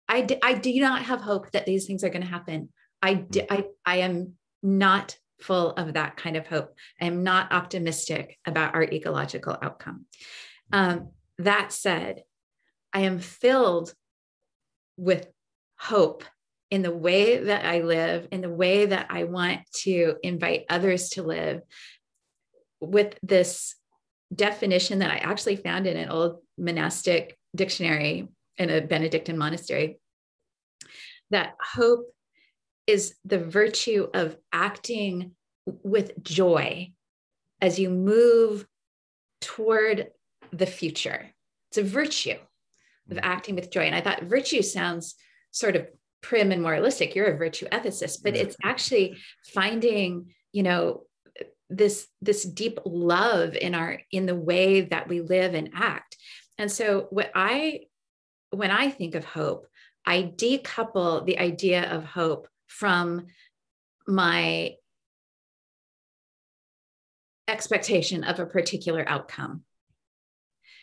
I, 0.10 0.28
I 0.44 0.54
do 0.56 0.80
not 0.80 1.04
have 1.04 1.22
hope 1.22 1.52
that 1.52 1.66
these 1.66 1.86
things 1.86 2.04
are 2.04 2.10
going 2.10 2.24
to 2.24 2.28
happen. 2.28 2.70
I, 3.02 3.26
I, 3.50 3.66
I 3.86 3.98
am 3.98 4.34
not 4.62 5.18
full 5.42 5.72
of 5.72 5.94
that 5.94 6.18
kind 6.18 6.38
of 6.38 6.48
hope. 6.48 6.74
I 7.02 7.06
am 7.06 7.24
not 7.24 7.52
optimistic 7.52 8.38
about 8.46 8.76
our 8.76 8.84
ecological 8.84 9.58
outcome. 9.62 10.06
Um, 10.72 11.12
that 11.40 11.72
said, 11.72 12.24
I 12.94 13.02
am 13.02 13.20
filled 13.20 13.94
with 14.98 15.28
hope 15.78 16.24
in 16.74 16.82
the 16.82 16.90
way 16.90 17.38
that 17.38 17.66
I 17.66 17.82
live, 17.82 18.28
in 18.32 18.42
the 18.42 18.50
way 18.50 18.88
that 18.88 19.06
I 19.12 19.26
want 19.26 19.60
to 19.84 20.16
invite 20.24 20.66
others 20.72 21.10
to 21.10 21.22
live, 21.22 21.62
with 22.82 23.16
this 23.22 23.76
definition 24.34 24.98
that 25.00 25.12
I 25.12 25.18
actually 25.18 25.58
found 25.58 25.86
in 25.86 25.98
an 25.98 26.10
old 26.10 26.40
monastic 26.58 27.38
dictionary 27.56 28.28
in 28.58 28.72
a 28.72 28.82
Benedictine 28.82 29.38
monastery 29.38 30.00
that 31.30 31.54
hope 31.62 32.12
is 32.88 33.14
the 33.24 33.38
virtue 33.38 34.08
of 34.12 34.36
acting 34.52 35.34
with 35.84 36.24
joy 36.24 36.92
as 37.62 37.78
you 37.78 37.92
move 37.92 38.66
toward 39.42 40.08
the 40.52 40.66
future. 40.66 41.30
It's 41.70 41.78
a 41.78 41.84
virtue 41.84 42.40
of 43.12 43.18
mm. 43.18 43.22
acting 43.22 43.54
with 43.54 43.70
joy. 43.70 43.82
And 43.82 43.94
I 43.94 44.02
thought 44.02 44.24
virtue 44.24 44.64
sounds 44.64 45.14
sort 45.52 45.76
of 45.76 45.86
prim 46.24 46.52
and 46.52 46.64
moralistic. 46.64 47.14
You're 47.14 47.28
a 47.28 47.38
virtue 47.38 47.68
ethicist, 47.68 48.24
but 48.24 48.36
it's 48.36 48.56
actually 48.64 49.18
finding, 49.54 50.34
you 50.52 50.64
know, 50.64 51.04
this 51.70 52.08
this 52.22 52.44
deep 52.44 52.80
love 52.86 53.56
in 53.56 53.76
our 53.76 54.00
in 54.12 54.26
the 54.26 54.36
way 54.36 54.82
that 54.82 55.08
we 55.08 55.22
live 55.22 55.54
and 55.54 55.72
act. 55.76 56.18
And 56.58 56.72
so 56.72 57.08
what 57.12 57.32
I 57.36 57.82
when 58.50 58.72
I 58.72 58.90
think 58.90 59.16
of 59.16 59.26
hope, 59.26 59.68
I 60.06 60.32
decouple 60.36 61.26
the 61.26 61.40
idea 61.40 61.92
of 61.92 62.04
hope 62.04 62.48
from 62.68 63.28
my 64.08 64.76
expectation 67.48 68.24
of 68.24 68.40
a 68.40 68.46
particular 68.46 69.04
outcome. 69.08 69.64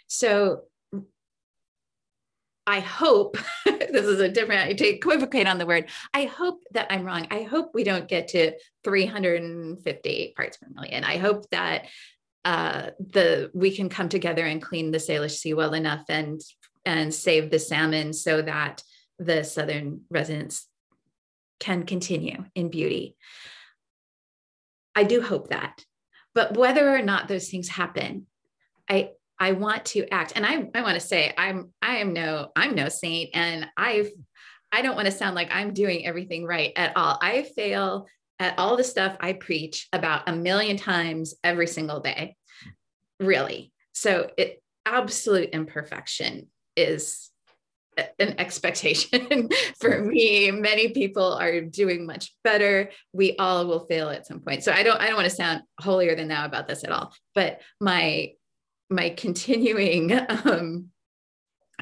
So 0.06 0.64
I 2.70 2.78
hope 2.78 3.36
this 3.64 4.06
is 4.06 4.20
a 4.20 4.28
different 4.28 4.78
to 4.78 4.86
equivocate 4.86 5.48
on 5.48 5.58
the 5.58 5.66
word. 5.66 5.90
I 6.14 6.26
hope 6.26 6.62
that 6.70 6.86
I'm 6.88 7.04
wrong. 7.04 7.26
I 7.28 7.42
hope 7.42 7.72
we 7.74 7.82
don't 7.82 8.06
get 8.06 8.28
to 8.28 8.52
350 8.84 10.32
parts 10.36 10.56
per 10.56 10.68
million. 10.72 11.02
I 11.02 11.16
hope 11.16 11.50
that 11.50 11.86
uh, 12.44 12.90
the 13.00 13.50
we 13.54 13.74
can 13.74 13.88
come 13.88 14.08
together 14.08 14.46
and 14.46 14.62
clean 14.62 14.92
the 14.92 14.98
Salish 14.98 15.38
Sea 15.38 15.52
well 15.52 15.74
enough 15.74 16.04
and 16.08 16.40
and 16.86 17.12
save 17.12 17.50
the 17.50 17.58
salmon 17.58 18.12
so 18.12 18.40
that 18.40 18.84
the 19.18 19.42
southern 19.42 20.02
residents 20.08 20.68
can 21.58 21.84
continue 21.84 22.44
in 22.54 22.70
beauty. 22.70 23.16
I 24.94 25.02
do 25.02 25.20
hope 25.20 25.48
that. 25.48 25.84
But 26.34 26.56
whether 26.56 26.88
or 26.94 27.02
not 27.02 27.26
those 27.26 27.48
things 27.48 27.68
happen, 27.68 28.28
I 28.88 29.10
I 29.40 29.52
want 29.52 29.86
to 29.86 30.06
act. 30.12 30.34
And 30.36 30.44
I, 30.44 30.68
I 30.74 30.82
want 30.82 30.94
to 30.94 31.00
say 31.00 31.32
I'm 31.36 31.72
I 31.80 31.96
am 31.96 32.12
no, 32.12 32.52
I'm 32.54 32.74
no 32.74 32.88
saint. 32.88 33.30
And 33.34 33.66
I've 33.76 34.10
I 34.70 34.82
don't 34.82 34.94
want 34.94 35.06
to 35.06 35.12
sound 35.12 35.34
like 35.34 35.48
I'm 35.50 35.72
doing 35.72 36.06
everything 36.06 36.44
right 36.44 36.72
at 36.76 36.96
all. 36.96 37.18
I 37.20 37.42
fail 37.56 38.06
at 38.38 38.58
all 38.58 38.76
the 38.76 38.84
stuff 38.84 39.16
I 39.18 39.32
preach 39.32 39.88
about 39.92 40.28
a 40.28 40.36
million 40.36 40.76
times 40.76 41.34
every 41.42 41.66
single 41.66 42.00
day. 42.00 42.36
Really. 43.18 43.72
So 43.92 44.30
it 44.36 44.62
absolute 44.86 45.50
imperfection 45.50 46.48
is 46.76 47.30
an 48.18 48.34
expectation 48.38 49.48
for 49.80 50.00
me 50.00 50.50
many 50.50 50.88
people 50.90 51.34
are 51.34 51.60
doing 51.60 52.06
much 52.06 52.34
better 52.42 52.90
we 53.12 53.36
all 53.36 53.66
will 53.66 53.84
fail 53.86 54.08
at 54.08 54.26
some 54.26 54.40
point 54.40 54.64
so 54.64 54.72
i 54.72 54.82
don't 54.82 55.00
i 55.00 55.06
don't 55.06 55.16
want 55.16 55.28
to 55.28 55.34
sound 55.34 55.60
holier 55.80 56.14
than 56.14 56.28
thou 56.28 56.46
about 56.46 56.66
this 56.66 56.82
at 56.82 56.90
all 56.90 57.12
but 57.34 57.60
my 57.78 58.32
my 58.90 59.10
continuing 59.10 60.12
um, 60.28 60.86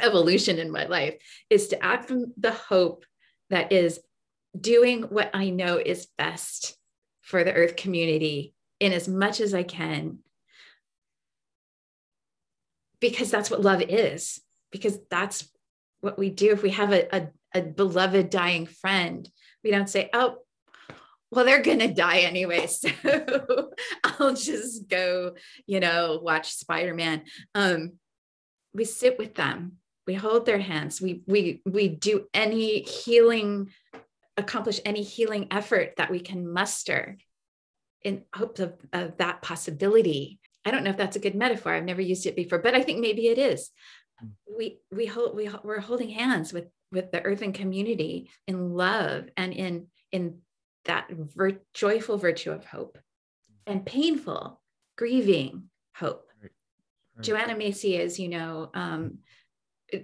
evolution 0.01 0.59
in 0.59 0.71
my 0.71 0.85
life 0.85 1.15
is 1.51 1.69
to 1.69 1.85
act 1.85 2.09
from 2.09 2.33
the 2.37 2.53
hope 2.53 3.05
that 3.51 3.73
is 3.73 4.01
doing 4.59 5.03
what 5.03 5.31
i 5.35 5.51
know 5.51 5.79
is 5.79 6.09
best 6.17 6.77
for 7.23 7.45
the 7.45 7.53
earth 7.53 7.77
community 7.77 8.55
in 8.81 8.93
as 8.93 9.09
much 9.09 9.41
as 9.41 9.55
i 9.55 9.63
can. 9.63 10.19
Because 13.01 13.31
that's 13.31 13.51
what 13.51 13.61
love 13.61 13.83
is. 13.83 14.41
Because 14.73 14.99
that's 15.09 15.49
what 16.01 16.19
we 16.19 16.31
do. 16.31 16.51
If 16.53 16.63
we 16.63 16.71
have 16.71 16.93
a, 16.93 17.15
a, 17.15 17.29
a 17.55 17.63
beloved 17.63 18.31
dying 18.31 18.67
friend 18.67 19.29
we 19.65 19.71
don't 19.71 19.89
say 19.89 20.11
oh 20.13 20.39
well 21.31 21.45
they're 21.45 21.63
going 21.63 21.79
to 21.79 21.93
die 21.93 22.21
anyway 22.21 22.67
so 22.67 22.89
i'll 24.05 24.35
just 24.35 24.89
go 24.89 25.35
you 25.67 25.81
know 25.81 26.21
watch 26.23 26.53
spider-man. 26.53 27.23
Um, 27.55 27.93
we 28.75 28.85
sit 28.85 29.19
with 29.19 29.35
them. 29.35 29.73
We 30.07 30.15
hold 30.15 30.47
their 30.47 30.59
hands. 30.59 31.01
We 31.01 31.23
we 31.27 31.63
we 31.67 31.89
do 31.89 32.27
any 32.33 32.81
healing 32.81 33.71
accomplish 34.37 34.81
any 34.85 35.03
healing 35.03 35.49
effort 35.51 35.95
that 35.97 36.11
we 36.11 36.21
can 36.21 36.51
muster 36.51 37.19
in 38.03 38.23
hopes 38.35 38.61
of, 38.61 38.75
of 38.93 39.17
that 39.19 39.43
possibility. 39.43 40.39
I 40.65 40.71
don't 40.71 40.85
know 40.85 40.91
if 40.91 40.97
that's 40.97 41.17
a 41.17 41.21
good 41.21 41.35
metaphor. 41.35 41.73
I've 41.73 41.85
never 41.85 42.01
used 42.01 42.27
it 42.27 42.37
before 42.37 42.59
but 42.59 42.75
i 42.75 42.83
think 42.83 43.01
maybe 43.01 43.29
it 43.29 43.39
is. 43.39 43.71
We 44.57 44.81
we 44.91 45.07
hold 45.07 45.37
we 45.37 45.51
we're 45.63 45.81
holding 45.81 46.11
hands 46.11 46.53
with 46.53 46.69
with 46.91 47.13
the 47.13 47.23
earthen 47.23 47.53
community 47.53 48.31
in 48.47 48.75
love 48.75 49.29
and 49.37 49.53
in 49.53 49.89
in 50.11 50.39
that 50.89 51.09
vir- 51.11 51.63
joyful 51.75 52.19
virtue 52.19 52.51
of 52.51 52.65
hope 52.65 52.99
and 53.67 53.87
painful 53.87 54.61
grieving 54.97 55.71
hope 55.95 56.29
right. 56.43 56.51
Right. 57.17 57.25
joanna 57.25 57.57
macy 57.57 58.01
as 58.01 58.19
you 58.19 58.29
know 58.29 58.71
um, 58.75 59.19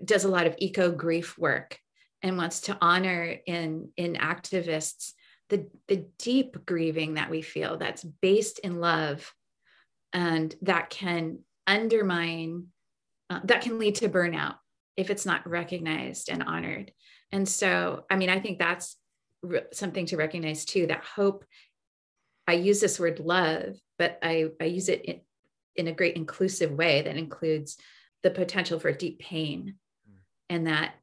does 0.04 0.24
a 0.24 0.28
lot 0.28 0.46
of 0.46 0.54
eco 0.58 0.92
grief 0.92 1.36
work 1.36 1.78
and 2.22 2.38
wants 2.38 2.60
to 2.62 2.78
honor 2.80 3.36
in 3.46 3.90
in 3.96 4.14
activists 4.14 5.12
the 5.50 5.68
the 5.88 6.06
deep 6.18 6.64
grieving 6.64 7.14
that 7.14 7.30
we 7.30 7.42
feel 7.42 7.76
that's 7.76 8.04
based 8.04 8.60
in 8.60 8.80
love 8.80 9.34
and 10.12 10.54
that 10.62 10.88
can 10.90 11.40
undermine 11.66 12.68
uh, 13.30 13.40
that 13.44 13.62
can 13.62 13.78
lead 13.78 13.96
to 13.96 14.08
burnout 14.08 14.54
if 14.96 15.10
it's 15.10 15.26
not 15.26 15.48
recognized 15.48 16.28
and 16.30 16.42
honored. 16.42 16.92
And 17.32 17.48
so, 17.48 18.04
I 18.08 18.16
mean, 18.16 18.30
I 18.30 18.38
think 18.38 18.58
that's 18.58 18.96
re- 19.44 19.62
something 19.72 20.06
to 20.06 20.16
recognize 20.16 20.64
too 20.64 20.86
that 20.86 21.04
hope. 21.04 21.44
I 22.46 22.54
use 22.54 22.80
this 22.80 23.00
word 23.00 23.20
love, 23.20 23.76
but 23.98 24.18
I, 24.22 24.50
I 24.60 24.64
use 24.64 24.88
it 24.88 25.04
in, 25.04 25.20
in 25.76 25.88
a 25.88 25.92
great 25.92 26.16
inclusive 26.16 26.72
way 26.72 27.02
that 27.02 27.16
includes 27.16 27.76
the 28.22 28.30
potential 28.30 28.78
for 28.78 28.92
deep 28.92 29.18
pain. 29.18 29.76
Mm. 30.10 30.18
And 30.50 30.66
that 30.66 30.94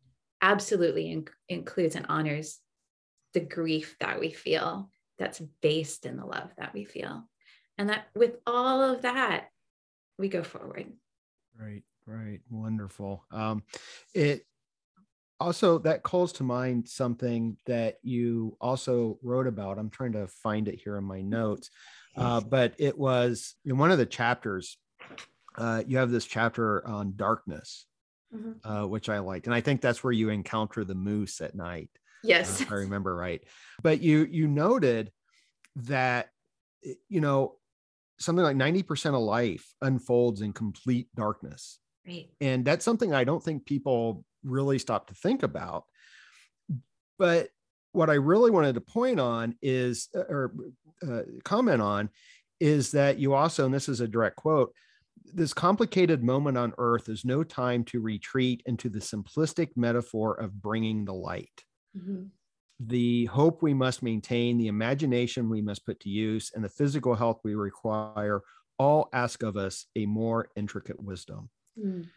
absolutely 0.42 1.12
in, 1.12 1.28
includes 1.50 1.96
and 1.96 2.06
honors 2.10 2.60
the 3.34 3.40
grief 3.40 3.96
that 4.00 4.20
we 4.20 4.32
feel 4.32 4.90
that's 5.18 5.42
based 5.62 6.06
in 6.06 6.18
the 6.18 6.26
love 6.26 6.50
that 6.58 6.74
we 6.74 6.84
feel. 6.84 7.28
And 7.78 7.90
that 7.90 8.08
with 8.16 8.38
all 8.46 8.82
of 8.82 9.04
that, 9.04 9.48
we 10.18 10.30
go 10.30 10.44
forward. 10.44 10.92
Right. 11.60 11.84
Right. 12.06 12.42
Wonderful. 12.50 13.24
Um, 13.32 13.64
it 14.14 14.46
also 15.42 15.80
that 15.80 16.04
calls 16.04 16.32
to 16.34 16.44
mind 16.44 16.88
something 16.88 17.58
that 17.66 17.98
you 18.04 18.56
also 18.62 19.18
wrote 19.24 19.48
about. 19.48 19.78
I'm 19.78 19.90
trying 19.90 20.14
to 20.14 20.28
find 20.28 20.68
it 20.68 20.80
here 20.82 20.98
in 20.98 21.04
my 21.04 21.22
notes, 21.22 21.70
uh, 22.16 22.42
but 22.42 22.74
it 22.78 22.98
was 22.98 23.56
in 23.66 23.78
one 23.78 23.92
of 23.92 23.98
the 23.98 24.06
chapters. 24.06 24.78
Uh, 25.58 25.84
you 25.86 25.98
have 25.98 26.12
this 26.12 26.26
chapter 26.26 26.88
on 26.88 27.14
darkness, 27.16 27.86
mm-hmm. 28.34 28.70
uh, 28.70 28.86
which 28.86 29.10
I 29.10 29.20
liked, 29.20 29.48
and 29.48 29.56
I 29.56 29.62
think 29.62 29.82
that's 29.82 30.04
where 30.04 30.14
you 30.14 30.30
encounter 30.30 30.84
the 30.84 30.96
moose 30.96 31.42
at 31.42 31.56
night. 31.56 31.90
Yes, 32.24 32.64
I 32.70 32.76
remember 32.76 33.16
right. 33.16 33.44
But 33.82 34.02
you 34.02 34.28
you 34.30 34.48
noted 34.48 35.12
that 35.78 36.30
you 37.10 37.22
know 37.22 37.56
something 38.20 38.46
like 38.46 38.56
90% 38.56 39.16
of 39.16 39.22
life 39.22 39.74
unfolds 39.82 40.42
in 40.42 40.54
complete 40.54 41.08
darkness 41.16 41.80
Right. 42.08 42.30
And 42.40 42.66
that's 42.66 42.84
something 42.84 43.14
I 43.14 43.24
don't 43.24 43.44
think 43.44 43.66
people 43.66 44.26
really 44.44 44.80
stop 44.80 45.08
to 45.08 45.14
think 45.14 45.44
about. 45.44 45.86
But 47.18 47.50
what 47.92 48.10
I 48.10 48.16
really 48.16 48.52
wanted 48.52 48.76
to 48.76 48.82
point 48.82 49.20
on 49.20 49.56
is, 49.62 50.10
uh, 50.16 50.24
or 50.30 50.54
uh, 51.08 51.22
comment 51.44 51.82
on, 51.82 52.10
is 52.60 52.92
that 52.92 53.20
you 53.20 53.34
also, 53.34 53.66
and 53.66 53.74
this 53.74 53.90
is 53.90 54.02
a 54.02 54.08
direct 54.08 54.36
quote, 54.36 54.74
this 55.34 55.54
complicated 55.54 56.24
moment 56.24 56.58
on 56.58 56.74
earth 56.78 57.10
is 57.10 57.26
no 57.26 57.44
time 57.44 57.84
to 57.86 58.00
retreat 58.00 58.64
into 58.66 58.90
the 58.90 59.00
simplistic 59.00 59.70
metaphor 59.76 60.34
of 60.36 60.62
bringing 60.62 61.06
the 61.06 61.14
light. 61.14 61.64
Mm-hmm. 61.98 62.26
The 62.80 63.26
hope 63.26 63.62
we 63.62 63.74
must 63.74 64.02
maintain, 64.02 64.58
the 64.58 64.68
imagination 64.68 65.50
we 65.50 65.62
must 65.62 65.86
put 65.86 66.00
to 66.02 66.10
use, 66.10 66.52
and 66.56 66.64
the 66.64 66.70
physical 66.70 67.14
health 67.14 67.42
we 67.44 67.54
require 67.54 68.42
all 68.80 69.10
ask 69.14 69.44
of 69.44 69.58
us 69.58 69.86
a 69.96 70.08
more 70.08 70.50
intricate 70.56 71.02
wisdom. 71.02 71.50
Mm. 71.78 72.08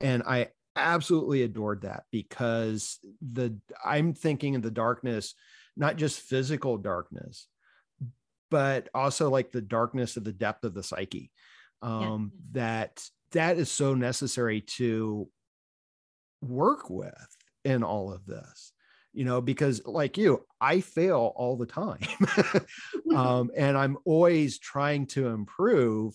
And 0.00 0.22
I 0.22 0.48
absolutely 0.76 1.42
adored 1.42 1.82
that 1.82 2.04
because 2.10 2.98
the 3.20 3.58
I'm 3.84 4.14
thinking 4.14 4.56
of 4.56 4.62
the 4.62 4.70
darkness, 4.70 5.34
not 5.76 5.96
just 5.96 6.20
physical 6.20 6.78
darkness, 6.78 7.48
but 8.50 8.88
also 8.94 9.30
like 9.30 9.52
the 9.52 9.62
darkness 9.62 10.16
of 10.16 10.24
the 10.24 10.32
depth 10.32 10.64
of 10.64 10.74
the 10.74 10.82
psyche. 10.82 11.30
Um, 11.82 12.32
yeah. 12.34 12.62
that 12.62 13.08
that 13.32 13.58
is 13.58 13.70
so 13.70 13.94
necessary 13.94 14.62
to 14.62 15.28
work 16.40 16.88
with 16.88 17.36
in 17.64 17.82
all 17.82 18.12
of 18.12 18.24
this 18.26 18.72
you 19.14 19.24
know 19.24 19.40
because 19.40 19.84
like 19.86 20.18
you 20.18 20.44
i 20.60 20.80
fail 20.80 21.32
all 21.36 21.56
the 21.56 21.66
time 21.66 22.00
um, 23.16 23.50
and 23.56 23.78
i'm 23.78 23.96
always 24.04 24.58
trying 24.58 25.06
to 25.06 25.28
improve 25.28 26.14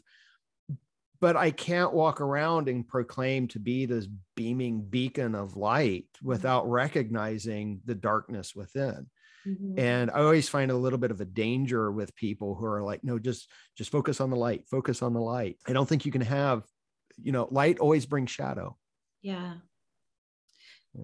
but 1.21 1.35
I 1.35 1.51
can't 1.51 1.93
walk 1.93 2.21
around 2.21 2.69
and 2.69 2.87
proclaim 2.87 3.47
to 3.49 3.59
be 3.59 3.85
this 3.85 4.07
beaming 4.35 4.81
beacon 4.81 5.35
of 5.35 5.57
light 5.57 6.05
mm-hmm. 6.17 6.27
without 6.29 6.69
recognizing 6.69 7.81
the 7.85 7.95
darkness 7.95 8.55
within. 8.55 9.07
Mm-hmm. 9.47 9.79
And 9.79 10.11
I 10.11 10.19
always 10.19 10.49
find 10.49 10.71
a 10.71 10.77
little 10.77 10.99
bit 10.99 11.11
of 11.11 11.21
a 11.21 11.25
danger 11.25 11.91
with 11.91 12.15
people 12.15 12.55
who 12.55 12.65
are 12.65 12.83
like, 12.83 13.03
no, 13.03 13.19
just 13.19 13.49
just 13.77 13.91
focus 13.91 14.19
on 14.21 14.29
the 14.29 14.35
light, 14.35 14.67
focus 14.69 15.01
on 15.01 15.13
the 15.13 15.21
light. 15.21 15.57
I 15.67 15.73
don't 15.73 15.87
think 15.87 16.05
you 16.05 16.11
can 16.11 16.21
have, 16.21 16.63
you 17.21 17.31
know, 17.31 17.47
light 17.49 17.79
always 17.79 18.05
brings 18.05 18.31
shadow. 18.31 18.77
Yeah. 19.21 19.55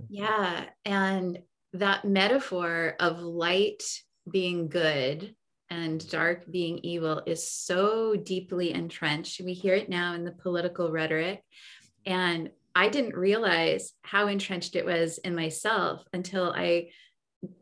Yeah. 0.09 0.65
And 0.83 1.39
that 1.73 2.05
metaphor 2.05 2.95
of 2.99 3.21
light 3.21 3.83
being 4.29 4.69
good 4.69 5.35
and 5.69 6.07
dark 6.09 6.49
being 6.51 6.79
evil 6.79 7.21
is 7.25 7.49
so 7.49 8.15
deeply 8.15 8.73
entrenched. 8.73 9.41
We 9.41 9.53
hear 9.53 9.73
it 9.73 9.89
now 9.89 10.13
in 10.13 10.23
the 10.23 10.31
political 10.31 10.91
rhetoric. 10.91 11.43
And 12.05 12.51
I 12.75 12.89
didn't 12.89 13.15
realize 13.15 13.93
how 14.03 14.27
entrenched 14.27 14.75
it 14.75 14.85
was 14.85 15.17
in 15.17 15.35
myself 15.35 16.03
until 16.13 16.53
I 16.55 16.89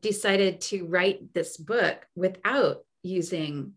decided 0.01 0.61
to 0.61 0.85
write 0.87 1.33
this 1.33 1.57
book 1.57 2.05
without 2.15 2.83
using 3.03 3.73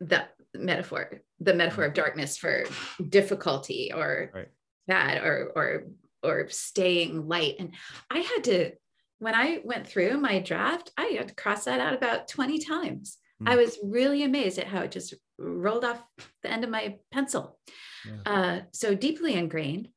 the 0.00 0.24
metaphor, 0.54 1.22
the 1.38 1.54
metaphor 1.54 1.84
of 1.84 1.94
darkness 1.94 2.36
for 2.36 2.64
difficulty 3.08 3.92
or 3.94 4.30
right. 4.34 4.48
bad 4.86 5.22
or 5.22 5.52
or 5.54 5.84
or 6.22 6.48
staying 6.48 7.28
light. 7.28 7.56
And 7.58 7.74
I 8.10 8.18
had 8.18 8.44
to, 8.44 8.72
when 9.18 9.34
I 9.34 9.60
went 9.64 9.86
through 9.86 10.18
my 10.18 10.38
draft, 10.38 10.90
I 10.96 11.16
had 11.16 11.28
to 11.28 11.34
cross 11.34 11.64
that 11.64 11.80
out 11.80 11.94
about 11.94 12.28
20 12.28 12.58
times. 12.58 13.16
Mm. 13.42 13.48
I 13.48 13.56
was 13.56 13.78
really 13.82 14.22
amazed 14.22 14.58
at 14.58 14.66
how 14.66 14.80
it 14.80 14.90
just 14.90 15.14
rolled 15.38 15.84
off 15.84 16.02
the 16.42 16.50
end 16.50 16.64
of 16.64 16.70
my 16.70 16.98
pencil. 17.10 17.58
Yeah. 18.06 18.32
Uh, 18.32 18.60
so 18.72 18.94
deeply 18.94 19.34
ingrained. 19.34 19.88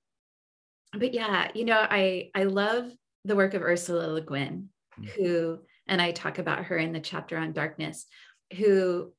But 0.94 1.14
yeah, 1.14 1.50
you 1.54 1.66
know, 1.66 1.86
I 1.90 2.30
I 2.36 2.44
love 2.44 2.92
the 3.26 3.36
work 3.36 3.54
of 3.54 3.62
Ursula 3.62 4.08
Le 4.08 4.22
Guin, 4.22 4.70
mm. 5.00 5.10
who, 5.10 5.60
and 5.88 6.02
I 6.02 6.12
talk 6.12 6.38
about 6.38 6.66
her 6.66 6.78
in 6.78 6.94
the 6.94 7.00
chapter 7.00 7.38
on 7.38 7.54
darkness, 7.54 8.06
who 8.56 9.14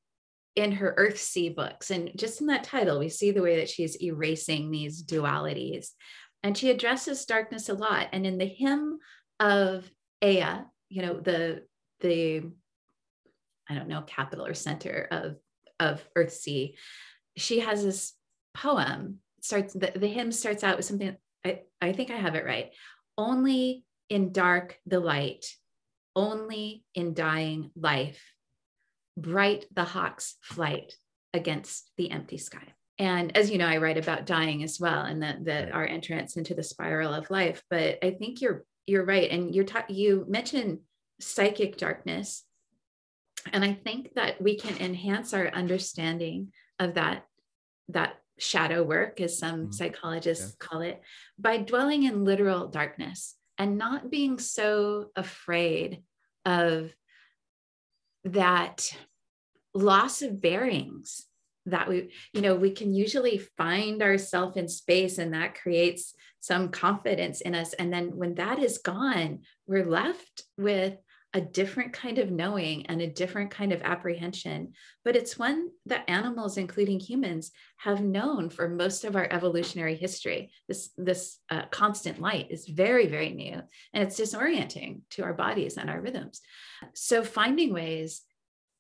in 0.57 0.73
her 0.73 0.95
Earthsea 0.97 1.55
books, 1.55 1.91
and 1.91 2.13
just 2.17 2.41
in 2.41 2.47
that 2.47 2.65
title, 2.65 2.99
we 2.99 3.09
see 3.09 3.33
the 3.33 3.43
way 3.43 3.57
that 3.57 3.69
she's 3.69 4.01
erasing 4.01 4.71
these 4.71 5.03
dualities. 5.03 5.89
And 6.45 6.57
she 6.57 6.71
addresses 6.71 7.25
darkness 7.25 7.69
a 7.69 7.75
lot. 7.75 8.09
And 8.13 8.27
in 8.27 8.39
the 8.39 8.45
hymn 8.45 8.99
of 9.41 9.91
Ea, 10.23 10.65
you 10.91 11.03
know, 11.03 11.19
the 11.19 11.63
the 12.01 12.43
I 13.69 13.75
don't 13.75 13.89
know, 13.89 14.03
capital 14.03 14.47
or 14.47 14.55
center 14.55 15.09
of 15.11 15.37
of 15.81 16.03
Earthsea, 16.17 16.75
she 17.37 17.61
has 17.61 17.83
this 17.83 18.13
poem. 18.55 19.19
Starts 19.41 19.75
the, 19.75 19.93
the 19.95 20.09
hymn 20.09 20.33
starts 20.33 20.65
out 20.65 20.77
with 20.77 20.87
something 20.87 21.17
I, 21.45 21.61
I 21.81 21.93
think 21.93 22.11
I 22.11 22.17
have 22.17 22.35
it 22.35 22.47
right. 22.47 22.71
Only 23.19 23.85
in 24.09 24.33
dark 24.33 24.79
the 24.87 25.01
light, 25.01 25.47
only 26.17 26.85
in 26.95 27.13
dying 27.13 27.71
life, 27.77 28.23
bright 29.17 29.67
the 29.75 29.85
hawk's 29.85 30.37
flight 30.43 30.95
against 31.33 31.91
the 31.97 32.11
empty 32.11 32.39
sky 32.39 32.75
and 32.99 33.37
as 33.37 33.51
you 33.51 33.59
know 33.59 33.67
i 33.67 33.79
write 33.79 33.99
about 33.99 34.27
dying 34.27 34.63
as 34.63 34.79
well 34.79 35.03
and 35.03 35.23
that 35.23 35.45
that 35.45 35.73
our 35.73 35.85
entrance 35.85 36.37
into 36.37 36.55
the 36.55 36.63
spiral 36.63 37.13
of 37.13 37.31
life 37.31 37.63
but 37.71 37.99
i 38.03 38.11
think 38.11 38.41
you're 38.41 38.65
you're 38.87 39.05
right 39.05 39.31
and 39.31 39.55
you're 39.55 39.65
ta- 39.65 39.85
you 39.89 40.25
mentioned 40.29 40.79
psychic 41.21 41.77
darkness 41.77 42.44
and 43.53 43.65
i 43.65 43.73
think 43.73 44.15
that 44.15 44.41
we 44.41 44.57
can 44.57 44.77
enhance 44.79 45.35
our 45.35 45.49
understanding 45.49 46.53
of 46.79 46.95
that 46.95 47.25
that 47.89 48.17
shadow 48.39 48.83
work 48.83 49.21
as 49.21 49.39
some 49.39 49.63
mm-hmm. 49.63 49.73
psychologists 49.73 50.57
yeah. 50.61 50.67
call 50.67 50.81
it 50.81 51.03
by 51.39 51.57
dwelling 51.57 52.05
in 52.05 52.25
literal 52.25 52.69
darkness 52.69 53.37
and 53.59 53.79
not 53.79 54.11
being 54.11 54.39
so 54.39 55.11
afraid 55.15 56.03
of 56.45 56.93
that 58.25 58.91
loss 59.75 60.23
of 60.23 60.41
bearings 60.41 61.27
that 61.67 61.89
we 61.89 62.11
you 62.33 62.41
know 62.41 62.55
we 62.55 62.71
can 62.71 62.95
usually 62.95 63.39
find 63.57 64.03
ourselves 64.03 64.57
in 64.57 64.69
space 64.69 65.19
and 65.19 65.33
that 65.33 65.55
creates 65.55 66.15
some 66.41 66.69
confidence 66.69 67.41
in 67.41 67.55
us 67.55 67.73
and 67.75 67.93
then 67.93 68.17
when 68.17 68.35
that 68.35 68.59
is 68.59 68.79
gone 68.79 69.41
we're 69.67 69.85
left 69.87 70.43
with 70.59 70.95
a 71.35 71.41
different 71.41 71.93
kind 71.93 72.19
of 72.19 72.31
knowing 72.31 72.87
and 72.87 73.03
a 73.03 73.07
different 73.07 73.51
kind 73.51 73.73
of 73.73 73.83
apprehension 73.83 74.73
but 75.05 75.17
it's 75.17 75.39
one 75.39 75.69
that 75.85 76.09
animals 76.09 76.57
including 76.57 76.99
humans 76.99 77.51
have 77.77 78.01
known 78.01 78.49
for 78.49 78.69
most 78.69 79.05
of 79.05 79.15
our 79.15 79.29
evolutionary 79.31 79.95
history. 79.95 80.51
This 80.67 80.91
this 80.97 81.39
uh, 81.51 81.67
constant 81.71 82.19
light 82.21 82.51
is 82.51 82.67
very 82.67 83.07
very 83.07 83.31
new 83.31 83.61
and 83.93 84.03
it's 84.03 84.19
disorienting 84.19 85.01
to 85.11 85.23
our 85.23 85.35
bodies 85.35 85.77
and 85.77 85.91
our 85.91 86.01
rhythms. 86.01 86.41
So 86.95 87.23
finding 87.23 87.73
ways 87.75 88.23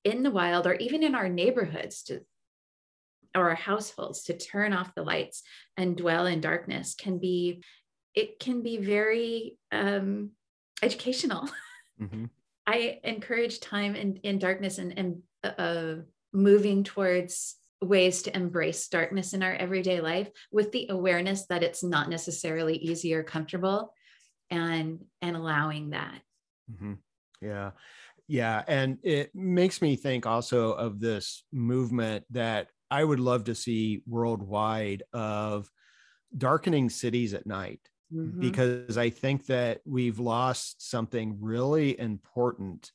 in 0.05 0.23
the 0.23 0.31
wild 0.31 0.67
or 0.67 0.75
even 0.75 1.03
in 1.03 1.15
our 1.15 1.29
neighborhoods 1.29 2.03
to 2.05 2.21
or 3.35 3.51
our 3.51 3.57
households 3.57 4.23
to 4.25 4.37
turn 4.37 4.73
off 4.73 4.95
the 4.95 5.03
lights 5.03 5.43
and 5.77 5.97
dwell 5.97 6.27
in 6.27 6.41
darkness 6.41 6.95
can 6.95 7.19
be 7.19 7.63
it 8.15 8.39
can 8.39 8.63
be 8.63 8.79
very 8.79 9.59
um, 9.73 10.31
educational. 10.83 11.49
Mm-hmm. 12.03 12.25
I 12.67 12.99
encourage 13.05 13.61
time 13.61 13.95
in, 13.95 14.17
in 14.23 14.39
darkness 14.39 14.79
and, 14.79 14.99
and 14.99 15.23
uh, 15.59 16.03
moving 16.33 16.85
towards 16.85 17.57
ways 17.81 18.23
to 18.23 18.37
embrace 18.37 18.89
darkness 18.89 19.35
in 19.35 19.43
our 19.43 19.55
everyday 19.55 20.01
life 20.01 20.31
with 20.51 20.73
the 20.73 20.87
awareness 20.91 21.47
that 21.47 21.63
it's 21.63 21.83
not 21.83 22.09
necessarily 22.09 22.77
easy 22.77 23.15
or 23.15 23.23
comfortable 23.23 23.93
and 24.51 25.01
and 25.23 25.37
allowing 25.37 25.91
that. 25.91 26.21
Mm-hmm. 26.71 26.95
yeah. 27.41 27.71
Yeah. 28.27 28.63
And 28.67 28.99
it 29.03 29.35
makes 29.35 29.83
me 29.83 29.97
think 29.97 30.25
also 30.25 30.73
of 30.73 30.99
this 30.99 31.45
movement 31.53 32.25
that 32.31 32.69
I 32.91 33.05
would 33.05 33.21
love 33.21 33.45
to 33.45 33.55
see 33.55 34.03
worldwide 34.07 35.03
of 35.13 35.69
darkening 36.37 36.89
cities 36.89 37.35
at 37.35 37.47
night 37.47 37.81
mm-hmm. 38.15 38.41
because 38.41 38.97
I 38.97 39.11
think 39.11 39.47
that 39.47 39.81
we've 39.85 40.19
lost 40.19 40.89
something 40.89 41.39
really 41.41 41.99
important. 41.99 42.91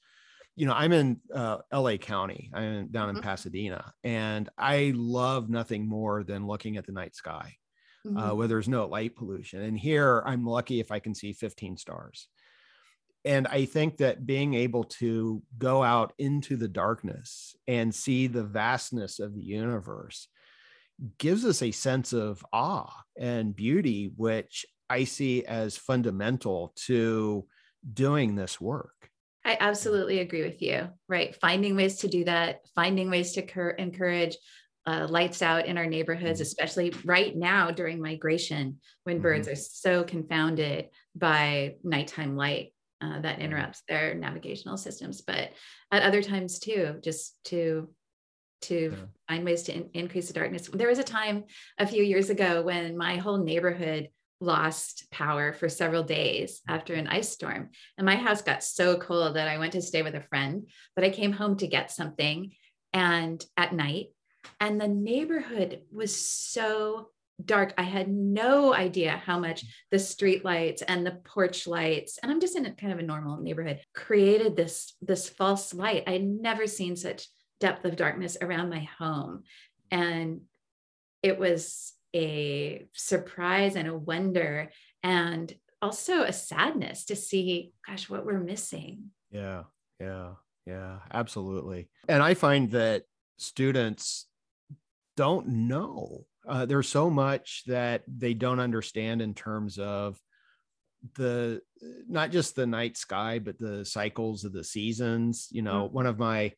You 0.56 0.66
know, 0.66 0.74
I'm 0.74 0.92
in 0.92 1.20
uh, 1.34 1.58
LA 1.74 1.98
County, 1.98 2.52
I'm 2.54 2.88
down 2.88 3.10
in 3.10 3.16
mm-hmm. 3.16 3.24
Pasadena, 3.24 3.94
and 4.04 4.50
I 4.58 4.94
love 4.96 5.50
nothing 5.50 5.88
more 5.88 6.24
than 6.24 6.48
looking 6.48 6.78
at 6.78 6.86
the 6.86 6.92
night 6.92 7.16
sky. 7.16 7.56
Uh, 8.06 8.10
mm-hmm. 8.10 8.18
Uh, 8.18 8.34
where 8.34 8.48
there's 8.48 8.70
no 8.70 8.86
light 8.86 9.14
pollution. 9.14 9.62
And 9.62 9.78
here 9.78 10.24
I'm 10.26 10.46
lucky 10.46 10.80
if 10.80 10.90
I 10.90 11.00
can 11.00 11.14
see 11.14 11.34
15 11.34 11.76
stars 11.76 12.30
and 13.26 13.48
I 13.48 13.66
think 13.66 13.98
that 13.98 14.26
being 14.26 14.54
able 14.54 14.86
to 14.86 15.42
go 15.58 15.84
out 15.84 16.14
into 16.18 16.56
the 16.56 16.68
darkness 16.68 17.56
and 17.68 17.94
see 17.94 18.28
the 18.28 18.44
vastness 18.44 19.20
of 19.20 19.36
the 19.36 19.42
universe 19.42 20.28
gives 21.18 21.46
us 21.46 21.62
a 21.62 21.72
sense 21.72 22.14
of 22.14 22.46
awe 22.54 22.94
and 23.18 23.56
beauty, 23.56 24.12
which 24.16 24.66
I 24.90 25.04
see 25.04 25.46
as 25.46 25.78
fundamental 25.78 26.74
to 26.86 27.46
doing 27.94 28.36
this 28.36 28.60
work. 28.60 29.10
I 29.46 29.58
absolutely 29.60 30.20
agree 30.20 30.44
with 30.44 30.62
you. 30.62 30.90
Right. 31.08 31.36
Finding 31.36 31.76
ways 31.76 31.98
to 32.00 32.08
do 32.08 32.24
that, 32.26 32.62
finding 32.76 33.10
ways 33.10 33.34
to 33.34 33.42
cur- 33.42 33.70
encourage 33.72 34.38
uh, 34.86 35.08
lights 35.10 35.42
out 35.42 35.66
in 35.66 35.78
our 35.78 35.86
neighborhoods, 35.86 36.40
mm-hmm. 36.40 36.44
especially 36.44 36.94
right 37.06 37.36
now 37.36 37.72
during 37.72 38.02
migration 38.02 38.80
when 39.04 39.18
mm-hmm. 39.18 39.24
birds 39.24 39.48
are 39.48 39.56
so 39.56 40.04
confounded 40.04 40.90
by 41.16 41.76
nighttime 41.84 42.36
light 42.36 42.74
uh, 43.02 43.20
that 43.22 43.40
interrupts 43.40 43.82
their 43.88 44.14
navigational 44.14 44.78
systems 44.78 45.22
but 45.22 45.52
at 45.92 46.04
other 46.04 46.22
times 46.22 46.60
too 46.60 47.00
just 47.02 47.36
to 47.46 47.90
to 48.62 48.92
yeah. 48.92 49.06
find 49.30 49.46
ways 49.46 49.64
to 49.64 49.74
in- 49.74 49.90
increase 49.94 50.28
the 50.28 50.34
darkness 50.34 50.70
there 50.74 50.90
was 50.90 51.00
a 51.00 51.04
time 51.04 51.46
a 51.78 51.88
few 51.88 52.04
years 52.04 52.30
ago 52.30 52.62
when 52.62 52.98
my 52.98 53.16
whole 53.16 53.38
neighborhood 53.38 54.10
lost 54.42 55.10
power 55.12 55.54
for 55.54 55.68
several 55.68 56.04
days 56.04 56.62
after 56.68 56.94
an 56.94 57.08
ice 57.08 57.30
storm 57.30 57.70
and 57.98 58.06
my 58.06 58.16
house 58.16 58.42
got 58.42 58.64
so 58.64 58.98
cold 58.98 59.36
that 59.36 59.48
i 59.48 59.58
went 59.58 59.74
to 59.74 59.82
stay 59.82 60.02
with 60.02 60.16
a 60.16 60.22
friend 60.22 60.68
but 60.96 61.04
i 61.04 61.10
came 61.10 61.32
home 61.32 61.58
to 61.58 61.68
get 61.68 61.92
something 61.92 62.52
and 62.94 63.46
at 63.58 63.74
night 63.74 64.08
and 64.60 64.80
the 64.80 64.88
neighborhood 64.88 65.82
was 65.92 66.16
so 66.16 67.10
dark. 67.44 67.74
I 67.78 67.84
had 67.84 68.10
no 68.10 68.74
idea 68.74 69.22
how 69.26 69.40
much 69.40 69.64
the 69.92 70.00
street 70.00 70.44
lights 70.44 70.82
and 70.82 71.06
the 71.06 71.20
porch 71.24 71.68
lights, 71.68 72.20
and 72.22 72.32
I'm 72.32 72.42
just 72.42 72.56
in 72.56 72.66
a 72.66 72.74
kind 72.74 72.94
of 72.94 73.00
a 73.00 73.04
normal 73.04 73.40
neighborhood, 73.42 73.80
created 73.94 74.56
this, 74.56 74.94
this 75.02 75.30
false 75.30 75.74
light. 75.74 76.04
I'd 76.08 76.24
never 76.24 76.68
seen 76.68 76.96
such 76.96 77.28
depth 77.60 77.86
of 77.86 77.96
darkness 77.96 78.38
around 78.42 78.70
my 78.70 78.88
home. 78.98 79.44
And 79.92 80.42
it 81.24 81.40
was 81.40 81.94
a 82.16 82.88
surprise 82.94 83.76
and 83.76 83.88
a 83.88 83.98
wonder 83.98 84.70
and 85.04 85.54
also 85.82 86.24
a 86.24 86.34
sadness 86.34 87.06
to 87.06 87.16
see, 87.16 87.72
gosh, 87.88 88.10
what 88.10 88.26
we're 88.26 88.40
missing. 88.40 89.12
Yeah, 89.32 89.64
yeah, 90.00 90.32
yeah, 90.66 91.00
absolutely. 91.14 91.90
And 92.08 92.22
I 92.22 92.34
find 92.34 92.72
that 92.72 93.04
students 93.38 94.28
don't 95.16 95.48
know 95.48 96.26
uh, 96.48 96.66
there's 96.66 96.88
so 96.88 97.10
much 97.10 97.64
that 97.68 98.04
they 98.08 98.34
don't 98.34 98.60
understand 98.60 99.22
in 99.22 99.34
terms 99.34 99.78
of 99.78 100.20
the 101.16 101.62
not 102.10 102.32
just 102.32 102.56
the 102.56 102.68
night 102.68 102.98
sky 102.98 103.40
but 103.40 103.58
the 103.58 103.86
cycles 103.86 104.44
of 104.44 104.52
the 104.52 104.64
seasons 104.64 105.48
you 105.52 105.62
know 105.62 105.86
mm-hmm. 105.86 105.96
one 105.96 106.06
of 106.06 106.20
my 106.20 106.52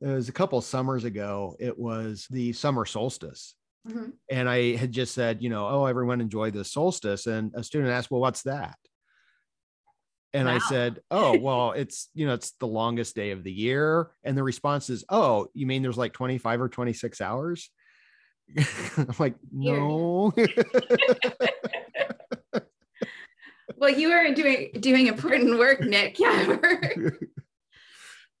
it 0.00 0.08
was 0.08 0.28
a 0.28 0.32
couple 0.32 0.60
summers 0.60 1.04
ago 1.04 1.54
it 1.60 1.78
was 1.78 2.26
the 2.30 2.52
summer 2.52 2.84
solstice 2.84 3.54
mm-hmm. 3.86 4.10
and 4.30 4.48
i 4.48 4.76
had 4.76 4.92
just 4.92 5.14
said 5.14 5.42
you 5.42 5.48
know 5.48 5.68
oh 5.68 5.86
everyone 5.86 6.20
enjoy 6.20 6.50
the 6.50 6.64
solstice 6.64 7.26
and 7.26 7.52
a 7.54 7.62
student 7.62 7.90
asked 7.90 8.10
well 8.10 8.20
what's 8.20 8.42
that 8.42 8.76
and 10.32 10.48
wow. 10.48 10.54
i 10.54 10.58
said 10.58 11.00
oh 11.10 11.38
well 11.38 11.72
it's 11.72 12.08
you 12.14 12.26
know 12.26 12.34
it's 12.34 12.52
the 12.60 12.66
longest 12.66 13.14
day 13.14 13.30
of 13.30 13.44
the 13.44 13.52
year 13.52 14.10
and 14.24 14.36
the 14.36 14.42
response 14.42 14.90
is 14.90 15.04
oh 15.08 15.46
you 15.54 15.66
mean 15.66 15.82
there's 15.82 15.98
like 15.98 16.12
25 16.12 16.60
or 16.60 16.68
26 16.68 17.20
hours 17.20 17.70
i'm 18.96 19.14
like 19.18 19.34
no 19.52 20.32
well, 23.76 23.90
you 23.90 24.10
are 24.10 24.32
doing 24.32 24.70
doing 24.80 25.06
important 25.06 25.58
work, 25.58 25.80
Nick. 25.80 26.18
Yeah. 26.18 26.56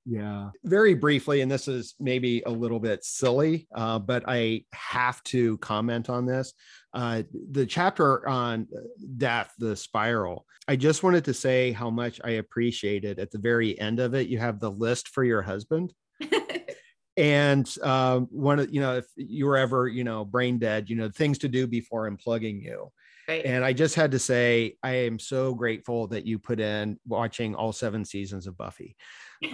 yeah. 0.08 0.50
Very 0.64 0.94
briefly, 0.94 1.40
and 1.40 1.50
this 1.50 1.66
is 1.66 1.96
maybe 1.98 2.42
a 2.46 2.50
little 2.50 2.78
bit 2.78 3.04
silly, 3.04 3.66
uh, 3.74 3.98
but 3.98 4.22
I 4.26 4.64
have 4.72 5.20
to 5.24 5.58
comment 5.58 6.08
on 6.08 6.26
this. 6.26 6.54
Uh, 6.94 7.24
the 7.50 7.66
chapter 7.66 8.26
on 8.28 8.68
death, 9.16 9.52
the 9.58 9.74
spiral. 9.74 10.46
I 10.68 10.76
just 10.76 11.02
wanted 11.02 11.24
to 11.24 11.34
say 11.34 11.72
how 11.72 11.90
much 11.90 12.20
I 12.22 12.30
appreciated 12.30 13.18
at 13.18 13.32
the 13.32 13.38
very 13.38 13.78
end 13.80 13.98
of 13.98 14.14
it. 14.14 14.28
You 14.28 14.38
have 14.38 14.60
the 14.60 14.70
list 14.70 15.08
for 15.08 15.24
your 15.24 15.42
husband. 15.42 15.92
and 17.16 17.68
um, 17.82 18.28
one 18.30 18.60
of 18.60 18.72
you 18.72 18.80
know 18.80 18.98
if 18.98 19.06
you 19.16 19.46
were 19.46 19.56
ever 19.56 19.88
you 19.88 20.04
know 20.04 20.24
brain 20.24 20.58
dead 20.58 20.90
you 20.90 20.96
know 20.96 21.08
things 21.08 21.38
to 21.38 21.48
do 21.48 21.66
before 21.66 22.10
unplugging 22.10 22.62
you 22.62 22.90
And 23.28 23.64
I 23.64 23.72
just 23.72 23.94
had 23.94 24.12
to 24.12 24.18
say, 24.18 24.76
I 24.82 24.92
am 24.92 25.18
so 25.18 25.54
grateful 25.54 26.06
that 26.08 26.26
you 26.26 26.38
put 26.38 26.60
in 26.60 26.98
watching 27.06 27.54
all 27.54 27.72
seven 27.72 28.04
seasons 28.04 28.46
of 28.46 28.56
Buffy. 28.56 28.96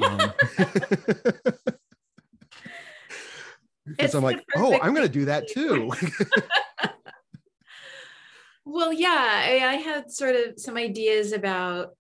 Um, 0.03 0.33
because 3.87 4.15
I'm 4.15 4.23
like, 4.23 4.45
oh, 4.57 4.79
I'm 4.81 4.95
going 4.95 5.07
to 5.07 5.13
do 5.13 5.27
that 5.27 5.49
too. 5.49 5.91
well, 8.65 8.93
yeah, 8.93 9.09
I, 9.11 9.61
I 9.65 9.75
had 9.77 10.11
sort 10.11 10.37
of 10.37 10.59
some 10.59 10.77
ideas 10.77 11.33
about 11.33 11.91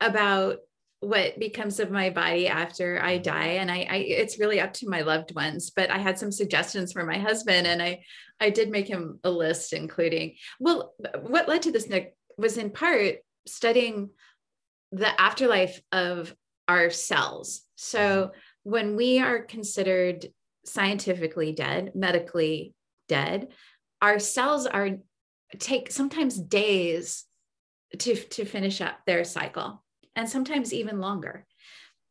about 0.00 0.58
what 1.00 1.38
becomes 1.38 1.80
of 1.80 1.90
my 1.90 2.10
body 2.10 2.46
after 2.46 3.00
I 3.02 3.14
mm-hmm. 3.14 3.22
die. 3.22 3.46
And 3.52 3.70
I, 3.70 3.86
I, 3.90 3.96
it's 3.96 4.38
really 4.38 4.60
up 4.60 4.74
to 4.74 4.88
my 4.88 5.00
loved 5.00 5.34
ones, 5.34 5.70
but 5.70 5.90
I 5.90 5.98
had 5.98 6.18
some 6.18 6.30
suggestions 6.30 6.92
for 6.92 7.04
my 7.04 7.18
husband 7.18 7.66
and 7.66 7.82
I, 7.82 8.02
I 8.38 8.50
did 8.50 8.70
make 8.70 8.86
him 8.86 9.18
a 9.24 9.30
list, 9.30 9.72
including, 9.72 10.36
well, 10.58 10.94
what 11.22 11.48
led 11.48 11.62
to 11.62 11.72
this, 11.72 11.88
Nick, 11.88 12.14
was 12.36 12.58
in 12.58 12.70
part 12.70 13.16
studying 13.46 14.10
the 14.92 15.18
afterlife 15.20 15.80
of 15.90 16.34
our 16.68 16.90
cells. 16.90 17.58
Mm-hmm. 17.58 17.64
So 17.76 18.32
when 18.62 18.94
we 18.94 19.20
are 19.20 19.42
considered 19.42 20.26
scientifically 20.66 21.52
dead, 21.52 21.92
medically 21.94 22.74
dead, 23.08 23.48
our 24.02 24.18
cells 24.18 24.66
are 24.66 24.90
take 25.58 25.90
sometimes 25.90 26.38
days 26.38 27.24
to, 27.98 28.14
to 28.14 28.44
finish 28.44 28.80
up 28.80 28.98
their 29.06 29.24
cycle 29.24 29.82
and 30.16 30.28
sometimes 30.28 30.72
even 30.72 31.00
longer. 31.00 31.46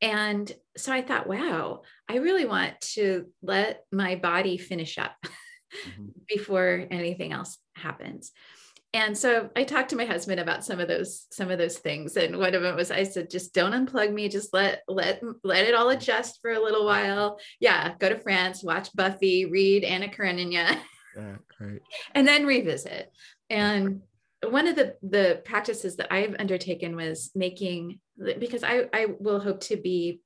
And 0.01 0.51
so 0.77 0.93
I 0.93 1.01
thought, 1.01 1.27
wow, 1.27 1.81
I 2.07 2.17
really 2.17 2.45
want 2.45 2.79
to 2.93 3.27
let 3.41 3.83
my 3.91 4.15
body 4.15 4.57
finish 4.57 4.97
up 4.97 5.15
mm-hmm. 5.23 6.07
before 6.27 6.85
anything 6.89 7.33
else 7.33 7.57
happens. 7.75 8.31
And 8.93 9.15
so 9.15 9.51
I 9.55 9.65
talked 9.65 9.91
to 9.91 9.95
my 9.95 10.05
husband 10.05 10.39
about 10.39 10.65
some 10.65 10.79
of 10.79 10.87
those 10.87 11.27
some 11.31 11.51
of 11.51 11.59
those 11.59 11.77
things, 11.77 12.17
and 12.17 12.39
one 12.39 12.55
of 12.55 12.63
them 12.63 12.75
was 12.75 12.89
I 12.89 13.03
said, 13.03 13.29
just 13.29 13.53
don't 13.53 13.73
unplug 13.73 14.11
me, 14.11 14.29
just 14.29 14.51
let 14.51 14.81
let 14.87 15.21
let 15.43 15.67
it 15.67 15.75
all 15.75 15.89
adjust 15.89 16.39
for 16.41 16.51
a 16.51 16.59
little 16.59 16.85
while. 16.85 17.37
Yeah, 17.59 17.93
go 17.99 18.09
to 18.09 18.17
France, 18.17 18.63
watch 18.63 18.89
Buffy, 18.95 19.45
read 19.45 19.83
Anna 19.83 20.07
Karenina, 20.07 20.75
yeah, 21.15 21.35
great, 21.55 21.81
and 22.15 22.27
then 22.27 22.47
revisit. 22.47 23.11
And 23.51 24.01
one 24.47 24.67
of 24.67 24.75
the 24.75 24.95
the 25.01 25.41
practices 25.43 25.97
that 25.97 26.13
I've 26.13 26.35
undertaken 26.39 26.95
was 26.95 27.31
making 27.35 27.99
because 28.39 28.63
I 28.63 28.85
I 28.93 29.07
will 29.19 29.39
hope 29.39 29.61
to 29.61 29.77
be 29.77 30.21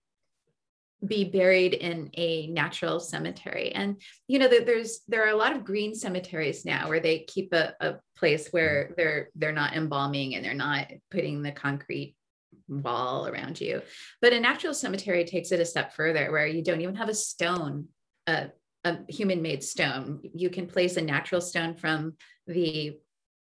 be 1.06 1.26
buried 1.26 1.74
in 1.74 2.10
a 2.14 2.48
natural 2.48 3.00
cemetery. 3.00 3.72
And 3.74 4.02
you 4.28 4.40
know 4.40 4.48
there's 4.48 5.02
there 5.08 5.26
are 5.26 5.32
a 5.32 5.38
lot 5.38 5.56
of 5.56 5.66
green 5.66 5.96
cemeteries 5.96 6.66
now 6.66 6.90
where 6.90 7.00
they 7.00 7.20
keep 7.20 7.54
a, 7.54 7.74
a 7.82 7.96
place 8.16 8.50
where 8.50 8.94
they're 8.96 9.30
they're 9.36 9.52
not 9.52 9.76
embalming 9.76 10.36
and 10.36 10.46
they're 10.46 10.54
not 10.54 10.88
putting 11.12 11.42
the 11.42 11.52
concrete 11.52 12.16
wall 12.68 13.28
around 13.28 13.60
you. 13.60 13.82
But 14.22 14.34
a 14.34 14.40
natural 14.40 14.74
cemetery 14.74 15.26
takes 15.26 15.52
it 15.52 15.60
a 15.60 15.66
step 15.66 15.94
further 15.94 16.32
where 16.32 16.48
you 16.48 16.64
don't 16.64 16.82
even 16.82 16.96
have 16.96 17.10
a 17.10 17.16
stone 17.16 17.88
a, 18.28 18.52
a 18.84 19.00
human 19.10 19.42
made 19.42 19.64
stone. 19.64 20.22
You 20.34 20.50
can 20.50 20.68
place 20.68 20.98
a 20.98 21.02
natural 21.02 21.42
stone 21.42 21.76
from 21.76 22.14
the 22.48 22.98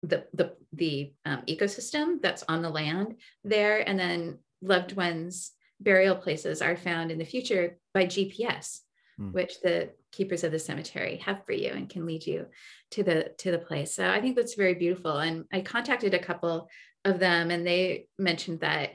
the 0.04 0.26
the 0.34 0.56
the 0.74 1.14
um, 1.26 1.44
ecosystem 1.48 2.22
that's 2.22 2.44
on 2.48 2.62
the 2.62 2.70
land 2.70 3.16
there, 3.44 3.88
and 3.88 4.00
then 4.00 4.40
loved 4.62 4.96
ones 4.96 5.52
burial 5.80 6.16
places 6.16 6.62
are 6.62 6.76
found 6.76 7.12
in 7.12 7.18
the 7.18 7.26
future 7.26 7.78
by 7.94 8.06
GPS, 8.06 8.80
mm. 9.20 9.32
which 9.32 9.62
the 9.62 9.90
keepers 10.12 10.44
of 10.44 10.52
the 10.52 10.60
cemetery 10.60 11.18
have 11.18 11.46
for 11.46 11.54
you 11.54 11.70
and 11.70 11.90
can 11.90 12.06
lead 12.06 12.26
you 12.26 12.46
to 12.92 13.04
the 13.04 13.32
to 13.38 13.52
the 13.52 13.58
place. 13.58 13.94
So 13.94 14.10
I 14.10 14.22
think 14.22 14.36
that's 14.36 14.56
very 14.56 14.74
beautiful. 14.74 15.18
And 15.18 15.46
I 15.52 15.62
contacted 15.62 16.14
a 16.14 16.20
couple 16.20 16.70
of 17.06 17.20
them, 17.20 17.52
and 17.52 17.66
they 17.66 18.08
mentioned 18.18 18.62
that 18.62 18.92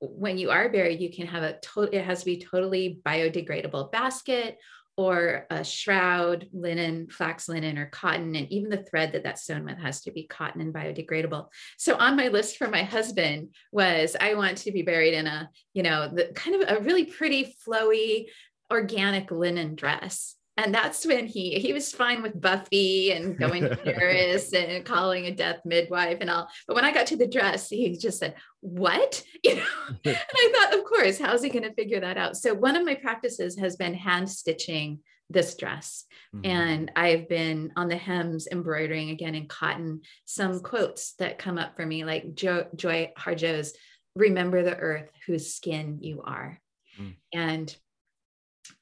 when 0.00 0.36
you 0.36 0.50
are 0.50 0.68
buried, 0.68 1.00
you 1.00 1.12
can 1.12 1.26
have 1.26 1.42
a 1.42 1.58
total. 1.60 1.94
It 1.94 2.04
has 2.04 2.20
to 2.20 2.26
be 2.26 2.40
totally 2.40 3.00
biodegradable 3.04 3.92
basket 3.92 4.58
or 4.96 5.46
a 5.50 5.64
shroud, 5.64 6.48
linen, 6.52 7.08
flax 7.08 7.48
linen, 7.48 7.78
or 7.78 7.86
cotton, 7.86 8.34
and 8.36 8.50
even 8.52 8.70
the 8.70 8.84
thread 8.84 9.12
that 9.12 9.22
that's 9.22 9.44
sewn 9.44 9.64
with 9.64 9.78
has 9.78 10.02
to 10.02 10.12
be 10.12 10.24
cotton 10.24 10.60
and 10.60 10.74
biodegradable. 10.74 11.46
So 11.78 11.96
on 11.96 12.16
my 12.16 12.28
list 12.28 12.56
for 12.56 12.68
my 12.68 12.82
husband 12.82 13.54
was 13.70 14.16
I 14.20 14.34
want 14.34 14.58
to 14.58 14.72
be 14.72 14.82
buried 14.82 15.14
in 15.14 15.26
a, 15.26 15.48
you 15.72 15.82
know, 15.82 16.08
the 16.08 16.32
kind 16.34 16.62
of 16.62 16.68
a 16.68 16.80
really 16.82 17.04
pretty, 17.04 17.54
flowy, 17.66 18.26
organic 18.70 19.30
linen 19.30 19.74
dress 19.74 20.36
and 20.62 20.74
that's 20.74 21.04
when 21.04 21.26
he 21.26 21.58
he 21.58 21.72
was 21.72 21.92
fine 21.92 22.22
with 22.22 22.40
Buffy 22.40 23.12
and 23.12 23.38
going 23.38 23.62
to 23.62 23.76
Paris 23.84 24.52
and 24.52 24.84
calling 24.84 25.26
a 25.26 25.32
death 25.32 25.60
midwife 25.64 26.18
and 26.20 26.30
all. 26.30 26.48
But 26.66 26.76
when 26.76 26.84
I 26.84 26.92
got 26.92 27.06
to 27.08 27.16
the 27.16 27.26
dress, 27.26 27.68
he 27.68 27.96
just 27.96 28.18
said, 28.18 28.34
"What?" 28.60 29.22
You 29.44 29.56
know, 29.56 29.64
and 30.04 30.16
I 30.36 30.52
thought, 30.54 30.78
of 30.78 30.84
course, 30.84 31.18
how's 31.18 31.42
he 31.42 31.48
going 31.48 31.64
to 31.64 31.74
figure 31.74 31.98
that 31.98 32.16
out? 32.16 32.36
So 32.36 32.54
one 32.54 32.76
of 32.76 32.84
my 32.84 32.94
practices 32.94 33.58
has 33.58 33.74
been 33.74 33.92
hand 33.92 34.30
stitching 34.30 35.00
this 35.28 35.56
dress, 35.56 36.04
mm-hmm. 36.34 36.46
and 36.46 36.92
I've 36.94 37.28
been 37.28 37.72
on 37.74 37.88
the 37.88 37.96
hems 37.96 38.46
embroidering 38.46 39.10
again 39.10 39.34
in 39.34 39.48
cotton 39.48 40.02
some 40.26 40.60
quotes 40.60 41.14
that 41.14 41.38
come 41.38 41.58
up 41.58 41.74
for 41.74 41.84
me, 41.84 42.04
like 42.04 42.34
jo- 42.34 42.68
Joy 42.76 43.10
Harjo's 43.18 43.74
"Remember 44.14 44.62
the 44.62 44.76
earth 44.76 45.10
whose 45.26 45.52
skin 45.52 45.98
you 46.00 46.22
are," 46.22 46.60
mm. 47.00 47.16
and 47.32 47.74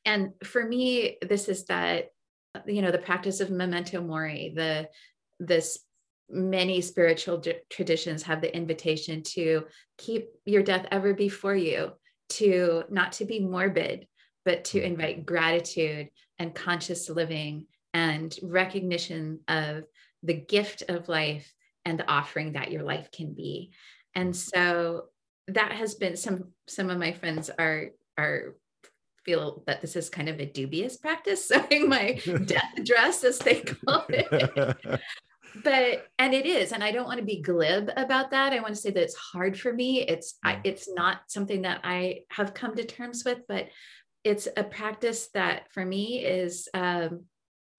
and 0.05 0.33
for 0.45 0.65
me 0.65 1.17
this 1.23 1.49
is 1.49 1.65
that 1.67 2.11
you 2.67 2.83
know 2.83 2.91
the 2.91 2.99
practice 2.99 3.41
of 3.41 3.51
memento 3.51 4.01
mori 4.01 4.53
the 4.55 4.89
this 5.39 5.79
many 6.29 6.81
spiritual 6.81 7.43
traditions 7.69 8.23
have 8.23 8.41
the 8.41 8.55
invitation 8.55 9.23
to 9.23 9.65
keep 9.99 10.29
your 10.45 10.63
death 10.63 10.87
ever 10.91 11.13
before 11.13 11.57
you 11.57 11.91
to 12.29 12.85
not 12.91 13.13
to 13.13 13.25
be 13.25 13.41
morbid 13.41 14.07
but 14.45 14.65
to 14.65 14.79
mm-hmm. 14.79 14.93
invite 14.93 15.27
gratitude 15.27 16.09
and 16.39 16.55
conscious 16.55 17.09
living 17.11 17.67
and 17.93 18.39
recognition 18.43 19.41
of 19.49 19.85
the 20.23 20.35
gift 20.35 20.85
of 20.89 21.09
life 21.09 21.53
and 21.85 21.99
the 21.99 22.09
offering 22.09 22.53
that 22.53 22.71
your 22.71 22.83
life 22.83 23.11
can 23.11 23.35
be 23.35 23.73
and 24.15 24.35
so 24.35 25.05
that 25.49 25.73
has 25.73 25.95
been 25.95 26.17
some 26.17 26.53
some 26.69 26.91
of 26.91 26.99
my 26.99 27.13
friends 27.13 27.51
are 27.59 27.89
are 28.17 28.55
feel 29.31 29.63
that 29.67 29.81
this 29.81 29.95
is 29.95 30.09
kind 30.09 30.29
of 30.29 30.41
a 30.41 30.47
dubious 30.47 30.97
practice, 30.97 31.47
sewing 31.49 31.89
my 31.89 32.21
death 32.45 32.73
dress, 32.85 33.25
as 33.25 33.39
they 33.39 33.61
call 33.61 34.05
it. 34.09 34.77
but 35.65 36.07
and 36.19 36.35
it 36.35 36.47
is, 36.47 36.73
and 36.73 36.83
I 36.83 36.93
don't 36.93 37.07
want 37.07 37.21
to 37.21 37.25
be 37.25 37.41
glib 37.41 37.91
about 37.97 38.31
that. 38.33 38.53
I 38.53 38.61
want 38.61 38.75
to 38.75 38.81
say 38.81 38.91
that 38.91 39.03
it's 39.03 39.17
hard 39.17 39.59
for 39.59 39.73
me. 39.73 40.03
It's 40.03 40.39
I, 40.45 40.61
it's 40.65 40.89
not 40.93 41.21
something 41.29 41.63
that 41.63 41.81
I 41.85 42.21
have 42.31 42.55
come 42.55 42.75
to 42.77 42.85
terms 42.85 43.23
with, 43.25 43.41
but 43.49 43.69
it's 44.25 44.49
a 44.57 44.65
practice 44.65 45.29
that 45.35 45.73
for 45.73 45.85
me 45.85 46.25
is 46.25 46.69
um, 46.75 47.25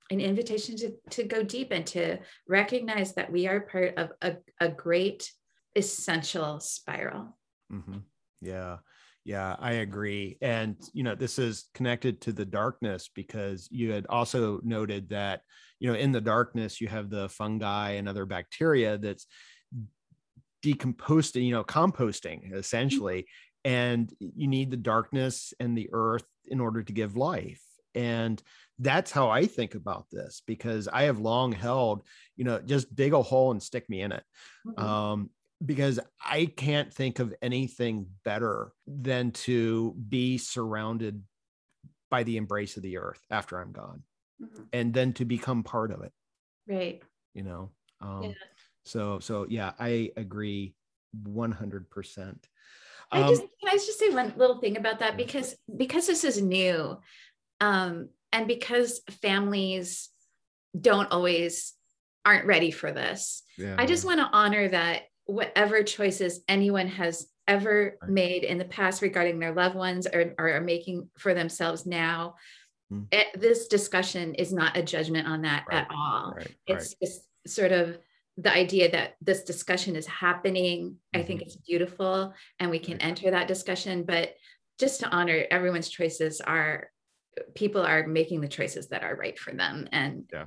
an 0.09 0.21
invitation 0.21 0.75
to 0.77 0.93
to 1.11 1.23
go 1.23 1.43
deep 1.43 1.71
and 1.71 1.85
to 1.87 2.17
recognize 2.47 3.13
that 3.15 3.31
we 3.31 3.47
are 3.47 3.61
part 3.61 3.97
of 3.97 4.11
a, 4.21 4.37
a 4.59 4.69
great 4.69 5.31
essential 5.75 6.59
spiral. 6.59 7.37
Mm-hmm. 7.71 7.99
Yeah. 8.41 8.77
Yeah, 9.24 9.55
I 9.59 9.74
agree. 9.74 10.38
And, 10.41 10.76
you 10.93 11.03
know, 11.03 11.13
this 11.13 11.38
is 11.38 11.69
connected 11.76 12.22
to 12.22 12.34
the 12.34 12.45
darkness 12.45 13.09
because 13.13 13.67
you 13.72 13.91
had 13.91 14.07
also 14.07 14.59
noted 14.63 15.09
that, 15.09 15.41
you 15.80 15.91
know, 15.91 15.97
in 15.97 16.11
the 16.11 16.22
darkness, 16.22 16.82
you 16.82 16.88
have 16.88 17.09
the 17.09 17.30
fungi 17.30 17.91
and 17.91 18.09
other 18.09 18.26
bacteria 18.26 18.97
that's 18.97 19.28
decomposting, 20.63 21.45
you 21.45 21.51
know, 21.51 21.63
composting 21.63 22.53
essentially. 22.53 23.28
And 23.63 24.11
you 24.19 24.47
need 24.47 24.72
the 24.72 24.78
darkness 24.78 25.53
and 25.59 25.78
the 25.78 25.89
earth 25.93 26.26
in 26.47 26.59
order 26.59 26.82
to 26.82 26.93
give 26.93 27.15
life. 27.15 27.61
And 27.93 28.41
that's 28.80 29.11
how 29.11 29.30
I 29.30 29.45
think 29.45 29.76
about 29.76 30.07
this 30.11 30.41
because 30.47 30.88
I 30.88 31.03
have 31.03 31.19
long 31.19 31.51
held, 31.51 32.03
you 32.38 32.45
know, 32.45 32.59
just 32.59 32.95
dig 32.95 33.13
a 33.13 33.22
hole 33.22 33.51
and 33.51 33.61
stick 33.61 33.88
me 33.88 34.01
in 34.01 34.13
it. 34.13 34.24
Mm-hmm. 34.65 34.84
Um, 34.84 35.30
because 35.66 35.99
I 36.24 36.45
can't 36.45 36.93
think 36.93 37.20
of 37.20 37.34
anything 37.41 38.07
better 38.24 38.74
than 38.88 39.32
to 39.32 39.93
be 40.09 40.38
surrounded 40.38 41.24
by 42.09 42.24
the 42.24 42.38
embrace 42.38 42.78
of 42.78 42.84
the 42.84 42.97
earth 42.97 43.22
after 43.30 43.59
I'm 43.59 43.72
gone 43.72 44.03
mm-hmm. 44.41 44.64
and 44.74 44.93
then 44.93 45.14
to 45.14 45.26
become 45.26 45.64
part 45.64 45.91
of 45.91 46.01
it. 46.01 46.12
Right. 46.68 47.01
You 47.34 47.43
know, 47.43 47.70
um, 48.01 48.24
yeah. 48.24 48.32
so, 48.86 49.20
so 49.20 49.45
yeah, 49.49 49.72
I 49.80 50.12
agree 50.18 50.74
100%. 51.24 52.36
I 53.14 53.28
just, 53.28 53.41
um, 53.41 53.49
can 53.59 53.70
I 53.70 53.74
just 53.74 53.99
say 53.99 54.09
one 54.09 54.34
little 54.38 54.59
thing 54.59 54.78
about 54.78 54.99
that? 54.99 55.18
Because, 55.18 55.55
because 55.76 56.07
this 56.07 56.24
is 56.24 56.41
new 56.41 56.97
um, 57.59 58.09
and 58.32 58.47
because 58.47 59.01
families 59.22 60.09
don't 60.80 61.12
always 61.12 61.74
aren't 62.26 62.45
ready 62.45 62.72
for 62.72 62.91
this, 62.91 63.43
yeah. 63.57 63.76
I 63.78 63.86
just 63.86 64.05
want 64.05 64.20
to 64.20 64.30
honor 64.32 64.70
that 64.70 65.03
whatever 65.32 65.82
choices 65.84 66.41
anyone 66.47 66.88
has 66.88 67.27
ever 67.47 67.97
made 68.07 68.43
in 68.43 68.57
the 68.57 68.65
past 68.65 69.01
regarding 69.01 69.39
their 69.39 69.53
loved 69.53 69.75
ones 69.75 70.05
or, 70.07 70.34
or 70.38 70.53
are 70.53 70.61
making 70.61 71.09
for 71.17 71.34
themselves 71.34 71.86
now 71.86 72.36
mm. 72.91 73.05
it, 73.11 73.27
this 73.39 73.67
discussion 73.67 74.36
is 74.36 74.53
not 74.53 74.77
a 74.77 74.84
judgment 74.84 75.27
on 75.27 75.41
that 75.41 75.65
right. 75.69 75.82
at 75.82 75.88
all 75.93 76.34
right. 76.36 76.55
it's 76.67 76.95
just 77.01 77.21
sort 77.47 77.71
of 77.71 77.97
the 78.38 78.53
idea 78.53 78.91
that 78.91 79.15
this 79.21 79.43
discussion 79.43 79.95
is 79.95 80.05
happening 80.05 80.91
mm-hmm. 80.91 81.19
i 81.19 81.23
think 81.23 81.39
mm-hmm. 81.39 81.47
it's 81.47 81.55
beautiful 81.55 82.34
and 82.59 82.69
we 82.69 82.79
can 82.79 82.97
enter 82.99 83.32
that 83.32 83.47
discussion 83.47 84.03
but 84.03 84.36
just 84.79 84.99
to 84.99 85.09
honor 85.09 85.45
everyone's 85.49 85.89
choices 85.89 86.41
are 86.41 86.89
people 87.55 87.82
are 87.82 88.05
making 88.05 88.41
the 88.41 88.47
choices 88.47 88.89
that 88.89 89.03
are 89.03 89.15
right 89.15 89.39
for 89.39 89.53
them 89.53 89.88
and 89.91 90.25
yeah 90.34 90.45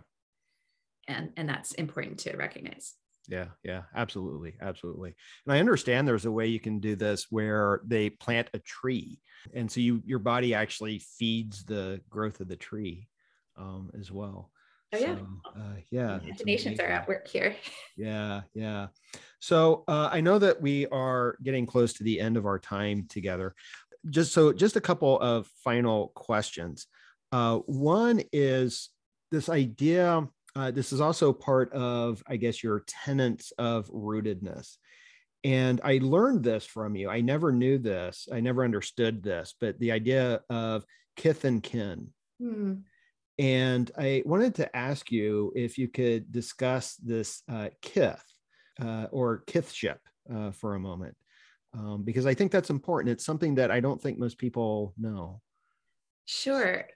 and 1.09 1.30
and 1.37 1.49
that's 1.49 1.72
important 1.72 2.18
to 2.18 2.37
recognize 2.37 2.95
yeah 3.29 3.47
yeah 3.62 3.83
absolutely 3.95 4.55
absolutely 4.61 5.14
and 5.47 5.55
i 5.55 5.61
understand 5.61 6.07
there's 6.07 6.27
a 6.27 6.31
way 6.31 6.47
you 6.47 6.61
can 6.61 6.79
do 6.79 6.95
this 6.95 7.27
where 7.31 7.81
they 7.85 8.11
plant 8.11 8.49
a 8.55 8.59
tree 8.61 9.20
and 9.55 9.70
so 9.70 9.81
you 9.81 10.03
your 10.05 10.18
body 10.18 10.55
actually 10.55 10.99
feeds 10.99 11.64
the 11.64 12.01
growth 12.11 12.41
of 12.41 12.49
the 12.49 12.57
tree 12.57 13.09
um, 13.57 13.91
as 13.99 14.11
well 14.11 14.51
oh 14.93 14.99
yeah. 14.99 15.14
so, 15.14 15.27
uh, 15.57 15.75
yeah 15.91 16.18
imaginations 16.20 16.81
are 16.81 16.87
at 16.87 17.09
work 17.09 17.27
here. 17.29 17.57
Yeah 17.97 18.43
yeah 18.55 18.89
so 19.39 19.85
uh, 19.87 20.09
i 20.12 20.20
know 20.20 20.39
that 20.39 20.61
we 20.61 20.87
are 20.89 21.37
getting 21.43 21.64
close 21.64 21.93
to 21.95 22.05
the 22.05 22.20
end 22.20 22.37
of 22.37 22.45
our 22.45 22.59
time 22.59 23.07
together 23.09 23.55
just 24.11 24.33
so 24.33 24.53
just 24.53 24.77
a 24.77 24.81
couple 24.81 25.18
of 25.20 25.47
final 25.62 26.09
questions 26.14 26.87
uh, 27.33 27.59
one 27.59 28.22
is 28.33 28.91
this 29.31 29.49
idea 29.49 30.29
uh, 30.57 30.70
this 30.70 30.92
is 30.92 31.00
also 31.00 31.32
part 31.32 31.72
of, 31.72 32.22
I 32.28 32.36
guess, 32.36 32.62
your 32.62 32.84
tenets 32.86 33.52
of 33.59 33.88
rootedness. 33.90 34.76
And 35.42 35.80
I 35.84 35.98
learned 36.00 36.42
this 36.42 36.64
from 36.64 36.96
you. 36.96 37.11
I 37.11 37.20
never 37.20 37.52
knew 37.52 37.76
this. 37.78 38.28
I 38.32 38.40
never 38.40 38.64
understood 38.64 39.22
this, 39.22 39.55
but 39.61 39.78
the 39.78 39.92
idea 39.92 40.40
of 40.48 40.84
kith 41.16 41.44
and 41.44 41.62
kin. 41.62 42.09
Hmm. 42.40 42.74
And 43.38 43.90
I 43.98 44.22
wanted 44.24 44.55
to 44.57 44.76
ask 44.76 45.11
you 45.11 45.52
if 45.57 45.76
you 45.76 45.88
could 45.88 46.30
discuss 46.30 46.94
this 46.96 47.42
uh, 47.50 47.70
kith 47.82 48.24
uh, 48.80 49.07
or 49.11 49.42
kithship 49.46 49.98
uh, 50.32 50.52
for 50.52 50.76
a 50.76 50.80
moment, 50.80 51.16
um, 51.76 52.05
because 52.05 52.26
I 52.26 52.34
think 52.34 52.52
that's 52.52 52.70
important. 52.70 53.11
It's 53.12 53.26
something 53.26 53.57
that 53.57 53.72
I 53.72 53.80
don't 53.80 54.00
think 54.00 54.18
most 54.18 54.38
people 54.38 54.94
know. 54.96 55.40
Sure 56.26 56.86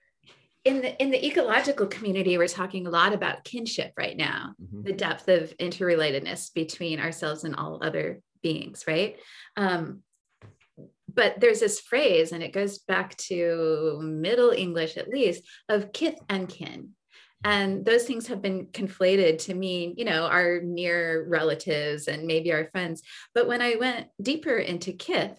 in 0.64 0.82
the 0.82 1.00
in 1.02 1.11
the 1.11 1.26
ecological 1.26 1.86
community 1.86 2.36
we're 2.36 2.48
talking 2.48 2.86
a 2.86 2.90
lot 2.90 3.12
about 3.12 3.44
kinship 3.44 3.92
right 3.96 4.16
now 4.16 4.54
mm-hmm. 4.61 4.82
the 4.82 4.92
depth 4.92 5.28
of 5.28 5.56
interrelatedness 5.59 6.52
between 6.52 7.00
ourselves 7.00 7.44
and 7.44 7.56
all 7.56 7.82
other 7.82 8.20
beings 8.42 8.84
right? 8.86 9.16
Um, 9.56 10.02
but 11.12 11.40
there's 11.40 11.61
this 11.61 11.80
phrase 11.80 12.32
and 12.32 12.42
it 12.42 12.52
goes 12.52 12.78
back 12.78 13.16
to 13.16 13.98
middle 14.02 14.50
english 14.50 14.96
at 14.96 15.09
least 15.09 15.42
of 15.68 15.92
kith 15.92 16.18
and 16.28 16.48
kin. 16.48 16.90
And 17.44 17.84
those 17.84 18.02
things 18.02 18.26
have 18.26 18.42
been 18.42 18.66
conflated 18.66 19.38
to 19.42 19.54
mean 19.54 19.94
you 19.96 20.04
know 20.04 20.24
our 20.24 20.61
near 20.61 21.24
relatives 21.28 22.09
and 22.09 22.26
maybe 22.26 22.52
our 22.52 22.66
friends. 22.66 23.02
But 23.34 23.46
when 23.46 23.62
i 23.62 23.76
went 23.76 24.09
deeper 24.20 24.56
into 24.56 24.92
kith 24.92 25.38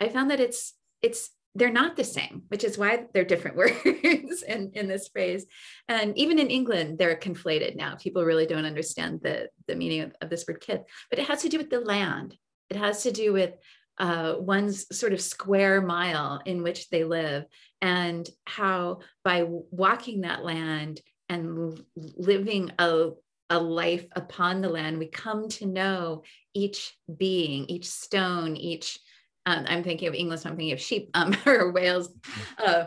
i 0.00 0.08
found 0.08 0.30
that 0.30 0.40
it's 0.40 0.74
it's 1.02 1.30
they're 1.54 1.70
not 1.70 1.96
the 1.96 2.04
same, 2.04 2.42
which 2.48 2.64
is 2.64 2.78
why 2.78 3.04
they're 3.12 3.24
different 3.24 3.56
words 3.56 4.42
in, 4.42 4.70
in 4.74 4.88
this 4.88 5.08
phrase. 5.08 5.46
And 5.88 6.16
even 6.16 6.38
in 6.38 6.48
England, 6.48 6.98
they're 6.98 7.16
conflated 7.16 7.76
now. 7.76 7.96
People 7.96 8.24
really 8.24 8.46
don't 8.46 8.64
understand 8.64 9.20
the, 9.22 9.48
the 9.66 9.76
meaning 9.76 10.00
of, 10.00 10.14
of 10.20 10.30
this 10.30 10.44
word 10.46 10.60
kith, 10.60 10.82
but 11.10 11.18
it 11.18 11.28
has 11.28 11.42
to 11.42 11.48
do 11.48 11.58
with 11.58 11.70
the 11.70 11.80
land. 11.80 12.36
It 12.70 12.76
has 12.76 13.02
to 13.02 13.12
do 13.12 13.32
with 13.32 13.54
uh, 13.98 14.36
one's 14.38 14.96
sort 14.96 15.12
of 15.12 15.20
square 15.20 15.82
mile 15.82 16.40
in 16.46 16.62
which 16.62 16.88
they 16.88 17.04
live, 17.04 17.44
and 17.82 18.28
how 18.46 19.00
by 19.22 19.44
walking 19.46 20.22
that 20.22 20.42
land 20.42 21.00
and 21.28 21.82
living 21.96 22.70
a, 22.78 23.10
a 23.50 23.58
life 23.58 24.06
upon 24.12 24.62
the 24.62 24.70
land, 24.70 24.98
we 24.98 25.06
come 25.06 25.48
to 25.50 25.66
know 25.66 26.22
each 26.54 26.96
being, 27.14 27.66
each 27.66 27.86
stone, 27.86 28.56
each 28.56 28.98
um, 29.46 29.64
I'm 29.68 29.82
thinking 29.82 30.08
of 30.08 30.14
English, 30.14 30.44
I'm 30.44 30.56
thinking 30.56 30.72
of 30.72 30.80
sheep 30.80 31.10
um, 31.14 31.36
or 31.46 31.72
whales. 31.72 32.08
Mm-hmm. 32.08 32.62
Uh, 32.64 32.84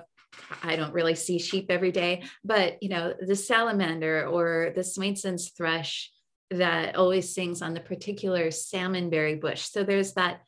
I 0.64 0.76
don't 0.76 0.93
really 0.93 1.16
see 1.16 1.39
sheep 1.39 1.68
every 1.70 1.91
day, 1.91 2.24
but 2.43 2.82
you 2.82 2.89
know, 2.89 3.14
the 3.20 3.36
salamander 3.36 4.28
or 4.28 4.74
the 4.76 4.84
Swainson's 4.84 5.49
thrush 5.49 6.12
that 6.51 6.95
always 6.95 7.34
sings 7.34 7.62
on 7.62 7.74
the 7.74 7.80
particular 7.80 8.47
salmonberry 8.47 9.39
bush. 9.39 9.62
So 9.62 9.84
there's 9.84 10.14
that 10.14 10.41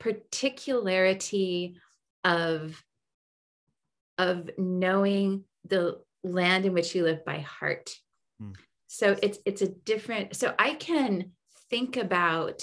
particularity 0.00 1.78
of 2.24 2.82
of 4.18 4.50
knowing 4.56 5.44
the 5.66 6.00
land 6.24 6.64
in 6.64 6.72
which 6.72 6.94
you 6.94 7.04
live 7.04 7.24
by 7.24 7.38
heart. 7.40 7.94
Hmm. 8.40 8.52
So 8.86 9.16
it's 9.22 9.38
it's 9.44 9.62
a 9.62 9.68
different. 9.68 10.36
So 10.36 10.54
I 10.58 10.74
can 10.74 11.32
think 11.70 11.96
about 11.96 12.62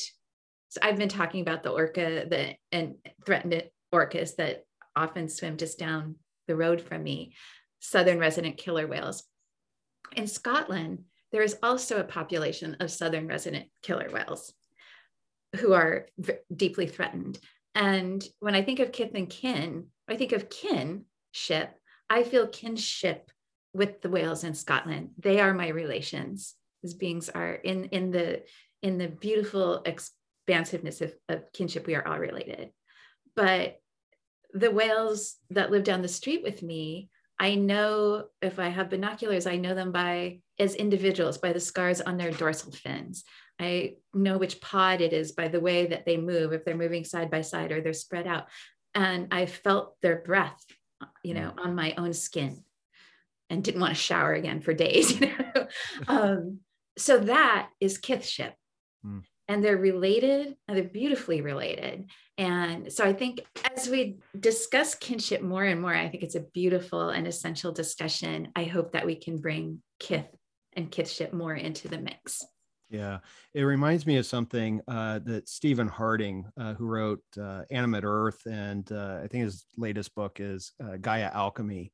so 0.74 0.80
I've 0.82 0.98
been 0.98 1.08
talking 1.08 1.42
about 1.42 1.62
the 1.62 1.70
orca 1.70 2.26
the 2.28 2.56
and 2.72 2.96
threatened 3.28 3.62
orcas 3.94 4.38
that 4.38 4.66
often 4.96 5.30
swim 5.30 5.56
just 5.58 5.78
down 5.78 6.16
the 6.48 6.56
road 6.56 6.82
from 6.82 7.04
me, 7.04 7.36
southern 7.80 8.18
resident 8.18 8.58
killer 8.58 8.88
whales. 8.88 9.24
In 10.16 10.26
Scotland, 10.26 11.04
there 11.32 11.44
is 11.44 11.58
also 11.62 12.00
a 12.00 12.04
population 12.04 12.78
of 12.80 12.90
southern 12.90 13.28
resident 13.28 13.68
killer 13.84 14.10
whales 14.12 14.52
who 15.58 15.74
are 15.74 16.08
v- 16.18 16.34
deeply 16.56 16.88
threatened. 16.88 17.38
And 17.76 18.24
when 18.40 18.56
I 18.56 18.64
think 18.64 18.80
of 18.80 18.92
kith 18.92 19.12
and 19.14 19.30
kin, 19.30 19.90
I 20.08 20.18
think 20.18 20.32
of 20.32 20.50
kinship. 20.50 21.76
I 22.10 22.24
feel 22.24 22.48
kinship 22.48 23.30
with 23.76 24.02
the 24.02 24.10
whales 24.10 24.44
in 24.44 24.56
Scotland. 24.56 25.12
They 25.20 25.40
are 25.40 25.54
my 25.54 25.68
relations. 25.68 26.56
These 26.82 26.96
beings 26.96 27.30
are 27.30 27.54
in 27.54 27.86
in 27.86 28.10
the 28.10 28.42
in 28.82 28.98
the 28.98 29.08
beautiful 29.08 29.84
expansiveness 30.46 31.02
of, 31.02 31.14
of 31.30 31.52
kinship, 31.54 31.88
we 31.88 31.96
are 31.96 32.08
all 32.08 32.20
related. 32.20 32.72
But 33.36 33.78
the 34.54 34.72
whales 34.72 35.38
that 35.50 35.72
live 35.72 35.84
down 35.84 36.02
the 36.02 36.08
street 36.08 36.44
with 36.44 36.62
me, 36.62 37.10
I 37.40 37.56
know 37.56 38.26
if 38.42 38.60
I 38.60 38.70
have 38.70 38.90
binoculars, 38.90 39.48
I 39.48 39.58
know 39.58 39.74
them 39.74 39.92
by 39.92 40.40
as 40.60 40.76
individuals 40.76 41.38
by 41.38 41.54
the 41.54 41.60
scars 41.60 42.02
on 42.02 42.18
their 42.18 42.32
dorsal 42.32 42.72
fins. 42.72 43.24
I 43.60 43.96
know 44.14 44.38
which 44.38 44.62
pod 44.62 45.02
it 45.02 45.14
is 45.14 45.32
by 45.32 45.48
the 45.48 45.60
way 45.60 45.88
that 45.88 46.06
they 46.06 46.18
move, 46.18 46.54
if 46.54 46.66
they're 46.66 46.76
moving 46.76 47.06
side 47.06 47.32
by 47.32 47.42
side 47.42 47.72
or 47.72 47.82
they're 47.82 47.94
spread 47.94 48.28
out. 48.28 48.48
And 48.94 49.30
I 49.32 49.46
felt 49.48 49.96
their 50.02 50.18
breath, 50.18 50.64
you 51.24 51.34
know, 51.34 51.54
on 51.58 51.74
my 51.74 51.96
own 51.98 52.14
skin 52.14 52.64
and 53.50 53.64
didn't 53.64 53.82
want 53.82 53.96
to 53.96 54.02
shower 54.02 54.34
again 54.34 54.62
for 54.62 54.74
days. 54.74 55.20
You 55.20 55.28
know? 55.28 55.68
um, 56.08 56.60
so 56.98 57.18
that 57.20 57.70
is 57.80 58.00
kithship. 58.00 58.54
Mm 59.06 59.24
and 59.54 59.64
they're 59.64 59.78
related 59.78 60.56
and 60.68 60.76
they're 60.76 60.84
beautifully 60.84 61.42
related. 61.42 62.10
And 62.40 62.92
so 62.92 63.06
i 63.06 63.14
think 63.14 63.42
as 63.76 63.88
we 63.88 64.18
discuss 64.40 64.96
kinship 64.96 65.42
more 65.44 65.64
and 65.64 65.80
more 65.80 65.94
i 65.94 66.10
think 66.10 66.24
it's 66.24 66.34
a 66.34 66.48
beautiful 66.54 67.10
and 67.10 67.28
essential 67.28 67.72
discussion. 67.72 68.50
I 68.56 68.64
hope 68.64 68.94
that 68.94 69.06
we 69.06 69.16
can 69.16 69.38
bring 69.38 69.82
kith 70.00 70.26
and 70.76 70.92
kithship 70.92 71.32
more 71.32 71.54
into 71.54 71.88
the 71.88 72.00
mix. 72.00 72.44
Yeah, 72.90 73.20
it 73.54 73.62
reminds 73.62 74.06
me 74.06 74.18
of 74.18 74.26
something 74.26 74.82
uh, 74.88 75.20
that 75.26 75.48
Stephen 75.48 75.88
Harding, 75.88 76.46
uh, 76.60 76.74
who 76.74 76.86
wrote 76.86 77.24
uh, 77.40 77.64
Animate 77.72 78.04
Earth, 78.04 78.40
and 78.46 78.92
uh, 78.92 79.20
I 79.24 79.28
think 79.28 79.46
his 79.46 79.66
latest 79.78 80.14
book 80.14 80.40
is 80.40 80.74
uh, 80.84 80.98
Gaia 80.98 81.32
Alchemy, 81.34 81.92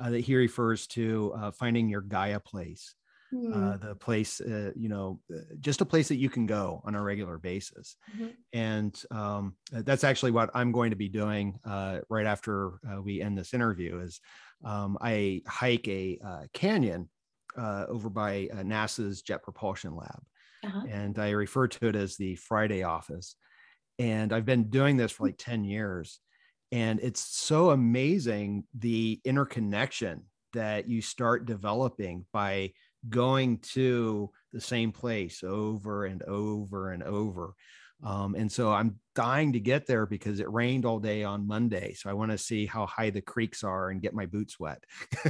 uh, 0.00 0.10
that 0.10 0.20
he 0.20 0.34
refers 0.34 0.86
to 0.88 1.52
finding 1.56 1.88
your 1.88 2.00
Gaia 2.00 2.40
place. 2.40 2.94
Mm. 3.32 3.54
uh, 3.54 3.76
the 3.76 3.94
place, 3.94 4.40
uh, 4.40 4.72
you 4.76 4.88
know, 4.88 5.20
uh, 5.34 5.40
just 5.60 5.80
a 5.80 5.84
place 5.84 6.08
that 6.08 6.16
you 6.16 6.28
can 6.28 6.46
go 6.46 6.82
on 6.84 6.94
a 6.94 7.02
regular 7.02 7.38
basis. 7.38 7.96
Mm-hmm. 8.14 8.28
And 8.52 9.02
um, 9.10 9.56
that's 9.72 10.04
actually 10.04 10.32
what 10.32 10.50
I'm 10.54 10.72
going 10.72 10.90
to 10.90 10.96
be 10.96 11.08
doing 11.08 11.58
uh, 11.64 12.00
right 12.08 12.26
after 12.26 12.80
uh, 12.90 13.00
we 13.02 13.20
end 13.20 13.38
this 13.38 13.54
interview. 13.54 14.00
Is 14.00 14.20
um, 14.64 14.98
I 15.00 15.42
hike 15.46 15.88
a 15.88 16.18
uh, 16.24 16.42
canyon 16.52 17.08
over 17.56 18.08
by 18.08 18.48
NASA's 18.54 19.22
Jet 19.22 19.42
Propulsion 19.42 19.96
Lab, 19.96 20.22
uh-huh. 20.64 20.82
and 20.88 21.18
I 21.18 21.30
refer 21.30 21.68
to 21.68 21.88
it 21.88 21.96
as 21.96 22.16
the 22.16 22.36
Friday 22.36 22.82
office. 22.82 23.36
And 23.98 24.32
I've 24.32 24.46
been 24.46 24.70
doing 24.70 24.96
this 24.96 25.12
for 25.12 25.26
like 25.26 25.36
10 25.36 25.64
years. 25.64 26.20
And 26.72 27.00
it's 27.00 27.20
so 27.20 27.70
amazing 27.70 28.64
the 28.78 29.20
interconnection 29.24 30.22
that 30.52 30.88
you 30.88 31.02
start 31.02 31.46
developing 31.46 32.26
by 32.32 32.72
going 33.08 33.58
to 33.58 34.30
the 34.52 34.60
same 34.60 34.92
place 34.92 35.42
over 35.42 36.04
and 36.04 36.22
over 36.22 36.92
and 36.92 37.02
over. 37.02 37.54
Um, 38.02 38.34
and 38.34 38.50
so 38.50 38.72
I'm 38.72 38.96
dying 39.14 39.52
to 39.52 39.60
get 39.60 39.86
there 39.86 40.06
because 40.06 40.40
it 40.40 40.50
rained 40.50 40.86
all 40.86 40.98
day 40.98 41.22
on 41.22 41.46
Monday. 41.46 41.92
So 41.92 42.08
I 42.08 42.14
want 42.14 42.30
to 42.30 42.38
see 42.38 42.64
how 42.64 42.86
high 42.86 43.10
the 43.10 43.20
creeks 43.20 43.62
are 43.62 43.90
and 43.90 44.00
get 44.00 44.14
my 44.14 44.24
boots 44.24 44.58
wet. 44.58 44.82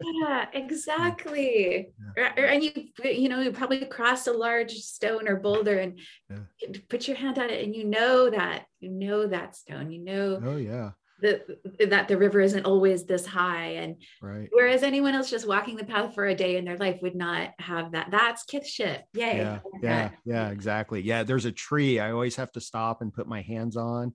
yeah, 0.00 0.46
exactly. 0.52 1.88
Yeah. 2.16 2.32
And 2.36 2.62
you, 2.62 2.72
you 3.04 3.28
know, 3.28 3.40
you 3.40 3.50
probably 3.50 3.84
cross 3.86 4.28
a 4.28 4.32
large 4.32 4.72
stone 4.72 5.26
or 5.26 5.36
boulder 5.36 5.80
and 5.80 5.98
yeah. 6.30 6.78
put 6.88 7.08
your 7.08 7.16
hand 7.16 7.38
on 7.38 7.50
it, 7.50 7.64
and 7.64 7.74
you 7.74 7.84
know 7.84 8.30
that 8.30 8.66
you 8.78 8.90
know 8.90 9.26
that 9.26 9.56
stone. 9.56 9.90
You 9.90 10.04
know. 10.04 10.40
Oh 10.44 10.56
yeah 10.56 10.92
the, 11.22 11.86
that 11.86 12.08
the 12.08 12.18
river 12.18 12.40
isn't 12.40 12.66
always 12.66 13.04
this 13.04 13.24
high 13.24 13.68
and 13.74 13.96
right. 14.20 14.48
whereas 14.52 14.82
anyone 14.82 15.14
else 15.14 15.30
just 15.30 15.46
walking 15.46 15.76
the 15.76 15.84
path 15.84 16.14
for 16.14 16.26
a 16.26 16.34
day 16.34 16.56
in 16.56 16.64
their 16.64 16.76
life 16.76 17.00
would 17.00 17.14
not 17.14 17.50
have 17.58 17.92
that. 17.92 18.10
That's 18.10 18.44
kithship 18.44 19.02
yay. 19.14 19.36
Yeah 19.38 19.58
yeah 19.80 20.10
yeah 20.24 20.50
exactly. 20.50 21.00
Yeah 21.00 21.22
there's 21.22 21.44
a 21.44 21.52
tree 21.52 22.00
i 22.00 22.10
always 22.10 22.36
have 22.36 22.52
to 22.52 22.60
stop 22.60 23.00
and 23.00 23.14
put 23.14 23.26
my 23.26 23.40
hands 23.40 23.76
on 23.76 24.10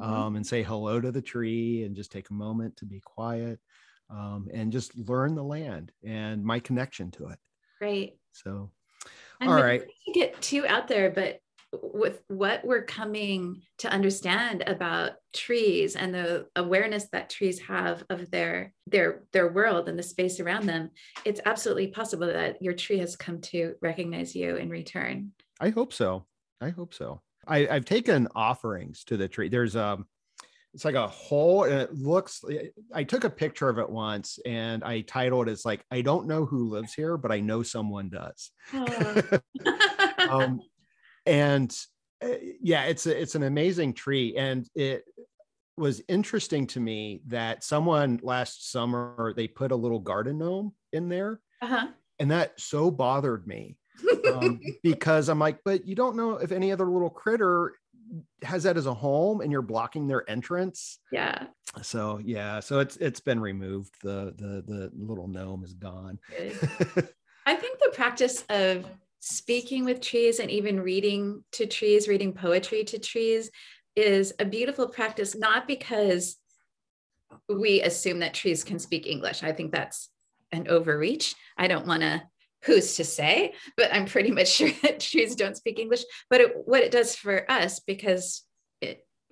mm-hmm. 0.00 0.02
um, 0.02 0.36
and 0.36 0.46
say 0.46 0.62
hello 0.62 1.00
to 1.00 1.10
the 1.10 1.22
tree 1.22 1.82
and 1.82 1.96
just 1.96 2.12
take 2.12 2.30
a 2.30 2.34
moment 2.34 2.76
to 2.76 2.86
be 2.86 3.00
quiet 3.00 3.58
um, 4.08 4.48
and 4.52 4.72
just 4.72 4.96
learn 4.96 5.34
the 5.34 5.42
land 5.42 5.90
and 6.04 6.44
my 6.44 6.60
connection 6.60 7.10
to 7.10 7.28
it. 7.28 7.38
Right 7.80 8.12
so 8.32 8.70
all 9.40 9.52
right. 9.52 9.82
get 10.14 10.40
too 10.40 10.66
out 10.66 10.86
there 10.86 11.10
but 11.10 11.40
with 11.72 12.22
what 12.28 12.64
we're 12.64 12.84
coming 12.84 13.62
to 13.78 13.90
understand 13.90 14.62
about 14.66 15.12
trees 15.32 15.96
and 15.96 16.14
the 16.14 16.46
awareness 16.56 17.08
that 17.12 17.30
trees 17.30 17.58
have 17.60 18.04
of 18.10 18.30
their 18.30 18.74
their 18.86 19.22
their 19.32 19.50
world 19.50 19.88
and 19.88 19.98
the 19.98 20.02
space 20.02 20.38
around 20.38 20.66
them 20.66 20.90
it's 21.24 21.40
absolutely 21.46 21.86
possible 21.88 22.26
that 22.26 22.60
your 22.60 22.74
tree 22.74 22.98
has 22.98 23.16
come 23.16 23.40
to 23.40 23.74
recognize 23.80 24.34
you 24.34 24.56
in 24.56 24.68
return. 24.68 25.32
I 25.60 25.70
hope 25.70 25.92
so. 25.92 26.26
I 26.60 26.70
hope 26.70 26.94
so. 26.94 27.22
I, 27.46 27.66
i've 27.68 27.84
taken 27.84 28.28
offerings 28.34 29.04
to 29.04 29.16
the 29.16 29.28
tree. 29.28 29.48
There's 29.48 29.76
um 29.76 30.06
it's 30.74 30.84
like 30.84 30.94
a 30.94 31.06
hole 31.06 31.64
and 31.64 31.74
it 31.74 31.94
looks 31.94 32.42
i 32.94 33.04
took 33.04 33.24
a 33.24 33.30
picture 33.30 33.68
of 33.68 33.78
it 33.78 33.90
once 33.90 34.38
and 34.46 34.82
i 34.82 35.02
titled 35.02 35.46
it's 35.46 35.66
like 35.66 35.84
i 35.90 36.00
don't 36.00 36.26
know 36.26 36.46
who 36.46 36.70
lives 36.70 36.94
here 36.94 37.18
but 37.18 37.30
i 37.30 37.40
know 37.40 37.62
someone 37.62 38.08
does. 38.08 38.50
Oh. 38.72 39.22
um, 40.30 40.60
and 41.26 41.76
uh, 42.22 42.28
yeah 42.60 42.84
it's 42.84 43.06
a, 43.06 43.20
it's 43.20 43.34
an 43.34 43.42
amazing 43.42 43.92
tree 43.92 44.36
and 44.36 44.68
it 44.74 45.04
was 45.76 46.02
interesting 46.08 46.66
to 46.66 46.80
me 46.80 47.22
that 47.26 47.64
someone 47.64 48.20
last 48.22 48.70
summer 48.70 49.32
they 49.36 49.48
put 49.48 49.72
a 49.72 49.76
little 49.76 49.98
garden 49.98 50.38
gnome 50.38 50.74
in 50.92 51.08
there. 51.08 51.40
Uh-huh. 51.62 51.86
and 52.18 52.30
that 52.30 52.58
so 52.60 52.90
bothered 52.90 53.46
me 53.46 53.76
um, 54.34 54.60
because 54.82 55.28
i'm 55.28 55.38
like 55.38 55.60
but 55.64 55.86
you 55.86 55.94
don't 55.94 56.16
know 56.16 56.32
if 56.32 56.50
any 56.50 56.72
other 56.72 56.86
little 56.86 57.10
critter 57.10 57.74
has 58.42 58.64
that 58.64 58.76
as 58.76 58.86
a 58.86 58.94
home 58.94 59.40
and 59.40 59.50
you're 59.50 59.62
blocking 59.62 60.06
their 60.06 60.28
entrance? 60.28 60.98
Yeah. 61.10 61.46
So 61.80 62.20
yeah 62.22 62.60
so 62.60 62.80
it's 62.80 62.96
it's 62.96 63.20
been 63.20 63.40
removed. 63.40 63.94
The 64.02 64.34
the 64.36 64.62
the 64.66 64.90
little 64.94 65.28
gnome 65.28 65.64
is 65.64 65.74
gone. 65.74 66.18
I 67.46 67.56
think 67.56 67.78
the 67.78 67.90
practice 67.92 68.44
of 68.48 68.86
speaking 69.22 69.84
with 69.84 70.00
trees 70.00 70.40
and 70.40 70.50
even 70.50 70.80
reading 70.80 71.44
to 71.52 71.64
trees, 71.64 72.08
reading 72.08 72.32
poetry 72.32 72.82
to 72.82 72.98
trees 72.98 73.52
is 73.94 74.34
a 74.40 74.44
beautiful 74.44 74.88
practice, 74.88 75.36
not 75.36 75.68
because 75.68 76.36
we 77.48 77.80
assume 77.82 78.18
that 78.18 78.34
trees 78.34 78.64
can 78.64 78.80
speak 78.80 79.06
English. 79.06 79.44
I 79.44 79.52
think 79.52 79.70
that's 79.70 80.10
an 80.50 80.66
overreach. 80.68 81.36
I 81.56 81.68
don't 81.68 81.86
want 81.86 82.02
to 82.02 82.20
who's 82.64 82.96
to 82.96 83.04
say, 83.04 83.54
but 83.76 83.94
I'm 83.94 84.06
pretty 84.06 84.32
much 84.32 84.48
sure 84.54 84.70
that 84.82 84.98
trees 84.98 85.36
don't 85.36 85.56
speak 85.56 85.78
English. 85.78 86.02
But 86.28 86.40
it, 86.40 86.52
what 86.64 86.82
it 86.82 86.90
does 86.90 87.14
for 87.14 87.48
us, 87.48 87.78
because 87.78 88.44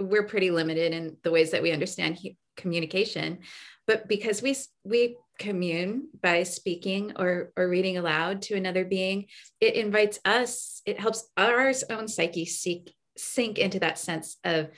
we're 0.00 0.26
pretty 0.26 0.50
limited 0.50 0.92
in 0.92 1.16
the 1.22 1.30
ways 1.30 1.50
that 1.50 1.62
we 1.62 1.72
understand 1.72 2.16
he, 2.16 2.36
communication, 2.56 3.38
but 3.86 4.06
because 4.06 4.40
we 4.40 4.56
we 4.84 5.16
commune 5.40 6.08
by 6.22 6.42
speaking 6.42 7.12
or 7.16 7.50
or 7.56 7.68
reading 7.68 7.96
aloud 7.96 8.42
to 8.42 8.54
another 8.54 8.84
being 8.84 9.24
it 9.58 9.74
invites 9.74 10.20
us 10.26 10.82
it 10.84 11.00
helps 11.00 11.28
our 11.38 11.72
own 11.88 12.06
psyche 12.06 12.44
seek 12.44 12.94
sink 13.16 13.58
into 13.58 13.80
that 13.80 13.98
sense 13.98 14.36
of 14.44 14.68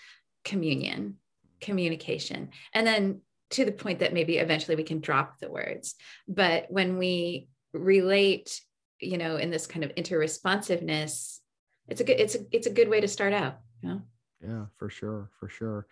communion 0.45 1.17
communication 1.61 2.51
and 2.73 2.87
then 2.87 3.21
to 3.51 3.65
the 3.65 3.73
point 3.73 3.99
that 3.99 4.15
maybe 4.15 4.39
eventually 4.39 4.77
we 4.77 4.85
can 4.85 5.01
drop 5.01 5.41
the 5.41 5.51
words 5.51 5.97
but 6.29 6.67
when 6.69 6.97
we 6.97 7.49
relate 7.75 8.61
you 9.01 9.19
know 9.19 9.37
in 9.37 9.51
this 9.51 9.67
kind 9.67 9.85
of 9.85 9.93
interresponsiveness 9.97 11.41
it's 11.89 12.01
a 12.01 12.05
good 12.05 12.21
it's 12.21 12.37
a 12.37 12.39
it's 12.53 12.69
a 12.69 12.73
good 12.73 12.89
way 12.89 13.01
to 13.01 13.09
start 13.09 13.33
out 13.33 13.59
you 13.83 13.89
know? 13.89 14.03
Yeah 14.43 14.65
for 14.77 14.91
sure 14.91 15.31
for 15.39 15.49
sure. 15.49 15.87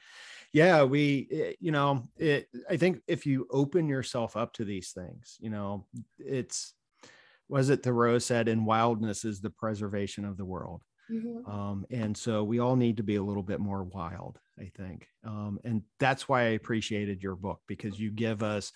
Yeah 0.53 0.83
we 0.83 1.29
eh, 1.31 1.53
you 1.61 1.71
know 1.73 2.09
it 2.19 2.49
i 2.69 2.77
think 2.77 3.01
if 3.07 3.27
you 3.27 3.47
open 3.51 3.89
yourself 3.89 4.37
up 4.37 4.53
to 4.55 4.65
these 4.65 4.91
things 4.91 5.37
you 5.41 5.51
know 5.51 5.87
it's 6.19 6.75
was 7.49 7.71
it 7.71 7.83
thoreau 7.83 8.19
said 8.19 8.49
in 8.49 8.65
wildness 8.65 9.25
is 9.25 9.41
the 9.41 9.51
preservation 9.51 10.25
of 10.25 10.37
the 10.37 10.45
world. 10.45 10.83
Mm-hmm. 11.11 11.51
um, 11.51 11.87
and 11.91 12.17
so 12.17 12.45
we 12.45 12.61
all 12.61 12.77
need 12.77 12.99
to 12.99 13.03
be 13.03 13.17
a 13.17 13.23
little 13.23 13.43
bit 13.43 13.59
more 13.59 13.83
wild 13.83 14.39
i 14.61 14.71
think. 14.77 15.09
Um, 15.25 15.59
and 15.65 15.83
that's 15.99 16.29
why 16.29 16.43
i 16.43 16.51
appreciated 16.51 17.23
your 17.23 17.37
book 17.37 17.61
because 17.67 17.99
you 17.99 18.11
give 18.11 18.43
us 18.43 18.73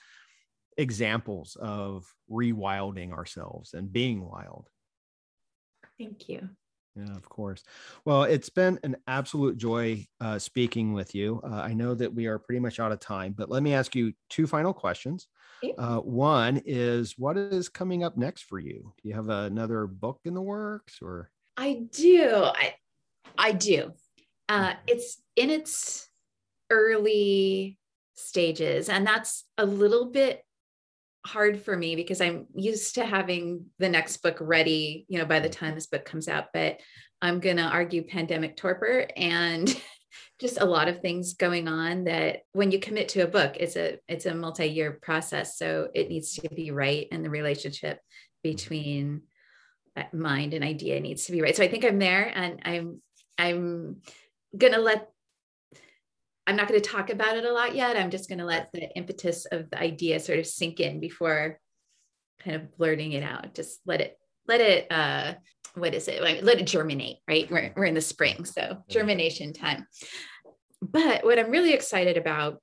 examples 0.77 1.57
of 1.61 2.05
rewilding 2.29 3.13
ourselves 3.13 3.75
and 3.75 3.93
being 3.93 4.29
wild. 4.29 4.69
Thank 5.97 6.29
you 6.29 6.49
yeah, 6.97 7.17
of 7.17 7.29
course. 7.29 7.65
Well, 8.05 8.23
it's 8.23 8.51
been 8.51 8.79
an 8.85 8.97
absolute 9.07 9.57
joy 9.57 10.07
uh, 10.21 10.39
speaking 10.39 10.93
with 10.93 11.15
you. 11.15 11.41
Uh, 11.43 11.57
I 11.57 11.75
know 11.75 11.95
that 11.95 12.13
we 12.13 12.27
are 12.27 12.39
pretty 12.39 12.61
much 12.61 12.79
out 12.79 12.93
of 12.93 13.01
time, 13.01 13.33
but 13.37 13.51
let 13.51 13.63
me 13.63 13.75
ask 13.75 13.95
you 13.97 14.13
two 14.31 14.47
final 14.47 14.73
questions. 14.73 15.27
Uh, 15.79 15.97
one 15.99 16.61
is 16.67 17.15
what 17.17 17.39
is 17.39 17.71
coming 17.71 18.05
up 18.05 18.19
next 18.19 18.43
for 18.43 18.59
you? 18.59 18.93
Do 19.03 19.09
you 19.09 19.15
have 19.15 19.31
another 19.31 19.87
book 19.87 20.21
in 20.25 20.35
the 20.35 20.43
works 20.43 20.99
or? 21.01 21.31
I 21.57 21.85
do. 21.91 22.45
I, 22.45 22.75
I 23.39 23.53
do. 23.53 23.93
Uh, 24.49 24.75
it's 24.87 25.23
in 25.37 25.51
its 25.51 26.09
early 26.71 27.79
stages, 28.15 28.89
and 28.89 29.07
that's 29.07 29.45
a 29.57 29.65
little 29.65 30.11
bit 30.11 30.44
hard 31.27 31.61
for 31.63 31.77
me 31.77 31.97
because 31.97 32.21
I'm 32.21 32.47
used 32.55 32.97
to 32.97 33.05
having 33.05 33.67
the 33.79 33.89
next 33.89 34.19
book 34.19 34.37
ready, 34.41 35.07
you 35.09 35.19
know, 35.19 35.25
by 35.25 35.41
the 35.41 35.49
time 35.49 35.75
this 35.75 35.87
book 35.87 36.05
comes 36.05 36.29
out. 36.29 36.47
But 36.53 36.81
I'm 37.23 37.41
going 37.41 37.57
to 37.57 37.63
argue 37.63 38.03
pandemic 38.03 38.57
torpor 38.57 39.07
and 39.17 39.75
just 40.41 40.61
a 40.61 40.65
lot 40.65 40.89
of 40.89 41.01
things 41.01 41.35
going 41.35 41.69
on 41.69 42.05
that 42.05 42.41
when 42.53 42.71
you 42.71 42.79
commit 42.79 43.09
to 43.11 43.21
a 43.21 43.27
book, 43.27 43.57
it's 43.59 43.77
a 43.77 43.99
it's 44.09 44.27
a 44.27 44.35
multi-year 44.35 44.99
process. 45.01 45.57
So 45.59 45.89
it 45.95 46.09
needs 46.09 46.35
to 46.35 46.49
be 46.49 46.71
right, 46.71 47.07
and 47.11 47.25
the 47.25 47.31
relationship 47.31 48.01
between 48.43 49.23
uh, 49.97 50.05
mind 50.13 50.55
and 50.55 50.65
idea 50.65 51.01
needs 51.01 51.25
to 51.27 51.33
be 51.33 51.41
right. 51.41 51.57
So 51.57 51.63
I 51.63 51.69
think 51.69 51.85
I'm 51.85 51.99
there, 51.99 52.31
and 52.35 52.61
I'm 52.65 53.01
I'm 53.39 53.97
gonna 54.57 54.79
let 54.79 55.09
I'm 56.47 56.57
not 56.57 56.69
going 56.69 56.81
to 56.81 56.89
talk 56.89 57.11
about 57.11 57.37
it 57.37 57.45
a 57.45 57.53
lot 57.53 57.75
yet. 57.75 57.97
I'm 57.97 58.11
just 58.11 58.29
going 58.29 58.39
to 58.39 58.45
let 58.45 58.71
the 58.73 58.95
impetus 58.97 59.47
of 59.47 59.71
the 59.71 59.81
idea 59.81 60.21
sort 60.21 60.39
of 60.39 60.47
sink 60.47 60.81
in 60.81 61.01
before 61.01 61.59
kind 62.43 62.57
of 62.57 62.77
blurting 62.77 63.13
it 63.13 63.23
out. 63.23 63.55
Just 63.55 63.81
let 63.87 64.01
it, 64.01 64.19
let 64.47 64.61
it, 64.61 64.93
uh, 64.93 65.35
what 65.75 65.95
is 65.95 66.07
it? 66.09 66.23
Let 66.23 66.61
it 66.61 66.67
germinate, 66.67 67.17
right? 67.27 67.51
We're, 67.51 67.73
we're 67.77 67.87
in 67.87 67.95
the 67.95 68.01
spring. 68.01 68.45
So 68.45 68.79
germination 68.89 69.53
time. 69.53 69.87
But 70.83 71.25
what 71.25 71.39
I'm 71.39 71.51
really 71.51 71.73
excited 71.73 72.17
about 72.17 72.61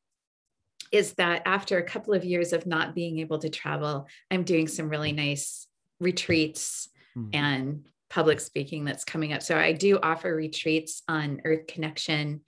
is 0.92 1.14
that 1.14 1.42
after 1.46 1.78
a 1.78 1.84
couple 1.84 2.14
of 2.14 2.24
years 2.24 2.54
of 2.54 2.66
not 2.66 2.94
being 2.94 3.20
able 3.20 3.40
to 3.40 3.50
travel, 3.50 4.08
I'm 4.30 4.44
doing 4.44 4.68
some 4.68 4.90
really 4.90 5.12
nice 5.12 5.68
retreats 6.00 6.90
mm-hmm. 7.18 7.30
and 7.34 7.86
public 8.10 8.40
speaking 8.40 8.86
that's 8.86 9.06
coming 9.06 9.34
up. 9.34 9.42
So 9.42 9.58
I 9.58 9.72
do 9.72 9.98
offer 10.02 10.36
retreats 10.36 11.02
on 11.08 11.42
Earth 11.46 11.68
Connection 11.68 12.42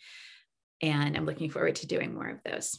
and 0.84 1.16
I'm 1.16 1.26
looking 1.26 1.50
forward 1.50 1.78
to 1.78 1.88
doing 1.88 2.14
more 2.14 2.28
of 2.28 2.44
those. 2.44 2.78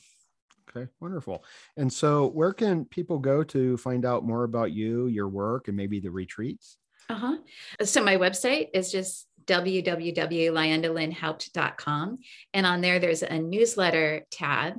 Okay, 0.69 0.87
wonderful. 1.01 1.43
And 1.77 1.93
so, 1.93 2.29
where 2.29 2.53
can 2.53 2.85
people 2.85 3.19
go 3.19 3.43
to 3.45 3.79
find 3.79 4.05
out 4.05 4.25
more 4.25 4.45
about 4.45 4.73
you, 4.73 5.07
your 5.07 5.29
work, 5.29 5.69
and 5.69 5.77
maybe 5.77 6.01
the 6.01 6.11
retreats? 6.11 6.77
Uh 7.09 7.15
huh. 7.15 7.37
So, 7.83 8.05
my 8.05 8.17
website 8.17 8.69
is 8.75 8.93
just 8.93 9.27
www.lyandalynnhaupt.com. 9.47 12.19
And 12.53 12.67
on 12.67 12.81
there, 12.81 12.99
there's 12.99 13.23
a 13.23 13.39
newsletter 13.39 14.27
tab. 14.31 14.75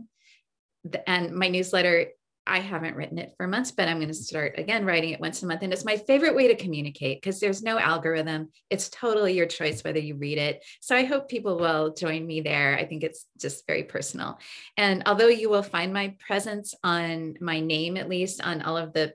And 1.07 1.33
my 1.33 1.47
newsletter 1.47 2.09
I 2.47 2.59
haven't 2.59 2.95
written 2.95 3.17
it 3.17 3.33
for 3.37 3.47
months, 3.47 3.71
but 3.71 3.87
I'm 3.87 3.97
going 3.97 4.07
to 4.07 4.13
start 4.13 4.59
again 4.59 4.85
writing 4.85 5.11
it 5.11 5.19
once 5.19 5.41
a 5.41 5.47
month. 5.47 5.63
And 5.63 5.73
it's 5.73 5.85
my 5.85 5.97
favorite 5.97 6.35
way 6.35 6.47
to 6.47 6.55
communicate 6.55 7.21
because 7.21 7.39
there's 7.39 7.63
no 7.63 7.79
algorithm. 7.79 8.49
It's 8.69 8.89
totally 8.89 9.33
your 9.33 9.47
choice 9.47 9.83
whether 9.83 9.99
you 9.99 10.15
read 10.15 10.37
it. 10.37 10.63
So 10.81 10.95
I 10.95 11.05
hope 11.05 11.27
people 11.27 11.57
will 11.57 11.93
join 11.93 12.25
me 12.25 12.41
there. 12.41 12.77
I 12.77 12.85
think 12.85 13.03
it's 13.03 13.25
just 13.39 13.65
very 13.65 13.83
personal. 13.83 14.39
And 14.77 15.03
although 15.05 15.27
you 15.27 15.49
will 15.49 15.63
find 15.63 15.93
my 15.93 16.15
presence 16.25 16.75
on 16.83 17.35
my 17.41 17.59
name, 17.59 17.97
at 17.97 18.09
least 18.09 18.41
on 18.41 18.61
all 18.61 18.77
of 18.77 18.93
the 18.93 19.13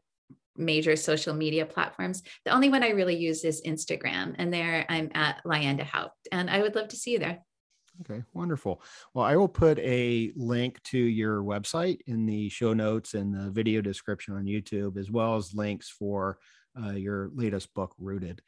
major 0.57 0.97
social 0.97 1.35
media 1.35 1.67
platforms, 1.67 2.23
the 2.45 2.51
only 2.51 2.69
one 2.69 2.83
I 2.83 2.91
really 2.91 3.17
use 3.17 3.45
is 3.45 3.63
Instagram. 3.63 4.35
And 4.39 4.53
there 4.53 4.85
I'm 4.89 5.11
at 5.15 5.43
Lyanda 5.45 5.85
Haupt. 5.85 6.29
And 6.33 6.51
I 6.51 6.61
would 6.63 6.75
love 6.75 6.89
to 6.89 6.97
see 6.97 7.13
you 7.13 7.21
there. 7.21 7.39
Okay, 8.03 8.23
wonderful. 8.33 8.83
Well, 9.15 9.25
I 9.25 9.37
will 9.37 9.49
put 9.49 9.79
a 9.81 10.33
link 10.37 10.83
to 10.85 10.99
your 10.99 11.43
website 11.43 11.99
in 12.07 12.25
the 12.25 12.49
show 12.49 12.73
notes 12.73 13.15
and 13.15 13.35
the 13.35 13.51
video 13.51 13.81
description 13.81 14.35
on 14.35 14.45
YouTube, 14.45 14.97
as 14.97 15.11
well 15.11 15.37
as 15.37 15.55
links 15.55 15.91
for 15.91 16.39
uh, 16.83 16.93
your 16.93 17.31
latest 17.35 17.75
book, 17.75 17.95
Rooted. 17.99 18.41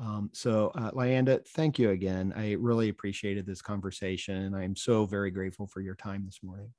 Um, 0.00 0.30
so, 0.32 0.72
uh, 0.74 0.90
Lyanda, 0.90 1.46
thank 1.48 1.78
you 1.78 1.90
again. 1.90 2.32
I 2.36 2.52
really 2.52 2.88
appreciated 2.88 3.46
this 3.46 3.62
conversation. 3.62 4.36
and 4.36 4.56
I'm 4.56 4.74
so 4.76 5.06
very 5.06 5.30
grateful 5.30 5.66
for 5.66 5.80
your 5.80 5.94
time 5.94 6.24
this 6.24 6.40
morning. 6.42 6.72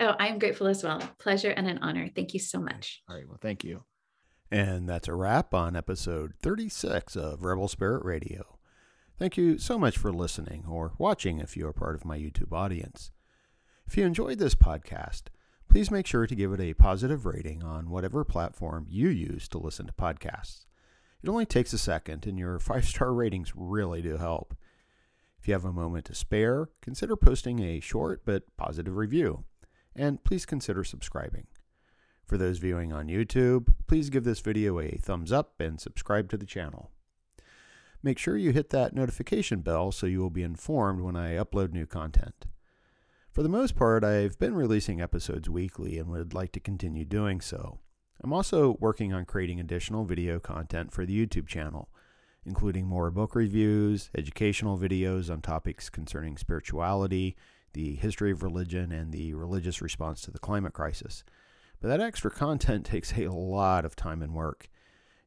Oh, 0.00 0.14
I'm 0.18 0.38
grateful 0.38 0.66
as 0.66 0.82
well. 0.84 1.00
Pleasure 1.18 1.50
and 1.50 1.66
an 1.66 1.78
honor. 1.78 2.08
Thank 2.14 2.34
you 2.34 2.40
so 2.40 2.60
much. 2.60 3.02
All 3.08 3.16
right. 3.16 3.26
Well, 3.26 3.38
thank 3.40 3.64
you. 3.64 3.84
And 4.50 4.88
that's 4.88 5.08
a 5.08 5.14
wrap 5.14 5.52
on 5.52 5.76
episode 5.76 6.34
36 6.40 7.16
of 7.16 7.42
Rebel 7.42 7.68
Spirit 7.68 8.04
Radio. 8.04 8.57
Thank 9.18 9.36
you 9.36 9.58
so 9.58 9.80
much 9.80 9.98
for 9.98 10.12
listening 10.12 10.64
or 10.68 10.92
watching 10.96 11.40
if 11.40 11.56
you 11.56 11.66
are 11.66 11.72
part 11.72 11.96
of 11.96 12.04
my 12.04 12.16
YouTube 12.16 12.52
audience. 12.52 13.10
If 13.84 13.96
you 13.96 14.06
enjoyed 14.06 14.38
this 14.38 14.54
podcast, 14.54 15.22
please 15.68 15.90
make 15.90 16.06
sure 16.06 16.28
to 16.28 16.34
give 16.36 16.52
it 16.52 16.60
a 16.60 16.74
positive 16.74 17.26
rating 17.26 17.64
on 17.64 17.90
whatever 17.90 18.22
platform 18.22 18.86
you 18.88 19.08
use 19.08 19.48
to 19.48 19.58
listen 19.58 19.86
to 19.86 19.92
podcasts. 19.92 20.66
It 21.20 21.28
only 21.28 21.46
takes 21.46 21.72
a 21.72 21.78
second, 21.78 22.28
and 22.28 22.38
your 22.38 22.58
five 22.60 22.84
star 22.84 23.12
ratings 23.12 23.52
really 23.56 24.02
do 24.02 24.18
help. 24.18 24.54
If 25.40 25.48
you 25.48 25.54
have 25.54 25.64
a 25.64 25.72
moment 25.72 26.04
to 26.06 26.14
spare, 26.14 26.68
consider 26.80 27.16
posting 27.16 27.58
a 27.58 27.80
short 27.80 28.22
but 28.24 28.44
positive 28.56 28.96
review, 28.96 29.42
and 29.96 30.22
please 30.22 30.46
consider 30.46 30.84
subscribing. 30.84 31.48
For 32.24 32.38
those 32.38 32.58
viewing 32.58 32.92
on 32.92 33.08
YouTube, 33.08 33.74
please 33.88 34.10
give 34.10 34.22
this 34.22 34.38
video 34.38 34.78
a 34.78 34.96
thumbs 35.02 35.32
up 35.32 35.54
and 35.58 35.80
subscribe 35.80 36.30
to 36.30 36.36
the 36.36 36.46
channel 36.46 36.92
make 38.02 38.18
sure 38.18 38.36
you 38.36 38.52
hit 38.52 38.70
that 38.70 38.94
notification 38.94 39.60
bell 39.60 39.92
so 39.92 40.06
you 40.06 40.20
will 40.20 40.30
be 40.30 40.42
informed 40.42 41.00
when 41.00 41.16
I 41.16 41.36
upload 41.36 41.72
new 41.72 41.86
content. 41.86 42.46
For 43.30 43.42
the 43.42 43.48
most 43.48 43.76
part, 43.76 44.04
I've 44.04 44.38
been 44.38 44.54
releasing 44.54 45.00
episodes 45.00 45.48
weekly 45.48 45.98
and 45.98 46.08
would 46.08 46.34
like 46.34 46.52
to 46.52 46.60
continue 46.60 47.04
doing 47.04 47.40
so. 47.40 47.78
I'm 48.22 48.32
also 48.32 48.76
working 48.80 49.12
on 49.12 49.26
creating 49.26 49.60
additional 49.60 50.04
video 50.04 50.40
content 50.40 50.92
for 50.92 51.06
the 51.06 51.26
YouTube 51.26 51.46
channel, 51.46 51.88
including 52.44 52.86
more 52.86 53.10
book 53.10 53.34
reviews, 53.36 54.10
educational 54.16 54.76
videos 54.76 55.30
on 55.30 55.40
topics 55.40 55.88
concerning 55.88 56.36
spirituality, 56.36 57.36
the 57.74 57.94
history 57.94 58.32
of 58.32 58.42
religion, 58.42 58.90
and 58.90 59.12
the 59.12 59.34
religious 59.34 59.80
response 59.80 60.20
to 60.22 60.30
the 60.32 60.38
climate 60.40 60.72
crisis. 60.72 61.22
But 61.80 61.88
that 61.88 62.00
extra 62.00 62.30
content 62.32 62.86
takes 62.86 63.12
a 63.12 63.28
lot 63.28 63.84
of 63.84 63.94
time 63.94 64.22
and 64.22 64.34
work. 64.34 64.68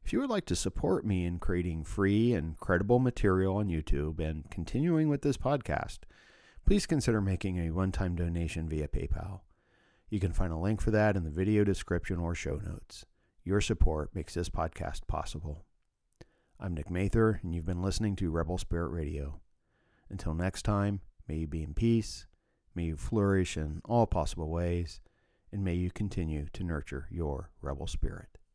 If 0.04 0.12
you 0.12 0.20
would 0.20 0.30
like 0.30 0.46
to 0.46 0.56
support 0.56 1.06
me 1.06 1.24
in 1.24 1.38
creating 1.38 1.84
free 1.84 2.34
and 2.34 2.58
credible 2.58 2.98
material 2.98 3.56
on 3.56 3.68
YouTube 3.68 4.18
and 4.18 4.50
continuing 4.50 5.08
with 5.08 5.22
this 5.22 5.36
podcast, 5.36 6.00
please 6.66 6.86
consider 6.86 7.20
making 7.20 7.58
a 7.58 7.70
one 7.70 7.92
time 7.92 8.16
donation 8.16 8.68
via 8.68 8.88
PayPal. 8.88 9.40
You 10.10 10.20
can 10.20 10.32
find 10.32 10.52
a 10.52 10.58
link 10.58 10.80
for 10.80 10.90
that 10.90 11.16
in 11.16 11.24
the 11.24 11.30
video 11.30 11.64
description 11.64 12.18
or 12.18 12.34
show 12.34 12.56
notes. 12.56 13.06
Your 13.44 13.60
support 13.60 14.14
makes 14.14 14.34
this 14.34 14.50
podcast 14.50 15.06
possible. 15.06 15.64
I'm 16.60 16.74
Nick 16.74 16.90
Mather, 16.90 17.40
and 17.42 17.54
you've 17.54 17.64
been 17.64 17.82
listening 17.82 18.16
to 18.16 18.30
Rebel 18.30 18.58
Spirit 18.58 18.88
Radio. 18.88 19.40
Until 20.10 20.34
next 20.34 20.62
time, 20.62 21.00
may 21.26 21.36
you 21.36 21.46
be 21.46 21.62
in 21.62 21.74
peace, 21.74 22.26
may 22.74 22.84
you 22.84 22.96
flourish 22.96 23.56
in 23.56 23.80
all 23.84 24.06
possible 24.06 24.50
ways, 24.50 25.00
and 25.50 25.64
may 25.64 25.74
you 25.74 25.90
continue 25.90 26.48
to 26.52 26.64
nurture 26.64 27.08
your 27.10 27.50
rebel 27.62 27.86
spirit. 27.86 28.38